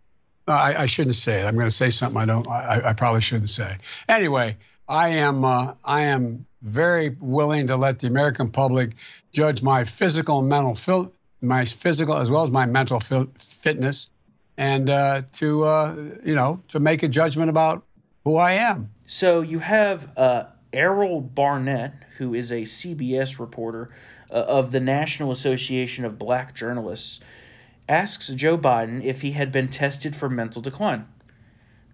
I, 0.47 0.83
I 0.83 0.87
shouldn't 0.87 1.17
say 1.17 1.41
it. 1.41 1.45
I'm 1.45 1.55
going 1.55 1.67
to 1.67 1.73
say 1.73 1.91
something 1.91 2.21
I 2.21 2.25
don't. 2.25 2.47
I, 2.47 2.81
I 2.91 2.93
probably 2.93 3.21
shouldn't 3.21 3.51
say. 3.51 3.79
Anyway, 4.09 4.57
I 4.89 5.09
am. 5.09 5.45
Uh, 5.45 5.75
I 5.85 6.03
am 6.03 6.47
very 6.63 7.17
willing 7.21 7.67
to 7.67 7.77
let 7.77 7.99
the 7.99 8.07
American 8.07 8.49
public 8.49 8.95
judge 9.33 9.63
my 9.63 9.83
physical 9.83 10.39
and 10.39 10.49
mental 10.49 10.75
fil- 10.77 11.13
my 11.41 11.65
physical 11.65 12.17
as 12.17 12.31
well 12.31 12.43
as 12.43 12.51
my 12.53 12.65
mental 12.65 13.01
fil- 13.01 13.33
fitness, 13.39 14.09
and 14.57 14.89
uh, 14.89 15.23
to 15.33 15.65
uh, 15.65 15.97
you 16.25 16.35
know 16.37 16.63
to 16.69 16.79
make 16.79 17.03
a 17.03 17.09
judgment 17.09 17.51
about 17.51 17.85
who 18.25 18.37
I 18.37 18.53
am. 18.53 18.91
So 19.05 19.41
you 19.41 19.59
have 19.59 20.17
uh, 20.17 20.45
Errol 20.73 21.21
Barnett, 21.21 21.95
who 22.19 22.35
is 22.35 22.53
a 22.53 22.63
CBS 22.63 23.41
reporter 23.41 23.91
uh, 24.31 24.35
of 24.35 24.71
the 24.71 24.79
National 24.79 25.33
Association 25.33 26.05
of 26.05 26.21
Black 26.21 26.55
Journalists, 26.55 27.21
asks 27.91 28.29
Joe 28.29 28.57
Biden 28.57 29.05
if 29.05 29.21
he 29.23 29.33
had 29.33 29.51
been 29.53 29.69
tested 29.69 30.15
for 30.17 30.29
mental 30.31 30.63
decline. 30.63 31.07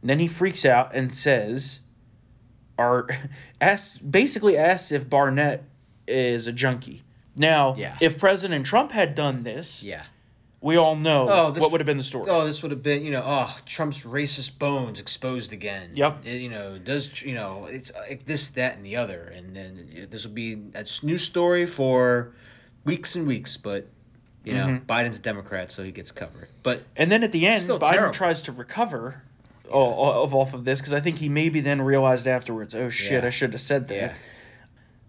then 0.03 0.19
he 0.21 0.29
freaks 0.29 0.65
out 0.65 0.95
and 0.95 1.13
says, 1.13 1.81
"Are 2.79 3.09
asks 3.61 3.99
basically 3.99 4.57
asks 4.57 4.93
if 4.93 5.09
Barnett 5.11 5.65
is 6.07 6.47
a 6.47 6.53
junkie." 6.53 7.03
Now, 7.37 7.75
Yeah. 7.77 7.97
if 8.01 8.17
President 8.19 8.65
Trump 8.67 8.93
had 8.93 9.15
done 9.17 9.43
this, 9.43 9.83
Yeah. 9.83 10.05
we 10.61 10.77
all 10.77 10.95
know 10.97 11.27
Oh, 11.29 11.51
this- 11.51 11.61
what 11.61 11.73
would 11.73 11.81
have 11.81 11.87
been 11.87 11.97
the 11.99 12.05
story. 12.05 12.31
Oh, 12.31 12.47
this 12.47 12.63
would 12.63 12.71
have 12.71 12.83
been, 12.83 13.05
you 13.05 13.11
know, 13.11 13.23
oh, 13.25 13.59
Trump's 13.67 14.05
racist 14.05 14.59
bones 14.59 15.01
exposed 15.01 15.53
again. 15.53 15.91
Yep. 15.95 16.23
Uh, 16.25 16.31
You 16.31 16.49
know, 16.51 16.79
does 16.79 17.23
you 17.23 17.35
know 17.35 17.67
it's 17.67 17.91
like 18.09 18.27
this, 18.27 18.49
that, 18.51 18.77
and 18.77 18.87
the 18.87 18.97
other, 18.97 19.23
and 19.25 19.57
then 19.57 20.07
this 20.11 20.25
will 20.25 20.35
be 20.35 20.53
a 20.75 20.85
news 21.03 21.23
story 21.23 21.67
for 21.67 22.33
weeks 22.85 23.17
and 23.17 23.27
weeks. 23.27 23.57
But 23.57 23.89
you 24.47 24.55
know, 24.55 24.67
Mm-hmm. 24.69 24.87
Biden's 24.87 25.19
a 25.19 25.23
Democrat, 25.23 25.71
so 25.71 25.83
he 25.83 25.91
gets 25.93 26.11
covered. 26.13 26.49
But 26.63 26.85
And 26.97 27.11
then 27.13 27.23
at 27.23 27.33
the 27.33 27.47
end, 27.47 27.63
Biden 27.65 27.81
terrible. 27.91 28.15
tries 28.15 28.41
to 28.43 28.53
recover 28.53 29.23
o- 29.71 30.23
of 30.23 30.35
off 30.35 30.55
of 30.55 30.65
this 30.65 30.81
because 30.81 30.95
I 30.95 31.01
think 31.01 31.19
he 31.19 31.29
maybe 31.29 31.61
then 31.61 31.83
realized 31.83 32.27
afterwards, 32.27 32.75
oh 32.75 32.89
shit, 32.89 33.23
Yeah. 33.23 33.27
I 33.27 33.31
should 33.31 33.53
have 33.53 33.61
said 33.61 33.89
that. 33.89 33.95
yeah, 33.95 34.15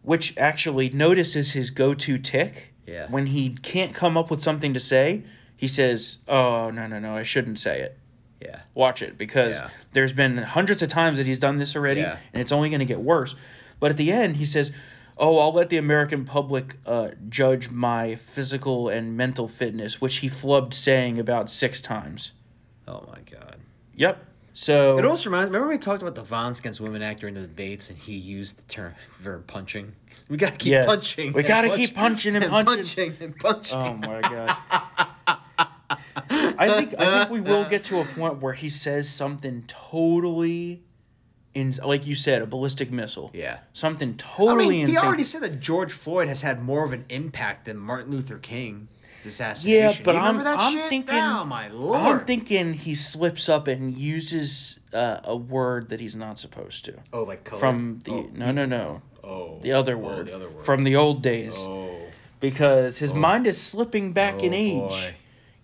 Which 0.02 0.36
actually 0.38 0.90
notices 0.90 1.52
his 1.52 1.70
go-to 1.70 2.18
tic. 2.18 2.74
Yeah. 2.86 3.08
When 3.10 3.28
he 3.28 3.50
can't 3.62 3.94
come 3.94 4.18
up 4.18 4.32
with 4.32 4.42
something 4.42 4.74
to 4.74 4.80
say, 4.80 5.24
he 5.56 5.68
says, 5.68 6.18
"Oh 6.28 6.70
no, 6.72 6.88
no, 6.88 7.00
no, 7.00 7.16
I 7.16 7.24
shouldn't 7.24 7.60
say 7.60 7.82
it." 7.82 7.98
yeah, 8.40 8.60
Watch 8.76 9.02
it 9.02 9.18
because 9.18 9.60
Yeah. 9.60 9.70
there's 9.94 10.14
been 10.14 10.38
hundreds 10.38 10.82
of 10.84 10.90
times 10.90 11.18
that 11.18 11.26
he's 11.26 11.40
done 11.40 11.58
this 11.58 11.76
already, 11.76 12.02
Yeah. 12.02 12.18
and 12.34 12.40
it's 12.42 12.52
only 12.52 12.70
going 12.70 12.80
to 12.80 12.86
get 12.86 13.02
worse. 13.02 13.36
But 13.80 13.90
at 13.92 13.98
the 13.98 14.12
end, 14.12 14.38
he 14.38 14.46
says, 14.46 14.72
"Oh, 15.20 15.40
I'll 15.40 15.54
let 15.54 15.70
the 15.70 15.78
American 15.78 16.26
public 16.26 16.76
uh, 16.86 17.10
judge 17.30 17.70
my 17.70 18.16
physical 18.16 18.90
and 18.90 19.16
mental 19.18 19.48
fitness," 19.48 20.00
which 20.02 20.18
he 20.18 20.30
flubbed 20.30 20.74
saying 20.74 21.20
about 21.20 21.50
six 21.50 21.82
times. 21.82 22.32
oh 22.88 23.04
my 23.12 23.20
god. 23.30 23.58
Yep. 23.96 24.24
So 24.54 24.98
It 24.98 25.06
also 25.06 25.30
reminds. 25.30 25.50
Remember 25.50 25.68
we 25.70 25.78
talked 25.78 26.02
about 26.02 26.16
the 26.16 26.24
violence 26.24 26.60
against 26.60 26.82
women 26.82 27.02
act 27.04 27.20
during 27.20 27.36
the 27.36 27.42
debates, 27.42 27.90
and 27.92 27.98
he 28.00 28.16
used 28.16 28.58
the 28.58 28.64
term 28.64 28.94
verb 29.20 29.46
punching. 29.48 29.94
We 30.30 30.38
gotta 30.38 30.56
keep 30.58 30.72
Yes. 30.72 30.86
punching. 30.86 31.34
We 31.34 31.44
gotta 31.44 31.68
punch- 31.70 31.80
keep 31.80 31.96
punching 31.96 32.36
and 32.36 32.46
punching. 32.46 33.14
and 33.20 33.36
punching. 33.38 33.78
Oh 33.78 33.94
my 33.96 34.22
god. 34.22 34.58
I 36.60 36.68
think 36.70 36.96
I 37.00 37.20
think 37.20 37.30
we 37.30 37.40
will 37.42 37.66
get 37.70 37.84
to 37.86 38.00
a 38.00 38.06
point 38.06 38.42
where 38.42 38.54
he 38.54 38.70
says 38.70 39.08
something 39.10 39.64
totally 39.68 40.84
in 41.58 41.74
like 41.84 42.06
you 42.08 42.16
said, 42.16 42.42
a 42.42 42.46
ballistic 42.46 42.92
missile. 42.92 43.32
Yeah. 43.34 43.60
Something 43.74 44.16
totally 44.18 44.66
I 44.66 44.70
mean, 44.70 44.88
he 44.88 44.94
insane. 44.94 45.08
already 45.08 45.24
said 45.24 45.42
that 45.42 45.60
George 45.60 45.92
Floyd 45.92 46.28
has 46.28 46.42
had 46.42 46.62
more 46.62 46.86
of 46.86 46.94
an 46.94 47.06
impact 47.10 47.66
than 47.66 47.78
Martin 47.78 48.12
Luther 48.12 48.38
King's 48.38 48.88
assassination. 49.26 49.82
yeah, 49.98 50.04
but 50.06 50.16
I'm, 50.16 50.40
I'm 50.40 50.72
shit? 50.74 50.90
thinking 50.90 51.16
Oh 51.16 51.44
my 51.46 51.68
lord! 51.70 52.00
I'm 52.00 52.20
thinking 52.26 52.74
he 52.74 52.96
slips 52.96 53.50
up 53.50 53.68
and 53.68 53.98
uses 53.98 54.80
uh, 54.94 55.20
a 55.24 55.36
word 55.36 55.90
that 55.90 56.00
he's 56.00 56.16
not 56.16 56.40
supposed 56.40 56.86
to. 56.86 56.94
oh, 57.12 57.24
like 57.24 57.44
color? 57.44 57.60
From 57.60 58.00
the 58.06 58.12
oh, 58.12 58.30
no 58.34 58.52
no 58.52 58.66
no. 58.66 59.02
Oh, 59.24 59.60
The 59.62 59.74
other 59.74 59.96
oh, 59.96 60.00
word. 60.00 60.28
the 60.28 60.36
other 60.36 60.50
word. 60.50 60.64
From 60.64 60.84
the 60.84 60.96
old 60.96 61.22
days. 61.22 61.56
oh, 61.60 61.90
Because 62.40 63.00
his 63.00 63.14
mind 63.14 63.46
is 63.48 63.60
slipping 63.62 64.14
back 64.14 64.42
in 64.44 64.54
Oh, 64.54 64.58
age. 64.58 64.90
boy. 64.90 65.16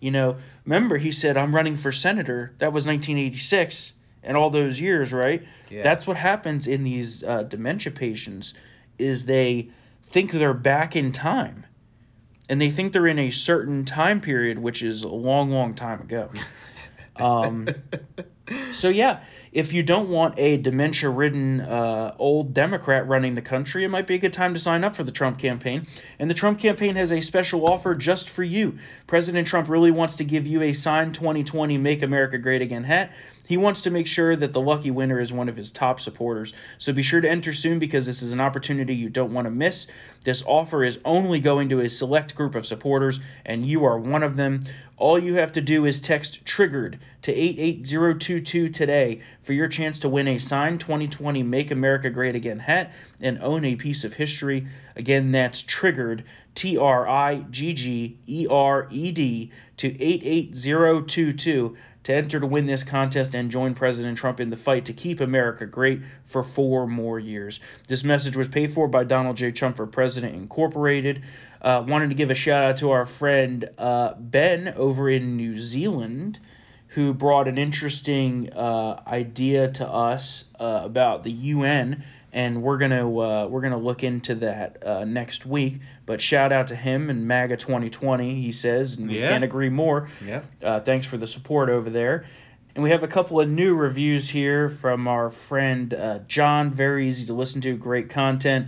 You 0.02 0.12
know, 0.12 0.36
remember 0.66 0.98
he 0.98 1.12
said, 1.14 1.38
I'm 1.38 1.56
running 1.56 1.78
for 1.78 1.90
senator. 1.94 2.52
That 2.58 2.74
was 2.74 2.86
1986 2.86 3.94
and 4.24 4.38
all 4.38 4.50
those 4.50 4.80
years, 4.80 5.14
right? 5.14 5.44
Yeah. 5.70 5.84
That's 5.84 6.08
what 6.08 6.18
happens 6.18 6.68
in 6.68 6.84
these 6.84 7.24
uh, 7.24 7.44
dementia 7.44 7.92
patients 7.92 8.54
is 8.98 9.26
they 9.26 9.70
think 10.02 10.32
they're 10.32 10.54
back 10.54 10.96
in 10.96 11.12
time. 11.12 11.66
And 12.50 12.62
they 12.62 12.70
think 12.70 12.94
they're 12.94 13.08
in 13.08 13.20
a 13.20 13.32
certain 13.32 13.86
time 13.86 14.20
period, 14.20 14.60
which 14.60 14.82
is 14.84 15.04
a 15.04 15.10
long, 15.10 15.50
long 15.50 15.74
time 15.74 16.02
ago. 16.02 16.30
Um, 17.16 17.68
so, 18.72 18.90
yeah, 18.90 19.24
if 19.52 19.72
you 19.72 19.84
don't 19.84 20.10
want 20.10 20.34
a 20.38 20.58
dementia 20.58 21.10
ridden 21.10 21.62
uh, 21.62 22.16
old 22.18 22.54
Democrat 22.54 23.08
running 23.08 23.36
the 23.36 23.42
country, 23.42 23.84
it 23.84 23.90
might 23.90 24.08
be 24.08 24.16
a 24.16 24.18
good 24.18 24.34
time 24.34 24.54
to 24.54 24.60
sign 24.60 24.84
up 24.84 24.96
for 24.96 25.04
the 25.04 25.12
Trump 25.12 25.38
campaign. 25.38 25.86
And 26.18 26.30
the 26.30 26.34
Trump 26.34 26.60
campaign 26.60 26.96
has 26.96 27.12
a 27.12 27.22
special 27.22 27.68
offer 27.68 27.96
just 27.96 28.30
for 28.30 28.44
you. 28.44 28.78
President 29.08 29.48
Trump 29.48 29.70
really 29.70 29.92
wants 29.92 30.16
to 30.16 30.24
give 30.24 30.48
you 30.48 30.62
a 30.62 30.74
signed 30.74 31.14
2020 31.14 31.78
Make 31.78 32.02
America 32.02 32.38
Great 32.38 32.62
Again 32.62 32.86
hat. 32.86 33.12
He 33.46 33.58
wants 33.58 33.82
to 33.82 33.90
make 33.90 34.08
sure 34.08 34.36
that 34.36 34.54
the 34.54 34.62
lucky 34.62 34.90
winner 34.90 35.20
is 35.20 35.34
one 35.34 35.50
of 35.50 35.58
his 35.58 35.72
top 35.72 36.00
supporters. 36.00 36.54
So 36.78 36.94
be 36.94 37.04
sure 37.04 37.22
to 37.22 37.30
enter 37.30 37.54
soon 37.54 37.78
because 37.80 38.06
this 38.06 38.22
is 38.22 38.32
an 38.32 38.40
opportunity 38.40 38.96
you 38.96 39.10
don't 39.10 39.34
want 39.34 39.46
to 39.46 39.52
miss. 39.52 39.88
This 40.24 40.44
offer 40.46 40.84
is 40.84 41.00
only 41.04 41.40
going 41.40 41.70
to 41.70 41.82
a 41.82 41.90
select 41.90 42.36
group 42.36 42.56
of 42.56 42.66
supporters, 42.66 43.20
and 43.46 43.66
you 43.66 43.84
are 43.84 44.00
one 44.00 44.24
of 44.24 44.38
them. 44.38 44.64
All 44.98 45.18
you 45.18 45.36
have 45.36 45.52
to 45.54 45.62
do 45.62 45.86
is 45.86 46.00
text 46.00 46.46
TRIGGERED 46.46 47.00
to 47.24 47.34
88022 47.34 48.70
today 48.70 49.22
for 49.42 49.54
your 49.54 49.68
chance 49.68 49.98
to 50.00 50.10
win 50.10 50.28
a 50.28 50.38
signed 50.38 50.80
2020 50.82 51.42
Make 51.42 51.72
America 51.72 52.12
Great 52.12 52.36
Again 52.36 52.60
hat 52.60 52.94
and 53.20 53.42
own 53.42 53.66
a 53.66 53.76
piece 53.76 54.04
of 54.04 54.16
history. 54.16 54.68
Again, 54.96 55.32
that's 55.32 55.64
TRIGGERED, 55.64 56.24
T 56.54 56.78
R 56.78 57.08
I 57.08 57.46
G 57.50 57.74
G 57.74 58.18
E 58.28 58.46
R 58.48 58.88
E 58.92 59.12
D, 59.12 59.52
to 59.78 60.02
88022 60.02 61.76
to 62.04 62.14
enter 62.14 62.40
to 62.40 62.46
win 62.46 62.66
this 62.66 62.84
contest 62.84 63.34
and 63.34 63.50
join 63.50 63.74
President 63.74 64.18
Trump 64.18 64.40
in 64.40 64.50
the 64.50 64.58
fight 64.58 64.86
to 64.86 64.94
keep 64.94 65.20
America 65.20 65.66
great 65.66 66.02
for 66.26 66.44
four 66.44 66.86
more 66.86 67.20
years. 67.20 67.60
This 67.88 68.04
message 68.04 68.36
was 68.36 68.50
paid 68.50 68.74
for 68.74 68.88
by 68.88 69.06
Donald 69.06 69.38
J. 69.38 69.52
Trump 69.52 69.78
for 69.78 69.88
President 69.88 70.36
Incorporated. 70.36 71.24
Uh, 71.64 71.84
wanted 71.88 72.10
to 72.10 72.16
give 72.16 72.30
a 72.30 72.36
shout 72.36 72.64
out 72.64 72.78
to 72.78 72.92
our 72.92 73.06
friend 73.06 73.70
uh, 73.78 74.14
Ben 74.18 74.74
over 74.76 75.10
in 75.10 75.38
New 75.38 75.56
Zealand 75.58 76.40
who 76.90 77.14
brought 77.14 77.48
an 77.48 77.58
interesting 77.58 78.52
uh, 78.54 79.02
idea 79.08 79.68
to 79.72 79.88
us 79.88 80.46
uh, 80.60 80.82
about 80.84 81.24
the 81.24 81.32
UN, 81.32 82.04
and 82.32 82.62
we're 82.62 82.78
gonna 82.78 83.08
uh, 83.08 83.48
we're 83.48 83.62
gonna 83.62 83.78
look 83.78 84.04
into 84.04 84.36
that 84.36 84.86
uh, 84.86 85.04
next 85.06 85.46
week. 85.46 85.80
But 86.06 86.22
shout 86.22 86.52
out 86.52 86.68
to 86.68 86.76
him 86.76 87.10
and 87.10 87.26
MAGA 87.28 87.58
2020, 87.58 88.42
he 88.42 88.52
says, 88.52 88.96
and 88.96 89.08
we 89.10 89.20
Yeah. 89.20 89.30
can't 89.30 89.44
agree 89.44 89.70
more. 89.70 90.08
Yeah. 90.24 90.42
Uh, 90.62 90.82
thanks 90.82 91.08
for 91.08 91.18
the 91.18 91.26
support 91.28 91.70
over 91.70 91.90
there. 91.90 92.26
And 92.76 92.84
we 92.84 92.90
have 92.90 93.04
a 93.04 93.08
couple 93.08 93.40
of 93.40 93.48
new 93.50 93.74
reviews 93.76 94.30
here 94.32 94.68
from 94.70 95.08
our 95.08 95.30
friend 95.30 95.94
uh, 95.94 96.20
John. 96.28 96.72
Very 96.72 97.08
easy 97.08 97.26
to 97.26 97.34
listen 97.34 97.62
to, 97.62 97.76
great 97.78 98.10
content. 98.10 98.68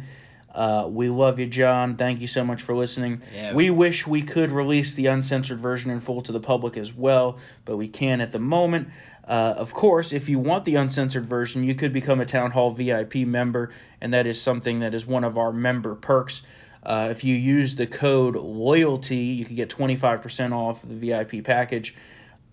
Uh, 0.56 0.88
we 0.90 1.10
love 1.10 1.38
you, 1.38 1.46
John. 1.46 1.98
Thank 1.98 2.22
you 2.22 2.28
so 2.28 2.46
much 2.46 2.62
for 2.62 2.74
listening. 2.74 3.22
Yeah. 3.36 3.54
We 3.54 3.70
wish 3.70 4.08
we 4.08 4.22
could 4.22 4.54
release 4.54 4.96
the 4.96 5.08
uncensored 5.08 5.60
version 5.60 5.92
in 5.92 6.00
full 6.00 6.22
to 6.22 6.32
the 6.32 6.40
public 6.40 6.78
as 6.78 6.94
well, 6.94 7.38
but 7.66 7.76
we 7.76 7.90
can't 7.90 8.22
at 8.22 8.32
the 8.32 8.40
moment. 8.40 8.88
Uh, 9.28 9.54
of 9.58 9.74
course, 9.74 10.14
if 10.14 10.30
you 10.30 10.40
want 10.40 10.64
the 10.64 10.76
uncensored 10.76 11.26
version, 11.26 11.64
you 11.64 11.76
could 11.76 11.92
become 11.92 12.22
a 12.22 12.26
Town 12.26 12.52
Hall 12.52 12.72
VIP 12.72 13.16
member, 13.16 13.70
and 14.00 14.14
that 14.14 14.26
is 14.26 14.42
something 14.42 14.80
that 14.80 14.94
is 14.94 15.06
one 15.06 15.26
of 15.26 15.38
our 15.38 15.52
member 15.52 15.94
perks. 15.94 16.44
Uh, 16.84 17.10
if 17.12 17.24
you 17.24 17.36
use 17.36 17.76
the 17.76 17.88
code 17.88 18.36
LOYALTY, 18.36 19.16
you 19.16 19.44
can 19.44 19.56
get 19.56 19.70
25% 19.70 20.54
off 20.54 20.82
the 20.84 20.94
VIP 20.94 21.44
package. 21.44 21.96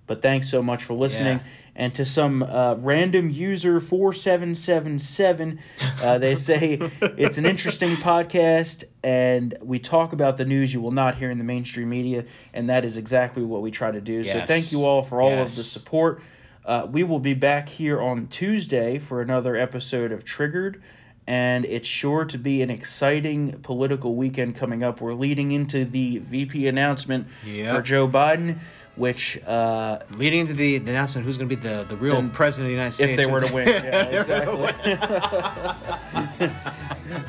But 0.06 0.22
thanks 0.22 0.50
so 0.50 0.62
much 0.62 0.82
for 0.82 0.94
listening. 0.94 1.38
Yeah. 1.38 1.44
And 1.74 1.94
to 1.94 2.04
some 2.04 2.42
uh, 2.42 2.74
random 2.78 3.30
user 3.30 3.80
4777, 3.80 5.58
uh, 6.02 6.18
they 6.18 6.34
say 6.48 6.78
it's 7.00 7.38
an 7.38 7.46
interesting 7.46 7.90
podcast 7.96 8.84
and 9.02 9.56
we 9.62 9.78
talk 9.78 10.12
about 10.12 10.36
the 10.36 10.44
news 10.44 10.72
you 10.74 10.80
will 10.80 10.92
not 10.92 11.16
hear 11.16 11.30
in 11.30 11.38
the 11.38 11.44
mainstream 11.44 11.88
media. 11.88 12.24
And 12.52 12.68
that 12.68 12.84
is 12.84 12.96
exactly 12.96 13.42
what 13.42 13.62
we 13.62 13.70
try 13.70 13.90
to 13.90 14.00
do. 14.00 14.22
So 14.24 14.44
thank 14.46 14.70
you 14.72 14.84
all 14.84 15.02
for 15.02 15.20
all 15.22 15.32
of 15.32 15.54
the 15.56 15.62
support. 15.62 16.22
Uh, 16.64 16.86
we 16.90 17.02
will 17.02 17.18
be 17.18 17.34
back 17.34 17.68
here 17.68 18.00
on 18.00 18.28
Tuesday 18.28 18.98
for 18.98 19.20
another 19.20 19.56
episode 19.56 20.12
of 20.12 20.24
Triggered. 20.24 20.80
And 21.26 21.64
it's 21.64 21.86
sure 21.86 22.24
to 22.24 22.36
be 22.36 22.62
an 22.62 22.70
exciting 22.70 23.60
political 23.62 24.16
weekend 24.16 24.56
coming 24.56 24.82
up. 24.82 25.00
We're 25.00 25.14
leading 25.14 25.52
into 25.52 25.84
the 25.84 26.18
VP 26.18 26.66
announcement 26.66 27.28
Yep. 27.46 27.74
for 27.76 27.80
Joe 27.82 28.08
Biden, 28.08 28.58
which 28.96 29.42
uh, 29.44 30.00
Leading 30.16 30.40
into 30.40 30.52
the, 30.52 30.78
the 30.78 30.90
announcement, 30.90 31.26
who's 31.26 31.38
going 31.38 31.48
to 31.48 31.56
be 31.56 31.60
the, 31.60 31.84
the 31.84 31.96
real 31.96 32.14
Then 32.14 32.30
president 32.30 32.66
of 32.66 32.68
the 32.68 32.74
United 32.74 32.92
States? 32.92 33.12
if 33.12 33.16
they 33.16 33.26
were 33.26 33.40
to 33.40 33.52
win. 33.52 33.68
Yeah, 33.68 34.02
exactly. 34.18 34.72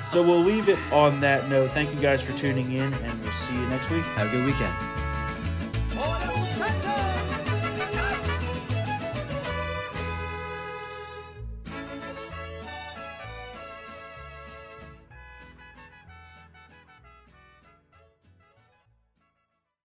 so 0.03 0.21
we'll 0.23 0.41
leave 0.41 0.69
it 0.69 0.79
on 0.91 1.19
that 1.21 1.49
note. 1.49 1.71
Thank 1.71 1.93
you 1.93 1.99
guys 1.99 2.21
for 2.21 2.33
tuning 2.37 2.71
in, 2.73 2.93
and 2.93 3.21
we'll 3.21 3.31
see 3.31 3.55
you 3.55 3.65
next 3.67 3.89
week. 3.89 4.03
Have 4.03 4.27
a 4.27 4.31
good 4.31 4.45
weekend. 4.45 4.73
Oh, 5.95 6.92